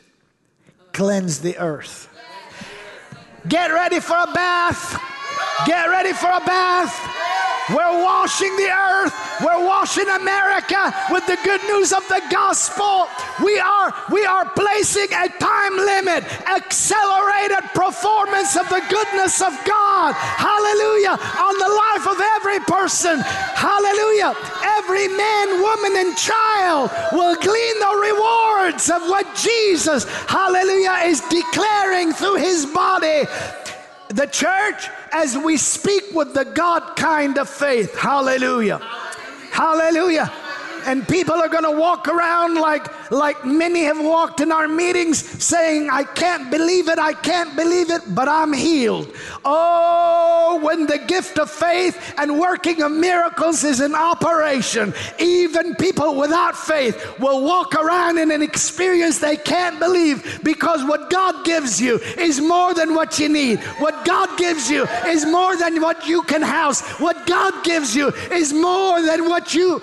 cleanse 0.93 1.39
the 1.39 1.57
earth? 1.57 2.07
Get 3.47 3.71
ready 3.71 3.99
for 3.99 4.17
a 4.17 4.31
bath. 4.33 4.99
Get 5.65 5.89
ready 5.89 6.13
for 6.13 6.27
a 6.27 6.41
bath. 6.45 7.10
We're 7.71 8.03
washing 8.03 8.55
the 8.57 8.69
earth. 8.69 9.15
We're 9.41 9.65
washing 9.65 10.07
America 10.07 10.93
with 11.09 11.25
the 11.25 11.37
good 11.43 11.63
news 11.63 11.93
of 11.93 12.07
the 12.07 12.21
gospel. 12.29 13.07
We 13.43 13.59
are 13.59 13.93
we 14.11 14.25
are 14.25 14.45
placing 14.51 15.11
a 15.13 15.27
time 15.39 15.77
limit, 15.77 16.23
accelerated 16.47 17.63
performance 17.73 18.55
of 18.55 18.67
the 18.69 18.83
goodness 18.89 19.41
of 19.41 19.53
God. 19.65 20.13
Hallelujah. 20.13 21.15
On 21.15 21.55
the 21.57 21.71
life 21.71 22.05
of 22.07 22.19
every 22.35 22.59
person. 22.67 23.19
Hallelujah. 23.55 24.35
Every 24.63 25.07
man, 25.07 25.61
woman, 25.61 25.93
and 25.95 26.17
child 26.17 26.91
will 27.11 27.35
glean 27.35 27.79
the 27.79 27.95
rewards 28.01 28.89
of 28.89 29.01
what 29.03 29.25
Jesus, 29.35 30.05
hallelujah, 30.27 31.05
is 31.05 31.21
declaring 31.21 32.11
through 32.11 32.35
his 32.35 32.65
body 32.65 33.23
the 34.09 34.27
church 34.27 34.89
as 35.11 35.37
we 35.37 35.57
speak 35.57 36.03
with 36.13 36.33
the 36.33 36.45
God 36.45 36.95
kind 36.95 37.37
of 37.37 37.49
faith. 37.49 37.97
Hallelujah. 37.97 38.77
Hallelujah. 39.51 40.31
And 40.85 41.07
people 41.07 41.35
are 41.35 41.49
going 41.49 41.63
to 41.63 41.71
walk 41.71 42.07
around 42.07 42.55
like 42.55 42.87
like 43.11 43.45
many 43.45 43.83
have 43.83 43.99
walked 43.99 44.39
in 44.39 44.51
our 44.51 44.67
meetings 44.67 45.19
saying, 45.43 45.89
I 45.91 46.03
can't 46.03 46.49
believe 46.49 46.87
it, 46.87 46.97
I 46.97 47.13
can't 47.13 47.55
believe 47.55 47.91
it, 47.91 48.01
but 48.15 48.29
I'm 48.29 48.53
healed. 48.53 49.13
Oh, 49.43 50.59
when 50.63 50.87
the 50.87 50.97
gift 50.97 51.37
of 51.37 51.51
faith 51.51 52.13
and 52.17 52.39
working 52.39 52.81
of 52.81 52.91
miracles 52.91 53.63
is 53.65 53.81
in 53.81 53.93
operation, 53.93 54.93
even 55.19 55.75
people 55.75 56.15
without 56.15 56.55
faith 56.55 57.19
will 57.19 57.43
walk 57.43 57.75
around 57.75 58.17
in 58.17 58.31
an 58.31 58.41
experience 58.41 59.19
they 59.19 59.35
can't 59.35 59.77
believe 59.77 60.39
because 60.43 60.83
what 60.85 61.09
God 61.09 61.43
gives 61.45 61.81
you 61.81 61.97
is 62.17 62.39
more 62.39 62.73
than 62.73 62.95
what 62.95 63.19
you 63.19 63.27
need. 63.27 63.59
What 63.79 64.05
God 64.05 64.37
gives 64.37 64.69
you 64.69 64.85
is 65.05 65.25
more 65.25 65.57
than 65.57 65.81
what 65.81 66.07
you 66.07 66.21
can 66.23 66.41
house. 66.41 66.81
What 66.99 67.27
God 67.27 67.63
gives 67.65 67.93
you 67.93 68.07
is 68.31 68.53
more 68.53 69.01
than 69.01 69.27
what 69.27 69.53
you 69.53 69.81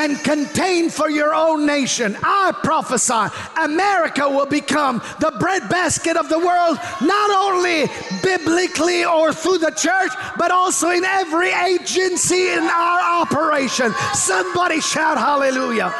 can 0.00 0.16
contain 0.16 0.88
for 0.88 1.10
your 1.10 1.34
own 1.34 1.66
nation. 1.66 2.16
I 2.22 2.52
prophesy 2.62 3.26
America 3.58 4.26
will 4.26 4.46
become 4.46 5.02
the 5.18 5.30
breadbasket 5.38 6.16
of 6.16 6.30
the 6.30 6.38
world, 6.38 6.78
not 7.02 7.30
only 7.30 7.84
biblically 8.22 9.04
or 9.04 9.34
through 9.34 9.58
the 9.58 9.72
church, 9.72 10.10
but 10.38 10.50
also 10.50 10.88
in 10.88 11.04
every 11.04 11.52
agency 11.52 12.48
in 12.48 12.62
our 12.62 13.22
operation. 13.22 13.92
Somebody 14.14 14.80
shout 14.80 15.18
hallelujah. 15.18 15.92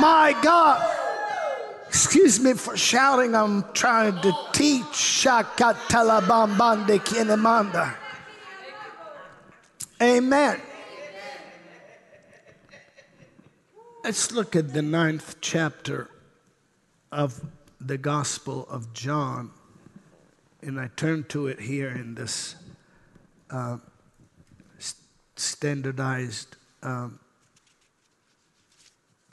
My 0.00 0.34
God. 0.42 0.80
Excuse 1.88 2.40
me 2.40 2.54
for 2.54 2.76
shouting, 2.76 3.34
I'm 3.34 3.64
trying 3.74 4.18
to 4.22 4.32
teach. 4.52 4.84
Shakatalabambande 4.84 7.00
kinemanda. 7.00 7.94
Amen. 10.00 10.60
Let's 14.02 14.32
look 14.32 14.56
at 14.56 14.72
the 14.72 14.80
ninth 14.80 15.36
chapter 15.42 16.08
of 17.12 17.44
the 17.78 17.98
Gospel 17.98 18.66
of 18.70 18.94
John. 18.94 19.50
And 20.62 20.80
I 20.80 20.88
turn 20.96 21.24
to 21.24 21.48
it 21.48 21.60
here 21.60 21.90
in 21.90 22.14
this 22.14 22.54
uh, 23.50 23.76
standardized 25.36 26.56
um, 26.82 27.20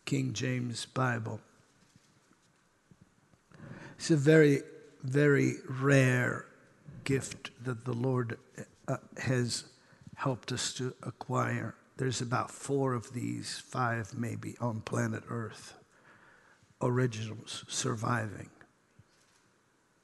King 0.05 0.33
James 0.33 0.85
Bible. 0.85 1.39
It's 3.97 4.11
a 4.11 4.17
very, 4.17 4.63
very 5.01 5.55
rare 5.69 6.45
gift 7.05 7.51
that 7.63 7.85
the 7.85 7.93
Lord 7.93 8.37
uh, 8.89 8.97
has 9.17 9.63
helped 10.15 10.51
us 10.51 10.73
to 10.73 10.93
acquire. 11.03 11.73
There's 11.97 12.21
about 12.21 12.51
four 12.51 12.93
of 12.93 13.13
these, 13.13 13.61
five 13.65 14.13
maybe, 14.15 14.55
on 14.61 14.81
planet 14.81 15.23
Earth, 15.29 15.73
originals 16.81 17.65
surviving. 17.67 18.49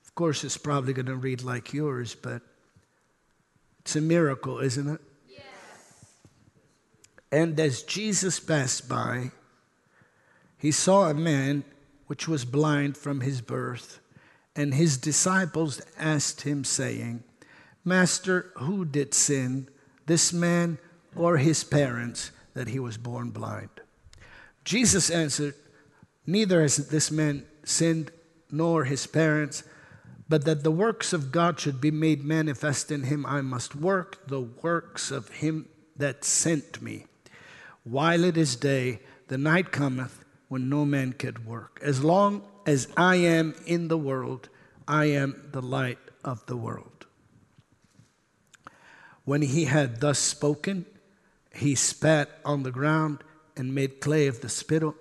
Of 0.04 0.16
course, 0.16 0.44
it's 0.44 0.58
probably 0.58 0.94
going 0.94 1.06
to 1.06 1.16
read 1.16 1.44
like 1.44 1.74
yours, 1.74 2.16
but 2.16 2.42
it's 3.80 3.96
a 3.96 4.02
miracle, 4.02 4.60
isn't 4.60 4.88
it? 4.88 5.02
Yes. 5.30 5.44
And 7.32 7.60
as 7.60 7.84
Jesus 7.84 8.40
passed 8.40 8.90
by, 8.90 9.32
he 10.58 10.72
saw 10.72 11.10
a 11.10 11.14
man 11.14 11.64
which 12.08 12.28
was 12.28 12.46
blind 12.46 12.98
from 12.98 13.22
his 13.22 13.42
birth, 13.42 14.00
and 14.56 14.74
his 14.74 14.98
disciples 14.98 15.82
asked 15.98 16.42
him, 16.42 16.64
saying, 16.64 17.24
Master, 17.86 18.52
who 18.56 18.86
did 18.86 19.14
sin, 19.14 19.68
this 20.06 20.32
man 20.34 20.80
or 21.16 21.38
his 21.38 21.64
parents 21.64 22.32
that 22.54 22.68
he 22.68 22.80
was 22.80 22.98
born 22.98 23.30
blind? 23.30 23.70
Jesus 24.64 25.10
answered, 25.10 25.56
Neither 26.26 26.62
has 26.62 26.78
this 26.88 27.12
man 27.12 27.46
sinned 27.64 28.12
nor 28.50 28.86
his 28.86 29.08
parents, 29.08 29.64
but 30.30 30.46
that 30.46 30.64
the 30.64 30.72
works 30.72 31.12
of 31.12 31.32
God 31.32 31.60
should 31.60 31.82
be 31.82 31.92
made 31.92 32.24
manifest 32.24 32.92
in 32.92 33.04
him. 33.04 33.26
I 33.26 33.42
must 33.42 33.76
work 33.76 34.28
the 34.28 34.42
works 34.42 35.12
of 35.12 35.30
him 35.30 35.68
that 35.98 36.24
sent 36.24 36.82
me. 36.82 37.06
While 37.84 38.24
it 38.24 38.38
is 38.38 38.56
day, 38.56 39.02
the 39.28 39.38
night 39.38 39.72
cometh 39.72 40.24
when 40.48 40.70
no 40.70 40.86
man 40.86 41.14
can 41.14 41.46
work. 41.46 41.80
As 41.82 42.04
long 42.04 42.44
as 42.66 42.88
I 42.96 43.16
am 43.18 43.56
in 43.66 43.90
the 43.90 43.98
world, 43.98 44.50
I 44.88 45.06
am 45.06 45.50
the 45.52 45.62
light 45.62 46.00
of 46.24 46.46
the 46.46 46.58
world. 46.58 47.06
When 49.26 49.42
he 49.42 49.66
had 49.66 50.00
thus 50.00 50.20
spoken, 50.20 50.86
he 51.54 51.76
spat 51.76 52.30
on 52.44 52.64
the 52.64 52.72
ground 52.72 53.24
and 53.56 53.74
made 53.74 54.02
clay 54.02 54.28
of 54.28 54.42
the 54.42 54.50
spittle, 54.50 54.96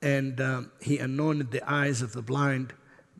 and 0.00 0.40
um, 0.40 0.70
he 0.80 0.98
anointed 0.98 1.50
the 1.50 1.68
eyes 1.70 2.00
of 2.00 2.12
the 2.12 2.22
blind 2.22 2.72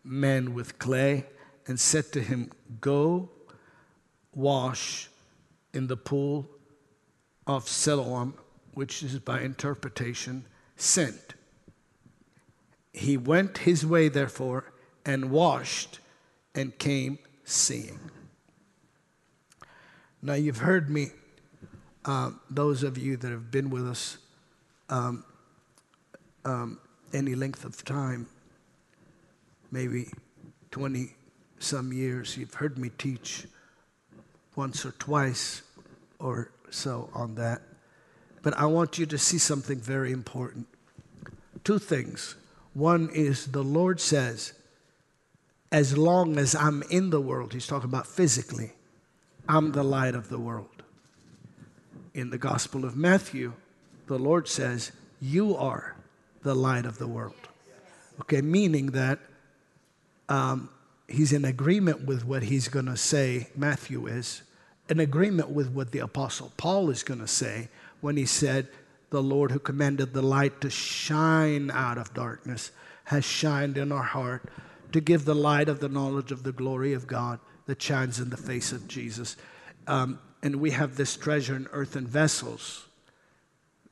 man 0.05 0.55
with 0.55 0.79
clay 0.79 1.27
and 1.67 1.79
said 1.81 2.13
to 2.13 2.21
him, 2.23 2.53
Go 2.81 3.29
wash 4.35 5.11
in 5.75 5.89
the 5.89 5.97
pool 5.97 6.49
of 7.47 7.69
Siloam, 7.69 8.35
which 8.75 9.03
is 9.03 9.19
by 9.19 9.41
interpretation 9.41 10.45
sent. 10.77 11.35
He 12.93 13.17
went 13.17 13.59
his 13.59 13.85
way, 13.85 14.09
therefore, 14.09 14.73
and 15.05 15.31
washed 15.31 15.99
and 16.55 16.79
came 16.79 17.19
seeing. 17.45 17.99
Now, 20.23 20.35
you've 20.35 20.59
heard 20.59 20.89
me 20.89 21.11
um, 22.07 22.41
those 22.49 22.85
of 22.85 22.97
you 22.97 23.17
that 23.17 23.31
have 23.31 23.51
been 23.51 23.69
with 23.69 23.87
us 23.87 24.19
um, 24.89 25.25
um, 26.45 26.79
any 27.13 27.35
length 27.35 27.65
of 27.65 27.85
time, 27.85 28.27
maybe 29.73 30.09
20 30.71 31.13
some 31.59 31.93
years, 31.93 32.37
you've 32.37 32.55
heard 32.55 32.79
me 32.79 32.91
teach 32.97 33.47
once 34.55 34.85
or 34.85 34.93
twice 34.93 35.63
or 36.21 36.53
so 36.71 37.11
on 37.13 37.35
that. 37.35 37.63
But 38.43 38.57
I 38.57 38.67
want 38.67 38.99
you 38.99 39.07
to 39.07 39.19
see 39.19 39.39
something 39.39 39.81
very 39.81 40.13
important. 40.13 40.69
Two 41.65 41.81
things. 41.81 42.37
One 42.75 43.11
is 43.13 43.47
the 43.47 43.65
Lord 43.65 44.01
says, 44.01 44.53
as 45.73 45.99
long 45.99 46.39
as 46.39 46.55
I'm 46.55 46.85
in 46.91 47.11
the 47.11 47.21
world, 47.21 47.53
He's 47.53 47.67
talking 47.67 47.89
about 47.89 48.07
physically, 48.07 48.73
I'm 49.49 49.73
the 49.73 49.83
light 49.83 50.15
of 50.15 50.29
the 50.29 50.39
world 50.39 50.76
in 52.17 52.31
the 52.31 52.39
Gospel 52.39 52.87
of 52.87 52.97
Matthew, 52.97 53.53
the 54.07 54.19
Lord 54.19 54.49
says, 54.49 54.91
You 55.21 55.55
are 55.55 55.95
the 56.43 56.55
light 56.55 56.87
of 56.87 56.99
the 56.99 57.07
world. 57.07 57.35
Okay, 58.23 58.41
meaning 58.41 58.87
that 58.93 59.19
um, 60.31 60.71
he's 61.07 61.33
in 61.35 61.45
agreement 61.45 62.07
with 62.07 62.25
what 62.25 62.45
he's 62.45 62.69
going 62.69 62.87
to 62.87 62.97
say, 62.97 63.49
Matthew 63.55 64.07
is, 64.07 64.43
in 64.89 64.99
agreement 64.99 65.51
with 65.51 65.71
what 65.71 65.93
the 65.93 65.99
Apostle 65.99 66.53
Paul 66.57 66.89
is 66.89 67.03
going 67.03 67.21
to 67.21 67.29
say 67.29 67.69
when 68.01 68.17
he 68.17 68.25
said, 68.25 68.69
The 69.11 69.23
Lord 69.23 69.51
who 69.51 69.59
commanded 69.59 70.15
the 70.15 70.23
light 70.23 70.63
to 70.63 70.71
shine 70.71 71.71
out 71.71 71.99
of 71.99 72.15
darkness 72.15 72.71
has 73.05 73.25
shined 73.25 73.77
in 73.77 73.93
our 73.93 74.03
heart 74.03 74.49
to 74.93 75.01
give 75.03 75.27
the 75.27 75.35
light 75.35 75.69
of 75.69 75.81
the 75.81 75.89
knowledge 75.89 76.33
of 76.33 76.45
the 76.45 76.53
glory 76.53 76.95
of 76.95 77.07
God 77.07 77.41
that 77.67 77.83
shines 77.83 78.19
in 78.19 78.31
the 78.31 78.37
face 78.37 78.73
of 78.73 78.89
Jesus. 78.89 79.37
Um, 79.87 80.19
and 80.43 80.57
we 80.57 80.71
have 80.71 80.97
this 80.97 81.17
treasure 81.17 81.57
in 81.57 81.67
earthen 81.73 82.07
vessels. 82.07 82.87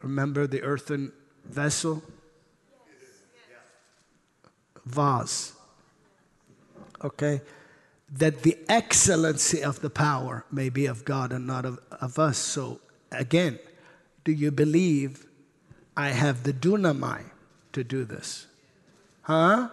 Remember 0.03 0.47
the 0.47 0.63
earthen 0.63 1.13
vessel? 1.45 2.03
Vase. 4.85 5.53
Okay? 7.03 7.41
That 8.13 8.43
the 8.43 8.59
excellency 8.69 9.63
of 9.63 9.81
the 9.81 9.91
power 9.91 10.45
may 10.53 10.69
be 10.69 10.87
of 10.87 11.05
God 11.05 11.33
and 11.33 11.47
not 11.47 11.65
of, 11.65 11.79
of 11.91 12.19
us. 12.19 12.39
So, 12.39 12.81
again, 13.11 13.59
do 14.25 14.33
you 14.33 14.51
believe 14.51 15.27
I 15.97 16.11
have 16.11 16.43
the 16.43 16.53
dunamai 16.53 17.23
to 17.73 17.83
do 17.83 18.05
this? 18.05 18.47
Huh? 19.23 19.69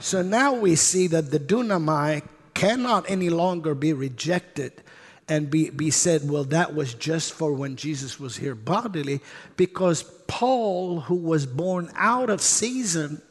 So 0.00 0.22
now 0.22 0.52
we 0.52 0.74
see 0.74 1.06
that 1.08 1.30
the 1.30 1.40
dunamai 1.40 2.22
cannot 2.54 3.08
any 3.08 3.30
longer 3.30 3.74
be 3.74 3.92
rejected 3.92 4.82
and 5.28 5.50
be, 5.50 5.70
be 5.70 5.90
said, 5.90 6.28
well, 6.28 6.44
that 6.44 6.74
was 6.74 6.94
just 6.94 7.32
for 7.32 7.52
when 7.52 7.76
Jesus 7.76 8.18
was 8.18 8.36
here 8.36 8.54
bodily, 8.54 9.20
because 9.56 10.02
Paul, 10.26 11.00
who 11.00 11.16
was 11.16 11.46
born 11.46 11.90
out 11.94 12.30
of 12.30 12.40
season, 12.40 13.22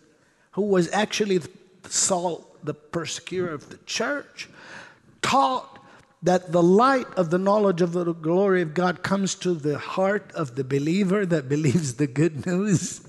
who 0.52 0.64
was 0.64 0.92
actually 0.92 1.40
Saul, 1.84 2.56
the 2.64 2.74
persecutor 2.74 3.50
of 3.54 3.70
the 3.70 3.78
church, 3.86 4.50
taught 5.22 5.77
that 6.28 6.52
the 6.52 6.62
light 6.62 7.08
of 7.16 7.30
the 7.30 7.38
knowledge 7.38 7.82
of 7.82 7.94
the 7.94 8.14
glory 8.14 8.62
of 8.62 8.74
God 8.74 9.02
comes 9.02 9.34
to 9.34 9.54
the 9.54 9.78
heart 9.78 10.30
of 10.34 10.56
the 10.56 10.64
believer 10.66 11.26
that 11.26 11.48
believes 11.56 11.94
the 11.94 12.06
good 12.06 12.46
news, 12.46 13.00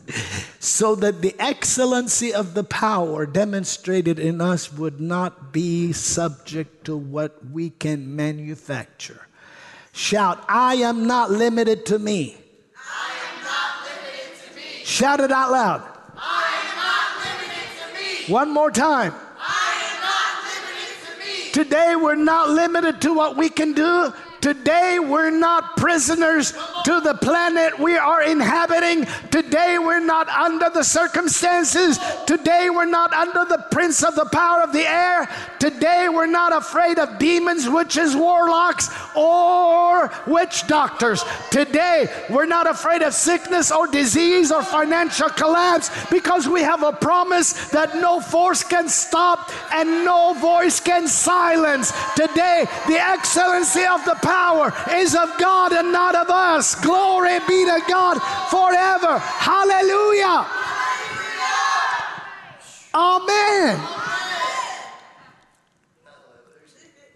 so 0.61 0.95
that 0.95 1.21
the 1.21 1.35
excellency 1.41 2.33
of 2.33 2.55
the 2.55 2.63
power 2.63 3.27
demonstrated 3.27 4.21
in 4.21 4.41
us 4.41 4.73
would 4.73 5.01
not 5.01 5.53
be 5.53 5.93
subject 5.93 6.85
to 6.85 6.97
what 6.97 7.45
we 7.51 7.71
can 7.71 8.15
manufacture. 8.15 9.27
Shout, 9.91 10.45
I 10.49 10.77
am 10.77 11.09
not 11.09 11.33
limited 11.33 11.87
to 11.87 11.99
me. 11.99 12.37
Shout 14.85 15.19
it 15.19 15.33
out 15.33 15.51
loud. 15.51 15.83
One 18.29 18.55
more 18.55 18.71
time. 18.71 19.13
Today, 21.53 21.97
we're 21.97 22.15
not 22.15 22.51
limited 22.51 23.01
to 23.03 23.15
what 23.15 23.37
we 23.37 23.49
can 23.49 23.73
do. 23.73 24.13
Today, 24.41 24.99
we're 25.01 25.31
not 25.31 25.77
prisoners 25.77 26.53
to 26.85 27.01
the 27.01 27.15
planet 27.21 27.79
we 27.79 27.97
are 27.97 28.23
inhabiting. 28.23 29.05
Today, 29.31 29.79
we're 29.79 30.05
not 30.05 30.29
under 30.29 30.71
the 30.71 30.85
circumstances. 30.85 31.99
Today, 32.27 32.71
we're 32.71 32.85
not 32.85 33.13
under 33.13 33.45
the 33.45 33.65
prince 33.71 34.05
of 34.05 34.15
the 34.15 34.27
power 34.27 34.63
of 34.63 34.73
the 34.73 34.89
air. 34.89 35.29
Today, 35.59 36.09
we're 36.09 36.27
not 36.27 36.55
afraid 36.55 36.99
of 36.99 37.19
demons, 37.19 37.69
witches, 37.69 38.15
warlocks, 38.15 38.89
or 39.17 40.13
witch 40.27 40.67
doctors. 40.69 41.25
Today, 41.51 42.09
we're 42.31 42.47
not 42.47 42.71
afraid 42.71 43.03
of 43.03 43.15
sickness 43.15 43.73
or 43.73 43.89
disease 43.89 44.53
or 44.53 44.63
financial 44.63 45.29
collapse 45.31 45.91
because 46.11 46.49
we 46.49 46.63
have 46.63 46.85
a 46.85 46.93
promise 46.93 47.71
that 47.71 47.97
no 47.97 48.21
force 48.21 48.63
can 48.63 48.89
stop 48.89 49.51
and 49.73 50.05
no 50.05 50.35
voice 50.35 50.79
can 50.79 51.09
silence. 51.09 51.93
Today, 52.15 52.67
the 52.87 52.99
excellency 53.01 53.85
of 53.85 54.05
the 54.05 54.17
power 54.29 54.75
is 54.91 55.15
of 55.15 55.39
God 55.39 55.73
and 55.73 55.91
not 55.91 56.15
of 56.15 56.29
us. 56.29 56.75
Glory 56.75 57.39
be 57.49 57.65
to 57.65 57.81
God 57.89 58.19
forever. 58.51 59.19
Hallelujah. 59.19 60.47
Amen. 62.95 63.81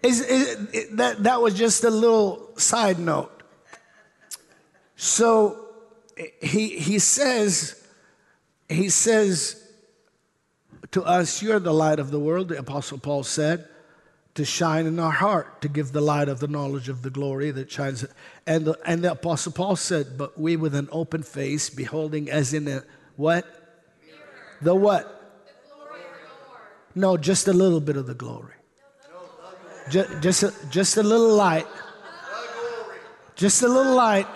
Is, 0.01 0.21
is, 0.21 0.89
that, 0.93 1.23
that 1.23 1.41
was 1.41 1.53
just 1.53 1.83
a 1.83 1.89
little 1.89 2.49
side 2.57 2.99
note. 2.99 3.43
So 4.95 5.67
he, 6.41 6.69
he 6.79 6.99
says, 6.99 7.81
he 8.67 8.89
says 8.89 9.61
to 10.91 11.03
us, 11.03 11.41
You're 11.41 11.59
the 11.59 11.73
light 11.73 11.99
of 11.99 12.11
the 12.11 12.19
world, 12.19 12.49
the 12.49 12.57
Apostle 12.57 12.97
Paul 12.97 13.23
said 13.23 13.67
to 14.35 14.43
shine 14.43 14.87
in 14.87 14.99
our 14.99 15.11
heart, 15.11 15.61
to 15.61 15.67
give 15.67 15.91
the 15.91 16.01
light 16.01 16.27
of 16.27 16.39
the 16.39 16.47
knowledge 16.47 16.89
of 16.89 17.03
the 17.03 17.09
glory 17.09 17.51
that 17.51 17.71
shines. 17.71 18.05
And 18.47 18.65
the, 18.65 18.79
and 18.85 19.03
the 19.03 19.11
Apostle 19.11 19.51
Paul 19.51 19.75
said, 19.75 20.17
But 20.17 20.39
we 20.39 20.55
with 20.55 20.73
an 20.73 20.89
open 20.91 21.21
face, 21.23 21.69
beholding 21.69 22.29
as 22.29 22.53
in 22.53 22.67
a 22.67 22.83
what? 23.15 23.45
Mirror. 23.45 24.17
The 24.61 24.75
what? 24.75 25.03
The 25.45 25.75
glory 25.75 26.01
no, 26.95 27.17
just 27.17 27.47
a 27.47 27.53
little 27.53 27.79
bit 27.79 27.95
of 27.95 28.07
the 28.07 28.15
glory. 28.15 28.53
Just, 29.89 30.21
just, 30.21 30.43
a, 30.43 30.53
just 30.71 30.97
a 30.97 31.03
little 31.03 31.35
light. 31.35 31.67
Just 33.35 33.61
a 33.61 33.67
little 33.67 33.95
light. 33.95 34.27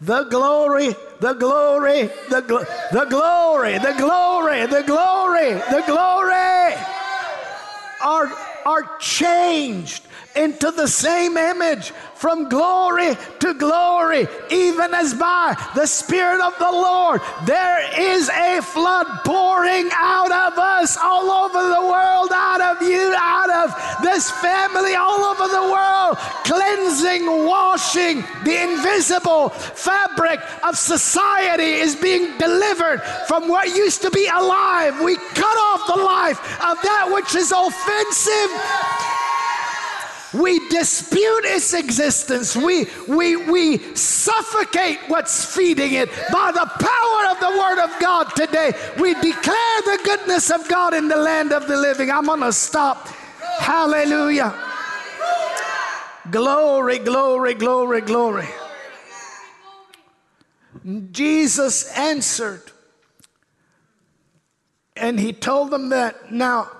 The 0.00 0.24
glory, 0.24 0.94
the 1.20 1.32
glory, 1.32 2.10
the, 2.28 2.42
gl- 2.42 2.66
the 2.92 3.04
glory, 3.06 3.78
the 3.78 3.94
glory, 3.96 4.66
the 4.66 4.82
glory, 4.82 5.52
the 5.52 5.84
glory 5.86 6.65
are, 8.02 8.30
are 8.64 8.96
changed 8.98 10.06
into 10.36 10.70
the 10.70 10.86
same 10.86 11.36
image 11.36 11.92
from 12.14 12.48
glory 12.48 13.16
to 13.40 13.54
glory, 13.54 14.26
even 14.50 14.94
as 14.94 15.14
by 15.14 15.54
the 15.74 15.86
Spirit 15.86 16.40
of 16.40 16.58
the 16.58 16.70
Lord. 16.70 17.20
There 17.44 18.14
is 18.14 18.28
a 18.28 18.60
flood 18.62 19.06
pouring 19.24 19.88
out 19.92 20.32
of 20.32 20.58
us 20.58 20.96
all 20.96 21.30
over 21.30 21.62
the 21.62 21.82
world, 21.82 22.30
out 22.32 22.60
of 22.60 22.82
you, 22.82 23.14
out 23.18 23.50
of 23.50 24.02
this 24.02 24.30
family, 24.30 24.94
all 24.94 25.24
over 25.24 25.46
the 25.48 25.70
world, 25.70 26.16
cleansing, 26.44 27.26
washing 27.46 28.24
the 28.44 28.62
invisible 28.62 29.50
fabric 29.50 30.40
of 30.64 30.76
society 30.76 31.74
is 31.80 31.96
being 31.96 32.38
delivered 32.38 33.02
from 33.28 33.48
what 33.48 33.68
used 33.76 34.02
to 34.02 34.10
be 34.10 34.26
alive. 34.26 35.00
We 35.02 35.16
cut 35.16 35.56
off 35.68 35.86
the 35.86 36.02
life 36.02 36.38
of 36.62 36.80
that 36.82 37.10
which 37.12 37.34
is 37.34 37.52
offensive 37.52 39.25
we 40.40 40.68
dispute 40.68 41.44
its 41.44 41.72
existence. 41.74 42.56
We, 42.56 42.86
we, 43.08 43.36
we 43.36 43.78
suffocate 43.94 44.98
what's 45.08 45.44
feeding 45.54 45.94
it 45.94 46.08
by 46.32 46.52
the 46.52 46.66
power 46.66 47.30
of 47.30 47.40
the 47.40 47.58
Word 47.58 47.84
of 47.84 48.00
God 48.00 48.24
today. 48.36 48.72
We 48.98 49.14
declare 49.14 49.80
the 49.82 50.00
goodness 50.04 50.50
of 50.50 50.68
God 50.68 50.94
in 50.94 51.08
the 51.08 51.16
land 51.16 51.52
of 51.52 51.66
the 51.66 51.76
living. 51.76 52.10
I'm 52.10 52.26
going 52.26 52.40
to 52.40 52.52
stop. 52.52 53.08
Hallelujah. 53.58 54.54
Glory, 56.30 56.98
glory, 56.98 57.54
glory, 57.54 58.00
glory. 58.00 58.48
Jesus 61.10 61.96
answered. 61.96 62.62
And 64.96 65.20
he 65.20 65.32
told 65.32 65.70
them 65.70 65.90
that. 65.90 66.32
Now, 66.32 66.70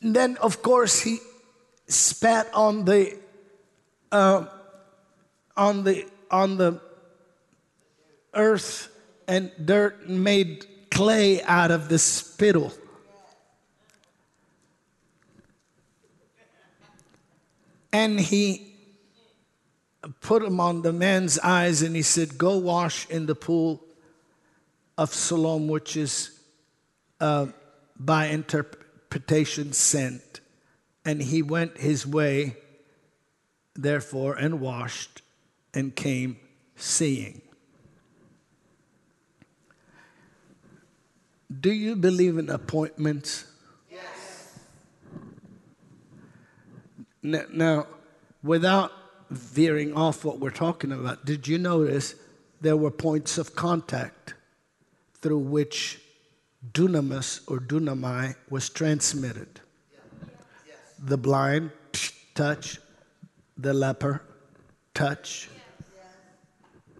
then, 0.00 0.36
of 0.38 0.62
course, 0.62 1.00
he 1.00 1.18
spat 1.92 2.48
on 2.54 2.84
the 2.84 3.16
uh, 4.10 4.46
on 5.56 5.84
the 5.84 6.06
on 6.30 6.56
the 6.56 6.80
earth 8.34 8.88
and 9.28 9.50
dirt 9.62 10.06
and 10.06 10.24
made 10.24 10.66
clay 10.90 11.42
out 11.42 11.70
of 11.70 11.88
the 11.88 11.98
spittle. 11.98 12.72
And 17.92 18.18
he 18.18 18.74
put 20.20 20.42
them 20.42 20.60
on 20.60 20.82
the 20.82 20.92
man's 20.92 21.38
eyes 21.38 21.82
and 21.82 21.94
he 21.94 22.02
said, 22.02 22.38
Go 22.38 22.56
wash 22.56 23.08
in 23.10 23.26
the 23.26 23.34
pool 23.34 23.84
of 24.96 25.12
Siloam, 25.12 25.68
which 25.68 25.96
is 25.96 26.40
uh, 27.20 27.46
by 27.98 28.26
interpretation 28.26 29.72
sent. 29.72 30.31
And 31.04 31.22
he 31.22 31.42
went 31.42 31.78
his 31.78 32.06
way, 32.06 32.56
therefore, 33.74 34.34
and 34.34 34.60
washed 34.60 35.22
and 35.74 35.94
came 35.94 36.36
seeing. 36.76 37.42
Do 41.60 41.72
you 41.72 41.96
believe 41.96 42.38
in 42.38 42.48
appointments? 42.48 43.46
Yes. 43.90 44.58
Now, 47.22 47.86
without 48.42 48.92
veering 49.30 49.94
off 49.94 50.24
what 50.24 50.38
we're 50.38 50.50
talking 50.50 50.92
about, 50.92 51.24
did 51.24 51.48
you 51.48 51.58
notice 51.58 52.14
there 52.60 52.76
were 52.76 52.90
points 52.90 53.38
of 53.38 53.54
contact 53.54 54.34
through 55.14 55.38
which 55.38 56.00
dunamis 56.72 57.40
or 57.48 57.58
dunamai 57.58 58.36
was 58.48 58.68
transmitted? 58.68 59.61
The 61.02 61.18
blind, 61.18 61.72
touch, 62.34 62.78
the 63.58 63.74
leper, 63.74 64.22
touch. 64.94 65.48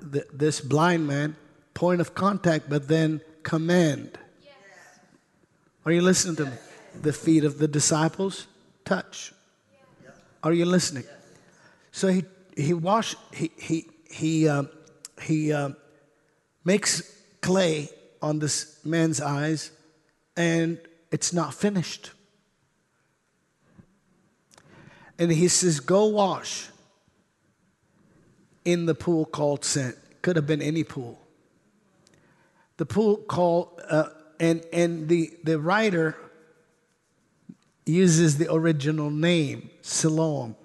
The, 0.00 0.26
this 0.32 0.60
blind 0.60 1.06
man, 1.06 1.36
point 1.74 2.00
of 2.00 2.14
contact, 2.14 2.68
but 2.68 2.88
then 2.88 3.20
command. 3.44 4.18
Are 5.86 5.92
you 5.92 6.02
listening 6.02 6.36
to 6.36 6.46
me? 6.46 6.52
The 7.00 7.12
feet 7.12 7.44
of 7.44 7.58
the 7.58 7.68
disciples, 7.68 8.46
touch. 8.84 9.32
Are 10.42 10.52
you 10.52 10.64
listening? 10.64 11.04
So 11.92 12.08
he 12.08 12.24
he 12.56 12.74
wash 12.74 13.14
he 13.32 13.50
he 13.56 13.88
he 14.10 14.48
uh, 14.48 14.64
he 15.22 15.52
uh, 15.52 15.70
makes 16.64 17.16
clay 17.40 17.88
on 18.20 18.40
this 18.40 18.84
man's 18.84 19.20
eyes, 19.20 19.70
and 20.36 20.78
it's 21.12 21.32
not 21.32 21.54
finished. 21.54 22.10
And 25.22 25.30
he 25.30 25.46
says, 25.46 25.78
Go 25.78 26.06
wash 26.06 26.66
in 28.64 28.86
the 28.86 28.94
pool 28.96 29.24
called 29.24 29.64
Sent. 29.64 29.94
Could 30.20 30.34
have 30.34 30.48
been 30.48 30.60
any 30.60 30.82
pool. 30.82 31.16
The 32.76 32.86
pool 32.86 33.18
called, 33.18 33.80
uh, 33.88 34.08
and, 34.40 34.64
and 34.72 35.08
the, 35.08 35.30
the 35.44 35.60
writer 35.60 36.16
uses 37.86 38.36
the 38.36 38.52
original 38.52 39.10
name, 39.10 39.70
Siloam, 39.80 40.56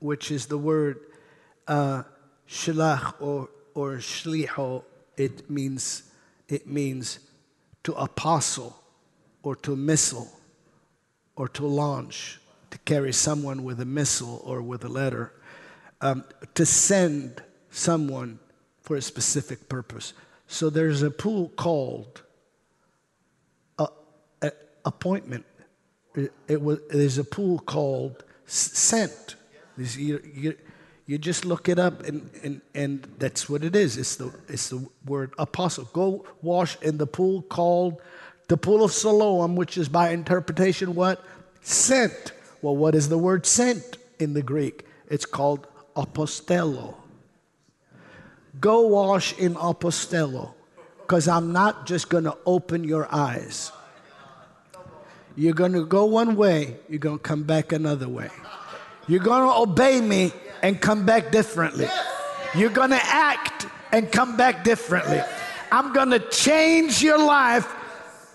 which 0.00 0.32
is 0.32 0.46
the 0.46 0.58
word 0.58 0.98
uh, 1.68 2.02
shalach 2.48 3.14
or, 3.20 3.48
or 3.74 3.98
shliho. 3.98 4.82
It 5.16 5.48
means, 5.48 6.02
it 6.48 6.66
means 6.66 7.20
to 7.84 7.92
apostle 7.92 8.76
or 9.44 9.54
to 9.54 9.76
missile 9.76 10.32
or 11.36 11.46
to 11.50 11.64
launch 11.64 12.40
to 12.70 12.78
carry 12.78 13.12
someone 13.12 13.64
with 13.64 13.80
a 13.80 13.84
missile 13.84 14.40
or 14.44 14.62
with 14.62 14.84
a 14.84 14.88
letter, 14.88 15.32
um, 16.00 16.24
to 16.54 16.66
send 16.66 17.42
someone 17.70 18.38
for 18.80 18.96
a 18.96 19.02
specific 19.02 19.68
purpose. 19.68 20.12
So 20.46 20.70
there's 20.70 21.02
a 21.02 21.10
pool 21.10 21.48
called 21.56 22.22
a, 23.78 23.88
a 24.42 24.52
appointment. 24.84 25.44
It, 26.14 26.32
it 26.48 26.62
was, 26.62 26.78
there's 26.90 27.18
a 27.18 27.24
pool 27.24 27.58
called 27.58 28.24
sent. 28.46 29.36
You, 29.76 30.22
you, 30.34 30.56
You 31.08 31.18
just 31.18 31.44
look 31.44 31.68
it 31.68 31.78
up, 31.78 32.02
and, 32.02 32.28
and, 32.42 32.60
and 32.74 33.06
that's 33.18 33.48
what 33.48 33.62
it 33.62 33.76
is. 33.76 33.96
It's 33.96 34.16
the, 34.16 34.32
it's 34.48 34.70
the 34.70 34.84
word 35.04 35.30
apostle. 35.38 35.84
Go 35.92 36.24
wash 36.42 36.76
in 36.82 36.98
the 36.98 37.06
pool 37.06 37.42
called 37.42 38.02
the 38.48 38.56
pool 38.56 38.82
of 38.82 38.90
Siloam, 38.90 39.54
which 39.54 39.78
is 39.78 39.88
by 39.88 40.10
interpretation 40.10 40.96
what? 40.96 41.22
Sent. 41.62 42.32
Well, 42.66 42.74
what 42.74 42.96
is 42.96 43.08
the 43.08 43.16
word 43.16 43.46
sent 43.46 43.96
in 44.18 44.34
the 44.34 44.42
Greek? 44.42 44.86
It's 45.08 45.24
called 45.24 45.68
apostello. 45.94 46.96
Go 48.58 48.88
wash 48.88 49.38
in 49.38 49.54
apostello, 49.54 50.52
because 50.98 51.28
I'm 51.28 51.52
not 51.52 51.86
just 51.86 52.08
going 52.08 52.24
to 52.24 52.36
open 52.44 52.82
your 52.82 53.06
eyes. 53.14 53.70
You're 55.36 55.54
going 55.54 55.74
to 55.74 55.86
go 55.86 56.06
one 56.06 56.34
way, 56.34 56.74
you're 56.88 56.98
going 56.98 57.18
to 57.18 57.22
come 57.22 57.44
back 57.44 57.70
another 57.70 58.08
way. 58.08 58.30
You're 59.06 59.20
going 59.22 59.48
to 59.48 59.54
obey 59.54 60.00
me 60.00 60.32
and 60.60 60.80
come 60.80 61.06
back 61.06 61.30
differently. 61.30 61.86
You're 62.56 62.70
going 62.70 62.90
to 62.90 63.00
act 63.00 63.68
and 63.92 64.10
come 64.10 64.36
back 64.36 64.64
differently. 64.64 65.20
I'm 65.70 65.92
going 65.92 66.10
to 66.10 66.18
change 66.18 67.00
your 67.00 67.24
life 67.24 67.72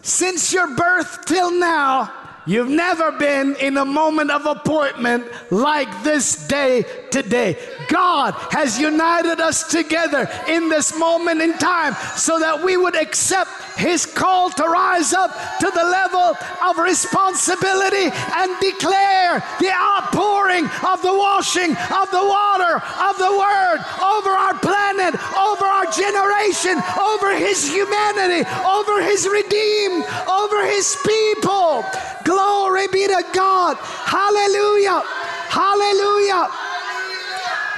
since 0.03 0.53
your 0.53 0.73
birth 0.73 1.25
till 1.25 1.51
now. 1.51 2.19
You've 2.45 2.69
never 2.69 3.11
been 3.11 3.55
in 3.55 3.77
a 3.77 3.85
moment 3.85 4.31
of 4.31 4.45
appointment 4.47 5.27
like 5.51 6.03
this 6.03 6.47
day 6.47 6.84
today. 7.11 7.57
God 7.88 8.34
has 8.49 8.80
united 8.80 9.39
us 9.39 9.69
together 9.69 10.27
in 10.47 10.68
this 10.69 10.97
moment 10.97 11.41
in 11.41 11.53
time 11.59 11.93
so 12.15 12.39
that 12.39 12.63
we 12.63 12.77
would 12.77 12.95
accept 12.95 13.49
His 13.81 14.05
call 14.05 14.51
to 14.51 14.63
rise 14.63 15.11
up 15.11 15.33
to 15.59 15.71
the 15.73 15.83
level 15.83 16.37
of 16.61 16.77
responsibility 16.77 18.13
and 18.13 18.49
declare 18.61 19.41
the 19.59 19.73
outpouring 19.73 20.69
of 20.85 21.01
the 21.01 21.13
washing 21.13 21.71
of 21.73 22.07
the 22.13 22.21
water 22.21 22.77
of 22.77 23.17
the 23.17 23.33
Word 23.33 23.79
over 24.05 24.29
our 24.29 24.53
planet, 24.61 25.17
over 25.33 25.65
our 25.65 25.89
generation, 25.89 26.77
over 27.01 27.33
His 27.35 27.65
humanity, 27.65 28.47
over 28.61 29.01
His 29.01 29.27
redeemed, 29.27 30.05
over 30.29 30.65
His 30.65 30.95
people. 31.01 31.83
Glory 32.23 32.87
be 32.87 33.07
to 33.07 33.23
God. 33.33 33.77
Hallelujah. 33.81 35.01
Hallelujah. 35.49 36.47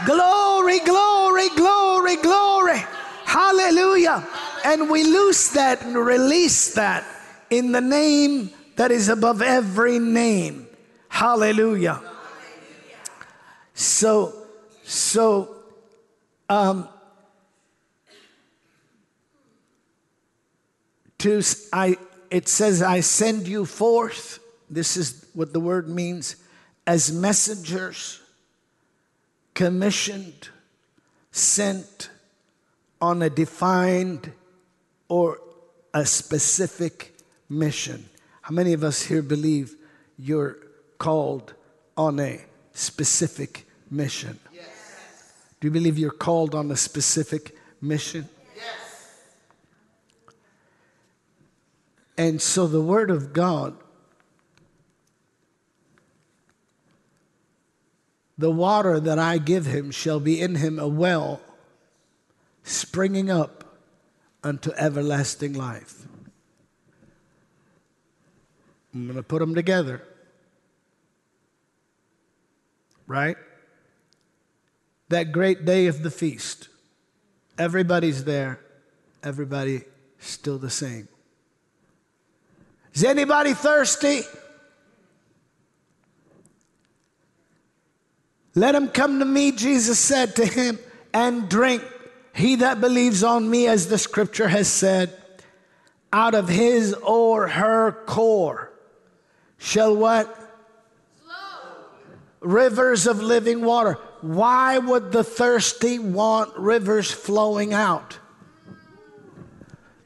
Glory, 0.05 0.79
glory, 0.79 1.47
glory, 1.55 2.17
glory. 2.17 2.83
Hallelujah. 3.23 4.27
And 4.63 4.89
we 4.89 5.03
loose 5.03 5.49
that 5.49 5.81
and 5.81 5.95
release 5.95 6.73
that 6.75 7.05
in 7.49 7.71
the 7.71 7.81
name 7.81 8.51
that 8.75 8.91
is 8.91 9.09
above 9.09 9.41
every 9.41 9.99
name. 9.99 10.67
Hallelujah. 11.09 12.01
So, 13.73 14.33
so, 14.83 15.55
um, 16.49 16.87
to, 21.19 21.41
I, 21.71 21.97
it 22.29 22.47
says, 22.47 22.81
I 22.81 23.01
send 23.01 23.47
you 23.47 23.65
forth. 23.65 24.39
This 24.69 24.97
is 24.97 25.25
what 25.33 25.53
the 25.53 25.59
word 25.59 25.87
means 25.89 26.35
as 26.85 27.11
messengers 27.11 28.21
commissioned, 29.53 30.49
sent 31.31 32.09
on 33.01 33.21
a 33.21 33.29
defined 33.29 34.31
or 35.13 35.39
a 35.93 36.03
specific 36.07 37.15
mission. 37.47 38.09
How 38.41 38.51
many 38.51 38.73
of 38.73 38.83
us 38.83 39.03
here 39.03 39.21
believe 39.21 39.75
you're 40.17 40.57
called 40.97 41.53
on 41.95 42.19
a 42.19 42.41
specific 42.73 43.67
mission? 43.91 44.39
Yes. 44.51 44.65
Do 45.59 45.67
you 45.67 45.71
believe 45.71 45.99
you're 45.99 46.09
called 46.09 46.55
on 46.55 46.71
a 46.71 46.75
specific 46.75 47.55
mission? 47.79 48.27
Yes. 48.55 49.19
And 52.17 52.41
so 52.41 52.65
the 52.65 52.81
Word 52.81 53.11
of 53.11 53.33
God 53.33 53.77
The 58.35 58.49
water 58.49 58.99
that 58.99 59.19
I 59.19 59.37
give 59.37 59.67
him 59.67 59.91
shall 59.91 60.19
be 60.19 60.41
in 60.41 60.55
him 60.55 60.79
a 60.79 60.87
well 60.87 61.39
springing 62.63 63.29
up 63.29 63.62
unto 64.43 64.71
everlasting 64.73 65.53
life. 65.53 66.05
I'm 68.93 69.05
going 69.05 69.15
to 69.15 69.23
put 69.23 69.39
them 69.39 69.55
together. 69.55 70.03
Right? 73.07 73.37
That 75.09 75.31
great 75.31 75.65
day 75.65 75.87
of 75.87 76.03
the 76.03 76.11
feast. 76.11 76.69
Everybody's 77.57 78.23
there. 78.23 78.59
Everybody 79.23 79.81
still 80.19 80.57
the 80.57 80.69
same. 80.69 81.07
Is 82.93 83.03
anybody 83.03 83.53
thirsty? 83.53 84.21
Let 88.55 88.75
him 88.75 88.89
come 88.89 89.19
to 89.19 89.25
me, 89.25 89.51
Jesus 89.51 89.97
said 89.97 90.35
to 90.35 90.45
him, 90.45 90.77
and 91.13 91.49
drink. 91.49 91.83
He 92.33 92.55
that 92.55 92.81
believes 92.81 93.23
on 93.23 93.49
me, 93.49 93.67
as 93.67 93.87
the 93.87 93.97
scripture 93.97 94.47
has 94.47 94.67
said, 94.67 95.15
out 96.11 96.33
of 96.33 96.49
his 96.49 96.93
or 96.93 97.47
her 97.47 97.91
core 98.05 98.71
shall 99.57 99.95
what? 99.95 100.27
Flow. 101.23 101.75
Rivers 102.41 103.07
of 103.07 103.21
living 103.21 103.61
water. 103.61 103.97
Why 104.21 104.77
would 104.77 105.11
the 105.11 105.23
thirsty 105.23 105.99
want 105.99 106.57
rivers 106.57 107.11
flowing 107.11 107.73
out? 107.73 108.17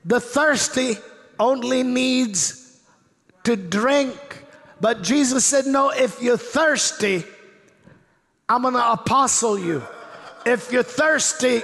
The 0.04 0.20
thirsty 0.20 0.96
only 1.40 1.84
needs 1.84 2.82
to 3.44 3.56
drink. 3.56 4.18
But 4.82 5.02
Jesus 5.02 5.46
said, 5.46 5.66
No, 5.66 5.90
if 5.90 6.22
you're 6.22 6.38
thirsty, 6.38 7.24
I'm 8.50 8.62
going 8.62 8.74
to 8.74 8.92
apostle 8.92 9.58
you. 9.60 9.84
If 10.46 10.72
you're 10.72 10.84
thirsty, 10.84 11.62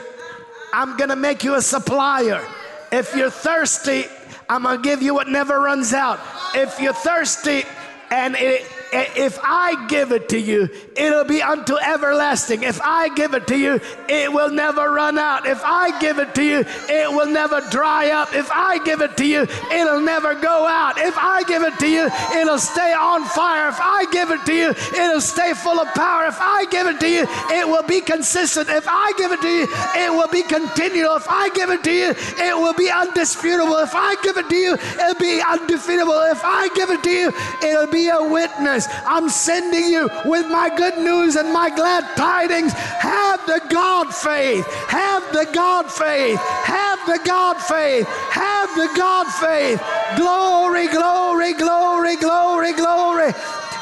I'm 0.73 0.97
going 0.97 1.11
to 1.11 1.15
make 1.15 1.43
you 1.43 1.53
a 1.53 1.61
supplier. 1.61 2.43
If 2.91 3.15
you're 3.15 3.29
thirsty, 3.29 4.05
I'm 4.49 4.63
going 4.63 4.77
to 4.77 4.83
give 4.83 5.03
you 5.03 5.13
what 5.13 5.29
never 5.29 5.59
runs 5.59 5.93
out. 5.93 6.19
If 6.55 6.79
you're 6.79 6.93
thirsty 6.93 7.63
and 8.09 8.35
it, 8.35 8.67
if 8.93 9.39
I 9.41 9.87
give 9.87 10.11
it 10.11 10.29
to 10.29 10.39
you, 10.39 10.69
it'll 10.95 11.23
be 11.23 11.41
unto 11.41 11.75
everlasting. 11.77 12.63
If 12.63 12.79
I 12.81 13.09
give 13.15 13.33
it 13.33 13.47
to 13.47 13.57
you, 13.57 13.79
it 14.07 14.31
will 14.31 14.51
never 14.51 14.91
run 14.91 15.17
out. 15.17 15.47
If 15.47 15.61
I 15.63 15.99
give 15.99 16.19
it 16.19 16.35
to 16.35 16.43
you, 16.43 16.59
it 16.89 17.09
will 17.09 17.27
never 17.27 17.61
dry 17.71 18.11
up. 18.11 18.33
If 18.33 18.49
I 18.51 18.83
give 18.83 19.01
it 19.01 19.17
to 19.17 19.25
you, 19.25 19.41
it'll 19.41 20.01
never 20.01 20.35
go 20.35 20.67
out. 20.67 20.97
If 20.97 21.17
I 21.17 21.43
give 21.43 21.63
it 21.63 21.77
to 21.79 21.87
you, 21.87 22.09
it'll 22.39 22.59
stay 22.59 22.93
on 22.93 23.25
fire. 23.25 23.69
If 23.69 23.79
I 23.79 24.05
give 24.11 24.31
it 24.31 24.45
to 24.45 24.53
you, 24.53 24.69
it'll 24.69 25.21
stay 25.21 25.53
full 25.53 25.79
of 25.79 25.87
power. 25.93 26.25
If 26.27 26.39
I 26.39 26.65
give 26.69 26.87
it 26.87 26.99
to 26.99 27.09
you, 27.09 27.25
it 27.49 27.67
will 27.67 27.83
be 27.83 28.01
consistent. 28.01 28.69
If 28.69 28.85
I 28.87 29.13
give 29.17 29.31
it 29.31 29.41
to 29.41 29.49
you, 29.49 29.67
it 30.05 30.11
will 30.11 30.29
be 30.29 30.43
continual. 30.43 31.15
If 31.15 31.27
I 31.27 31.49
give 31.49 31.69
it 31.69 31.83
to 31.83 31.91
you, 31.91 32.09
it 32.11 32.55
will 32.55 32.73
be 32.73 32.89
undisputable. 32.89 33.77
If 33.77 33.95
I 33.95 34.15
give 34.21 34.37
it 34.37 34.49
to 34.49 34.55
you, 34.55 34.73
it'll 34.73 35.19
be 35.19 35.41
undefeatable. 35.41 36.31
If 36.31 36.41
I 36.43 36.69
give 36.75 36.89
it 36.89 37.03
to 37.03 37.09
you, 37.09 37.33
it'll 37.63 37.91
be 37.91 38.09
a 38.09 38.21
witness. 38.21 38.82
I'm 39.05 39.29
sending 39.29 39.85
you 39.85 40.09
with 40.25 40.47
my 40.47 40.75
good 40.75 40.97
news 40.97 41.35
and 41.35 41.51
my 41.51 41.69
glad 41.69 42.03
tidings. 42.15 42.73
Have 42.73 43.45
the 43.45 43.61
God 43.69 44.13
faith. 44.13 44.65
Have 44.87 45.23
the 45.33 45.47
God 45.53 45.91
faith. 45.91 46.39
Have 46.39 46.99
the 47.05 47.19
God 47.25 47.57
faith. 47.57 48.07
Have 48.07 48.75
the 48.75 48.89
God 48.95 49.27
faith. 49.27 49.81
Glory, 50.15 50.87
glory, 50.87 51.53
glory, 51.53 52.15
glory, 52.17 52.73
glory. 52.73 53.33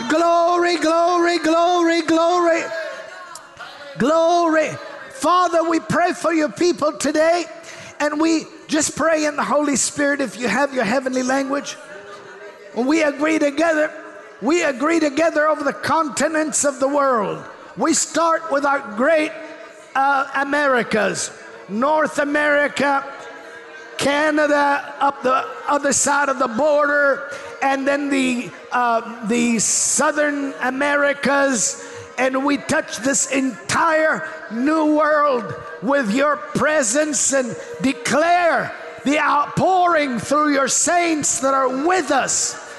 Glory, 0.09 0.77
glory, 0.77 1.37
glory, 1.39 2.01
glory. 2.01 2.61
Glory. 3.97 4.69
Father, 5.11 5.63
we 5.69 5.79
pray 5.79 6.13
for 6.13 6.33
your 6.33 6.49
people 6.49 6.93
today 6.93 7.45
and 7.99 8.19
we 8.19 8.45
just 8.67 8.95
pray 8.95 9.25
in 9.25 9.35
the 9.35 9.43
Holy 9.43 9.75
Spirit 9.75 10.21
if 10.21 10.39
you 10.39 10.47
have 10.47 10.73
your 10.73 10.83
heavenly 10.83 11.21
language. 11.21 11.77
We 12.75 13.03
agree 13.03 13.37
together 13.37 13.93
we 14.41 14.63
agree 14.63 14.99
together 14.99 15.47
over 15.47 15.63
the 15.63 15.73
continents 15.73 16.65
of 16.65 16.79
the 16.79 16.87
world. 16.87 17.43
We 17.77 17.93
start 17.93 18.51
with 18.51 18.65
our 18.65 18.79
great 18.95 19.31
uh, 19.95 20.31
Americas, 20.35 21.31
North 21.69 22.17
America, 22.17 23.05
Canada, 23.97 24.95
up 24.99 25.21
the 25.21 25.47
other 25.67 25.93
side 25.93 26.27
of 26.27 26.39
the 26.39 26.47
border, 26.47 27.31
and 27.61 27.87
then 27.87 28.09
the, 28.09 28.49
uh, 28.71 29.27
the 29.27 29.59
Southern 29.59 30.53
Americas, 30.61 31.87
and 32.17 32.43
we 32.43 32.57
touch 32.57 32.97
this 32.97 33.31
entire 33.31 34.27
new 34.51 34.95
world 34.97 35.53
with 35.83 36.13
your 36.13 36.37
presence 36.37 37.31
and 37.31 37.55
declare 37.81 38.73
the 39.05 39.19
outpouring 39.19 40.19
through 40.19 40.53
your 40.53 40.67
saints 40.67 41.39
that 41.41 41.53
are 41.53 41.85
with 41.85 42.09
us 42.09 42.70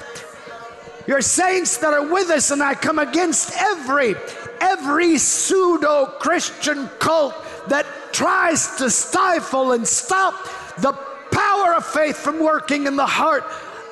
your 1.07 1.21
saints 1.21 1.77
that 1.77 1.93
are 1.93 2.11
with 2.11 2.29
us, 2.29 2.51
and 2.51 2.61
I 2.63 2.73
come 2.75 2.99
against 2.99 3.51
every 3.57 4.15
every 4.61 5.17
pseudo 5.17 6.05
Christian 6.19 6.87
cult 6.99 7.35
that 7.67 7.85
tries 8.13 8.77
to 8.77 8.89
stifle 8.89 9.73
and 9.73 9.85
stop 9.85 10.35
the 10.77 10.93
power 11.31 11.75
of 11.75 11.85
faith 11.85 12.15
from 12.17 12.39
working 12.39 12.87
in 12.87 12.95
the 12.95 13.05
heart 13.05 13.43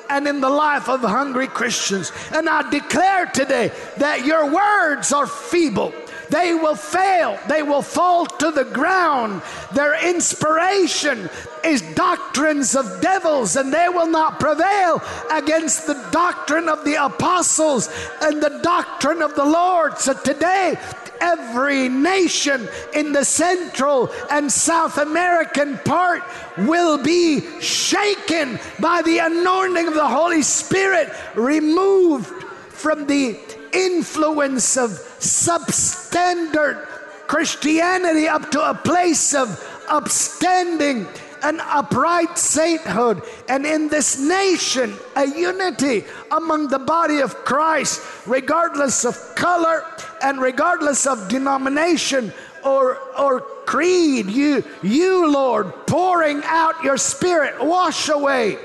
and 0.08 0.26
in 0.26 0.40
the 0.40 0.48
life 0.48 0.88
of 0.88 1.00
hungry 1.00 1.46
Christians. 1.46 2.12
And 2.32 2.48
I 2.48 2.68
declare 2.70 3.26
today 3.26 3.70
that 3.98 4.24
your 4.24 4.50
words 4.50 5.12
are 5.12 5.26
feeble. 5.26 5.92
They 6.30 6.54
will 6.54 6.74
fail. 6.74 7.38
They 7.48 7.62
will 7.62 7.82
fall 7.82 8.26
to 8.26 8.50
the 8.50 8.64
ground. 8.64 9.42
Their 9.74 10.08
inspiration 10.08 11.28
is 11.64 11.82
doctrines 11.94 12.74
of 12.74 13.00
devils, 13.00 13.56
and 13.56 13.72
they 13.72 13.88
will 13.88 14.08
not 14.08 14.40
prevail 14.40 15.02
against 15.30 15.86
the 15.86 15.94
doctrine 16.10 16.68
of 16.68 16.84
the 16.84 17.04
apostles 17.04 17.88
and 18.20 18.42
the 18.42 18.60
doctrine 18.62 19.22
of 19.22 19.34
the 19.34 19.44
Lord. 19.44 19.98
So 19.98 20.14
today, 20.14 20.76
every 21.20 21.88
nation 21.88 22.68
in 22.94 23.12
the 23.12 23.24
Central 23.24 24.10
and 24.30 24.50
South 24.50 24.98
American 24.98 25.78
part 25.78 26.22
will 26.58 27.02
be 27.02 27.40
shaken 27.60 28.58
by 28.80 29.02
the 29.02 29.18
anointing 29.18 29.86
of 29.86 29.94
the 29.94 30.08
Holy 30.08 30.42
Spirit, 30.42 31.12
removed 31.36 32.28
from 32.70 33.06
the 33.06 33.38
influence 33.72 34.76
of 34.76 34.90
substandard 35.20 36.86
Christianity 37.26 38.28
up 38.28 38.50
to 38.50 38.60
a 38.70 38.74
place 38.74 39.34
of 39.34 39.48
upstanding 39.88 41.06
and 41.42 41.60
upright 41.60 42.38
sainthood, 42.38 43.22
and 43.48 43.66
in 43.66 43.88
this 43.88 44.18
nation, 44.20 44.94
a 45.16 45.26
unity 45.26 46.04
among 46.30 46.68
the 46.68 46.78
body 46.78 47.20
of 47.20 47.34
Christ, 47.44 48.00
regardless 48.26 49.04
of 49.04 49.16
color 49.34 49.84
and 50.22 50.40
regardless 50.40 51.06
of 51.06 51.28
denomination 51.28 52.32
or, 52.64 52.98
or 53.18 53.40
creed. 53.66 54.26
You, 54.26 54.62
you, 54.82 55.30
Lord, 55.30 55.72
pouring 55.86 56.42
out 56.44 56.84
your 56.84 56.96
spirit, 56.96 57.64
wash 57.64 58.08
away, 58.08 58.58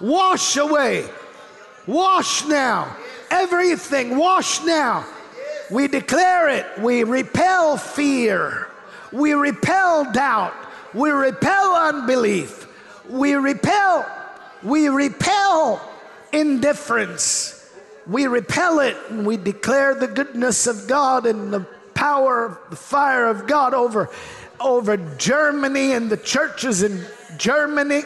wash 0.00 0.56
away, 0.56 1.08
wash 1.86 2.44
now, 2.44 2.94
everything, 3.30 4.16
wash 4.16 4.62
now. 4.64 5.04
We 5.70 5.88
declare 5.88 6.48
it, 6.48 6.66
we 6.80 7.04
repel 7.04 7.76
fear, 7.76 8.68
we 9.12 9.34
repel 9.34 10.10
doubt 10.12 10.54
we 10.94 11.10
repel 11.10 11.74
unbelief. 11.74 12.66
We 13.08 13.34
repel, 13.34 14.06
we 14.62 14.88
repel 14.88 15.80
indifference. 16.32 17.54
We 18.06 18.26
repel 18.26 18.80
it 18.80 18.96
and 19.10 19.26
we 19.26 19.36
declare 19.36 19.94
the 19.94 20.08
goodness 20.08 20.66
of 20.66 20.88
God 20.88 21.26
and 21.26 21.52
the 21.52 21.60
power, 21.94 22.58
the 22.70 22.76
fire 22.76 23.26
of 23.26 23.46
God 23.46 23.74
over, 23.74 24.08
over 24.60 24.96
Germany 25.18 25.92
and 25.92 26.08
the 26.10 26.16
churches 26.16 26.82
in 26.82 27.04
Germany. 27.36 28.02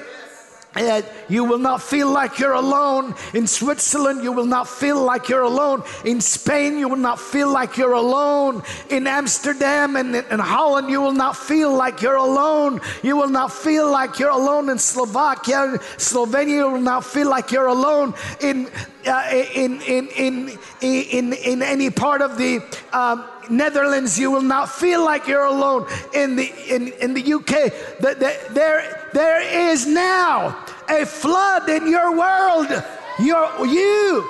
And 0.75 1.05
you 1.29 1.45
will 1.45 1.59
not 1.59 1.83
feel 1.83 2.11
like 2.11 2.39
you're 2.39 2.55
alone. 2.55 3.15
In 3.35 3.47
Switzerland, 3.47 4.25
you 4.25 4.33
will 4.33 4.47
not 4.47 4.69
feel 4.69 5.03
like 5.03 5.29
you're 5.29 5.43
alone. 5.43 5.83
In 6.05 6.21
Spain, 6.21 6.79
you 6.79 6.89
will 6.89 6.97
not 6.97 7.21
feel 7.21 7.53
like 7.53 7.77
you're 7.77 7.93
alone. 7.93 8.63
In 8.89 9.07
Amsterdam 9.07 9.97
and 9.97 10.17
in 10.17 10.39
Holland, 10.39 10.89
you 10.89 11.01
will 11.01 11.13
not 11.13 11.37
feel 11.37 11.77
like 11.77 12.01
you're 12.01 12.17
alone. 12.17 12.81
You 13.03 13.17
will 13.17 13.29
not 13.29 13.53
feel 13.53 13.91
like 13.91 14.19
you're 14.19 14.31
alone 14.31 14.71
in 14.71 14.79
Slovakia, 14.79 15.79
Slovenia, 15.99 16.49
you 16.49 16.71
will 16.71 16.81
not 16.81 17.05
feel 17.05 17.29
like 17.29 17.53
you're 17.53 17.67
alone. 17.67 18.15
In 18.41 18.69
uh, 19.07 19.29
in, 19.55 19.81
in, 19.83 20.09
in, 20.09 20.59
in, 20.81 21.33
in 21.33 21.63
any 21.63 21.91
part 21.91 22.23
of 22.23 22.39
the 22.39 22.63
um, 22.93 23.25
Netherlands, 23.51 24.19
you 24.19 24.31
will 24.31 24.43
not 24.43 24.69
feel 24.69 25.05
like 25.05 25.27
you're 25.27 25.45
alone. 25.45 25.87
In 26.15 26.37
the, 26.37 26.53
in, 26.69 26.93
in 27.01 27.15
the 27.15 27.35
UK, 27.35 27.73
the, 28.01 28.15
the, 28.15 28.55
there, 28.55 29.02
there 29.13 29.71
is 29.71 29.87
now 29.87 30.65
a 30.89 31.05
flood 31.05 31.69
in 31.69 31.87
your 31.87 32.17
world. 32.17 32.69
Your, 33.21 33.67
you, 33.67 34.29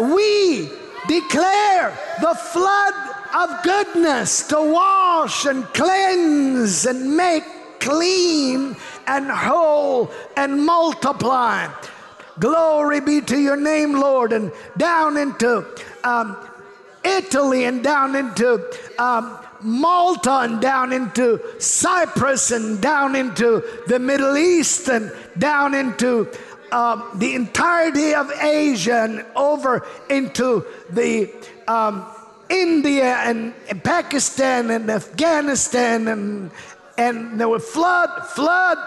we 0.00 0.70
declare 1.08 1.96
the 2.20 2.34
flood 2.34 2.94
of 3.34 3.62
goodness 3.62 4.46
to 4.48 4.56
wash 4.56 5.46
and 5.46 5.64
cleanse 5.66 6.86
and 6.86 7.16
make 7.16 7.44
clean 7.80 8.76
and 9.06 9.30
whole 9.30 10.10
and 10.36 10.64
multiply. 10.64 11.68
Glory 12.38 13.00
be 13.00 13.20
to 13.20 13.38
your 13.38 13.56
name, 13.56 13.92
Lord. 13.92 14.32
And 14.32 14.52
down 14.76 15.16
into 15.16 15.66
um, 16.04 16.36
Italy 17.04 17.64
and 17.64 17.82
down 17.82 18.14
into 18.16 18.70
um, 18.98 19.38
Malta 19.62 20.40
and 20.40 20.60
down 20.60 20.92
into 20.92 21.40
Cyprus 21.58 22.50
and 22.50 22.80
down 22.80 23.16
into 23.16 23.62
the 23.86 23.98
Middle 23.98 24.36
East 24.36 24.88
and 24.88 25.12
down 25.38 25.74
into 25.74 26.28
um, 26.72 27.04
the 27.16 27.34
entirety 27.34 28.14
of 28.14 28.30
Asia 28.40 29.04
and 29.04 29.24
over 29.36 29.86
into 30.08 30.64
the 30.90 31.30
um, 31.68 32.06
India 32.48 33.16
and, 33.18 33.54
and, 33.68 33.84
Pakistan 33.84 34.70
and 34.70 34.90
Afghanistan 34.90 36.08
and 36.08 36.50
and 36.98 37.40
there 37.40 37.48
were 37.48 37.58
flood, 37.58 38.26
flood 38.26 38.78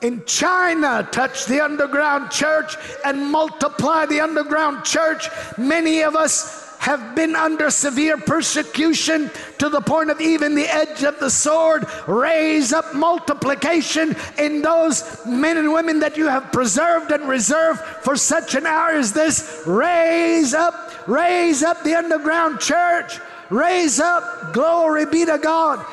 in 0.00 0.24
China 0.26 1.08
touch 1.10 1.46
the 1.46 1.60
underground 1.60 2.30
church 2.30 2.76
and 3.04 3.30
multiply 3.30 4.06
the 4.06 4.20
underground 4.20 4.84
church. 4.84 5.28
Many 5.56 6.02
of 6.02 6.16
us 6.16 6.61
have 6.82 7.14
been 7.14 7.36
under 7.36 7.70
severe 7.70 8.16
persecution 8.16 9.30
to 9.56 9.68
the 9.68 9.80
point 9.80 10.10
of 10.10 10.20
even 10.20 10.56
the 10.56 10.66
edge 10.66 11.04
of 11.04 11.16
the 11.20 11.30
sword. 11.30 11.86
Raise 12.08 12.72
up 12.72 12.92
multiplication 12.92 14.16
in 14.36 14.62
those 14.62 15.24
men 15.24 15.58
and 15.58 15.72
women 15.72 16.00
that 16.00 16.16
you 16.16 16.26
have 16.26 16.50
preserved 16.50 17.12
and 17.12 17.28
reserved 17.28 17.78
for 17.78 18.16
such 18.16 18.56
an 18.56 18.66
hour 18.66 18.90
as 18.90 19.12
this. 19.12 19.62
Raise 19.64 20.54
up, 20.54 21.06
raise 21.06 21.62
up 21.62 21.80
the 21.84 21.94
underground 21.94 22.58
church. 22.58 23.20
Raise 23.48 24.00
up, 24.00 24.52
glory 24.52 25.06
be 25.06 25.24
to 25.24 25.38
God. 25.38 25.86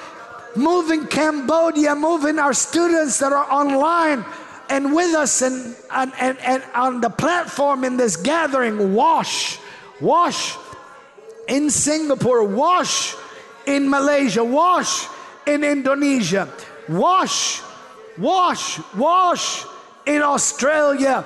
Moving 0.55 1.05
Cambodia, 1.05 1.93
moving 1.93 2.39
our 2.39 2.53
students 2.53 3.19
that 3.19 3.31
are 3.31 3.45
online 3.51 4.25
and 4.69 4.95
with 4.95 5.13
us 5.13 5.43
and, 5.43 5.75
and, 5.91 6.11
and, 6.19 6.39
and 6.39 6.63
on 6.73 6.99
the 6.99 7.11
platform 7.11 7.83
in 7.83 7.95
this 7.95 8.15
gathering. 8.15 8.95
Wash, 8.95 9.59
wash 10.01 10.57
in 11.49 11.69
Singapore, 11.69 12.43
wash 12.43 13.15
in 13.65 13.89
Malaysia, 13.89 14.43
wash 14.43 15.07
in 15.45 15.63
Indonesia, 15.63 16.47
wash, 16.87 17.61
wash, 18.17 18.79
wash 18.95 19.65
in 20.05 20.21
Australia, 20.21 21.25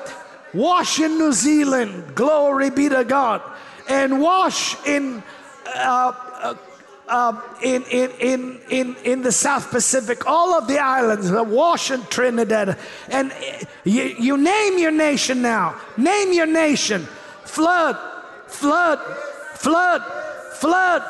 wash 0.54 1.00
in 1.00 1.18
New 1.18 1.34
Zealand, 1.34 2.16
glory 2.16 2.70
be 2.70 2.90
to 2.90 3.04
God, 3.04 3.42
and 3.90 4.22
wash 4.22 4.76
in. 4.88 5.22
Uh, 5.68 6.14
uh, 6.42 6.56
uh, 7.06 7.42
in, 7.62 7.84
in, 7.92 8.10
in, 8.22 8.62
in, 8.70 8.96
in 9.04 9.22
the 9.22 9.32
South 9.32 9.70
Pacific, 9.70 10.26
all 10.26 10.54
of 10.54 10.68
the 10.68 10.80
islands, 10.80 11.30
wash 11.32 11.92
in 11.92 12.02
Trinidad, 12.06 12.78
and 13.10 13.32
you, 13.84 14.04
you 14.04 14.38
name 14.38 14.80
your 14.80 14.92
nation 14.92 15.42
now. 15.42 15.80
Name 15.98 16.32
your 16.32 16.46
nation. 16.46 17.02
Flood, 17.44 17.98
flood, 18.48 19.00
flood, 19.64 20.04
flood, 20.52 21.04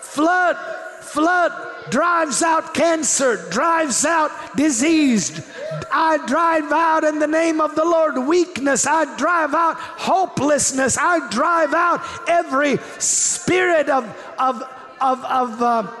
flood, 0.00 0.56
flood 1.02 1.90
drives 1.90 2.40
out 2.40 2.72
cancer, 2.72 3.36
drives 3.50 4.04
out 4.04 4.30
disease. 4.56 5.44
I 5.92 6.24
drive 6.26 6.70
out 6.70 7.02
in 7.02 7.18
the 7.18 7.26
name 7.26 7.60
of 7.60 7.74
the 7.74 7.84
Lord 7.84 8.16
weakness. 8.18 8.86
I 8.86 9.16
drive 9.16 9.54
out 9.54 9.76
hopelessness. 9.76 10.96
I 10.96 11.28
drive 11.30 11.74
out 11.74 12.00
every 12.28 12.78
spirit 13.00 13.88
of, 13.88 14.04
of, 14.38 14.62
of, 15.00 15.24
of, 15.24 15.62
uh, 15.62 15.92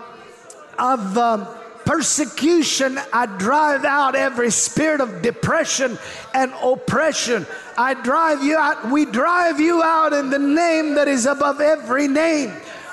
of 0.78 1.18
uh, 1.18 1.56
persecution. 1.96 2.98
I 3.10 3.24
drive 3.24 3.86
out 3.86 4.14
every 4.14 4.50
spirit 4.50 5.00
of 5.00 5.22
depression 5.22 5.98
and 6.34 6.52
oppression. 6.62 7.46
I 7.78 7.94
drive 7.94 8.44
you 8.44 8.54
out. 8.58 8.90
We 8.90 9.06
drive 9.06 9.60
you 9.60 9.82
out 9.82 10.12
in 10.12 10.28
the 10.28 10.38
name 10.38 10.94
that 10.96 11.08
is 11.08 11.24
above 11.24 11.62
every 11.62 12.06
name. 12.06 12.52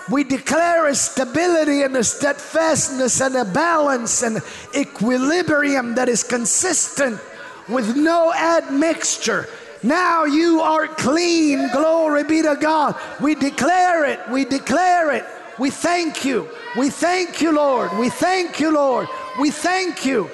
We 0.10 0.24
declare 0.24 0.88
a 0.88 0.96
stability 0.96 1.82
and 1.82 1.98
a 1.98 2.04
steadfastness 2.04 3.20
and 3.20 3.36
a 3.36 3.44
balance 3.44 4.24
and 4.24 4.42
equilibrium 4.74 5.96
that 5.96 6.08
is 6.08 6.24
consistent 6.24 7.20
with 7.68 7.98
no 7.98 8.34
admixture. 8.34 9.50
Now 9.84 10.24
you 10.24 10.62
are 10.62 10.88
clean. 10.88 11.70
Glory 11.74 12.24
be 12.24 12.42
to 12.42 12.56
God. 12.56 12.96
We 13.20 13.36
declare 13.36 14.06
it. 14.06 14.22
We 14.30 14.46
declare 14.46 15.12
it. 15.12 15.26
We 15.60 15.70
thank 15.70 16.26
you. 16.26 16.50
We 16.78 16.90
thank 16.90 17.42
you, 17.42 17.52
Lord. 17.52 17.98
We 17.98 18.10
thank 18.10 18.60
you, 18.60 18.74
Lord. 18.74 19.08
We 19.40 19.52
thank 19.52 20.06
you 20.06 20.30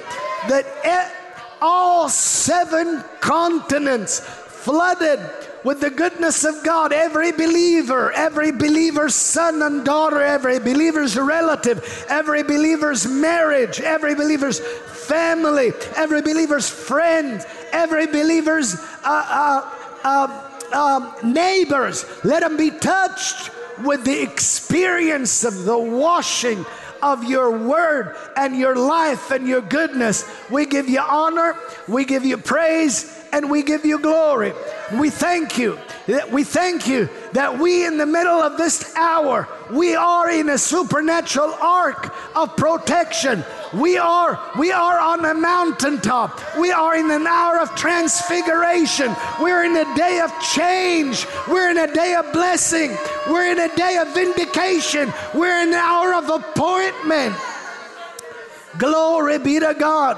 that 0.47 0.65
all 1.61 2.09
seven 2.09 3.03
continents 3.19 4.19
flooded 4.19 5.19
with 5.63 5.81
the 5.81 5.89
goodness 5.89 6.45
of 6.45 6.63
God. 6.63 6.93
Every 6.93 7.31
believer, 7.31 8.11
every 8.13 8.51
believer's 8.51 9.15
son 9.15 9.61
and 9.61 9.85
daughter, 9.85 10.21
every 10.21 10.59
believer's 10.59 11.17
relative, 11.17 12.05
every 12.09 12.43
believer's 12.43 13.07
marriage, 13.07 13.81
every 13.81 14.15
believer's 14.15 14.59
family, 14.59 15.71
every 15.95 16.21
believer's 16.21 16.69
friend, 16.69 17.45
every 17.71 18.07
believer's 18.07 18.75
uh, 19.03 19.69
uh, 20.03 20.49
uh, 20.71 21.13
neighbors. 21.23 22.05
Let 22.23 22.41
them 22.41 22.55
be 22.55 22.71
touched 22.71 23.51
with 23.83 24.03
the 24.05 24.21
experience 24.21 25.43
of 25.43 25.63
the 25.63 25.77
washing 25.77 26.65
of 27.01 27.23
your 27.23 27.51
word 27.51 28.15
and 28.35 28.57
your 28.57 28.75
life 28.75 29.31
and 29.31 29.47
your 29.47 29.61
goodness. 29.61 30.29
We 30.49 30.65
give 30.65 30.89
you 30.89 30.99
honor, 30.99 31.55
we 31.87 32.05
give 32.05 32.25
you 32.25 32.37
praise, 32.37 33.18
and 33.31 33.49
we 33.49 33.63
give 33.63 33.85
you 33.85 33.99
glory. 33.99 34.53
We 34.93 35.09
thank 35.09 35.57
you. 35.57 35.77
We 36.31 36.43
thank 36.43 36.87
you 36.87 37.07
that 37.33 37.59
we, 37.59 37.85
in 37.85 37.97
the 37.97 38.05
middle 38.05 38.41
of 38.41 38.57
this 38.57 38.95
hour, 38.95 39.47
we 39.71 39.95
are 39.95 40.29
in 40.31 40.49
a 40.49 40.57
supernatural 40.57 41.53
ark 41.53 42.13
of 42.35 42.55
protection. 42.57 43.43
We 43.73 43.97
are, 43.99 44.39
we 44.57 44.71
are 44.71 44.99
on 44.99 45.23
a 45.25 45.35
mountaintop. 45.35 46.41
We 46.57 46.71
are 46.71 46.95
in 46.95 47.11
an 47.11 47.27
hour 47.27 47.59
of 47.59 47.75
transfiguration. 47.75 49.15
We're 49.39 49.63
in 49.63 49.77
a 49.77 49.95
day 49.95 50.19
of 50.21 50.31
change. 50.41 51.27
We're 51.47 51.69
in 51.69 51.77
a 51.77 51.93
day 51.93 52.15
of 52.15 52.33
blessing. 52.33 52.97
We're 53.29 53.51
in 53.51 53.59
a 53.59 53.75
day 53.75 53.97
of 53.97 54.11
vindication. 54.15 55.13
We're 55.35 55.61
in 55.61 55.69
an 55.69 55.75
hour 55.75 56.15
of 56.15 56.29
appointment. 56.29 57.35
Glory 58.79 59.37
be 59.37 59.59
to 59.59 59.75
God. 59.77 60.17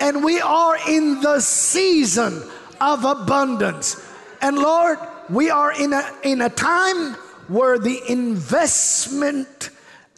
And 0.00 0.24
we 0.24 0.40
are 0.40 0.76
in 0.88 1.20
the 1.20 1.40
season 1.40 2.42
of 2.80 3.04
abundance. 3.04 4.02
And 4.40 4.56
Lord, 4.58 4.98
we 5.28 5.50
are 5.50 5.72
in 5.72 5.92
a, 5.92 6.12
in 6.22 6.40
a 6.40 6.50
time 6.50 7.14
where 7.48 7.78
the 7.78 8.00
investment 8.08 9.70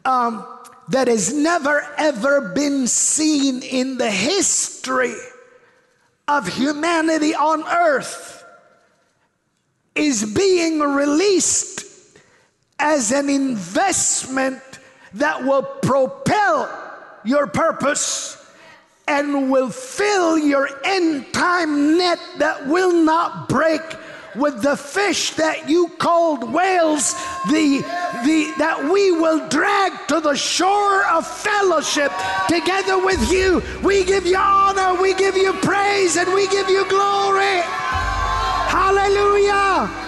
um, 0.04 0.46
that 0.88 1.08
has 1.08 1.32
never 1.32 1.86
ever 1.98 2.52
been 2.54 2.86
seen 2.86 3.62
in 3.62 3.98
the 3.98 4.10
history 4.10 5.14
of 6.26 6.46
humanity 6.48 7.34
on 7.34 7.62
earth 7.66 8.44
is 9.94 10.24
being 10.24 10.80
released 10.80 11.84
as 12.78 13.12
an 13.12 13.28
investment 13.28 14.60
that 15.14 15.44
will 15.44 15.62
propel 15.62 16.70
your 17.24 17.46
purpose 17.46 18.37
and 19.08 19.50
will 19.50 19.70
fill 19.70 20.38
your 20.38 20.68
end 20.84 21.32
time 21.32 21.96
net 21.96 22.18
that 22.38 22.66
will 22.66 22.92
not 22.92 23.48
break 23.48 23.80
with 24.36 24.62
the 24.62 24.76
fish 24.76 25.32
that 25.32 25.68
you 25.68 25.88
called 25.98 26.52
whales, 26.52 27.14
the, 27.48 27.82
the, 28.24 28.54
that 28.58 28.90
we 28.92 29.10
will 29.10 29.48
drag 29.48 29.92
to 30.06 30.20
the 30.20 30.36
shore 30.36 31.04
of 31.06 31.26
fellowship 31.26 32.12
together 32.48 33.02
with 33.04 33.32
you. 33.32 33.62
We 33.82 34.04
give 34.04 34.26
you 34.26 34.36
honor, 34.36 35.00
we 35.00 35.14
give 35.14 35.36
you 35.36 35.52
praise, 35.54 36.16
and 36.16 36.32
we 36.34 36.46
give 36.48 36.68
you 36.68 36.88
glory. 36.88 37.62
Hallelujah. 38.68 40.07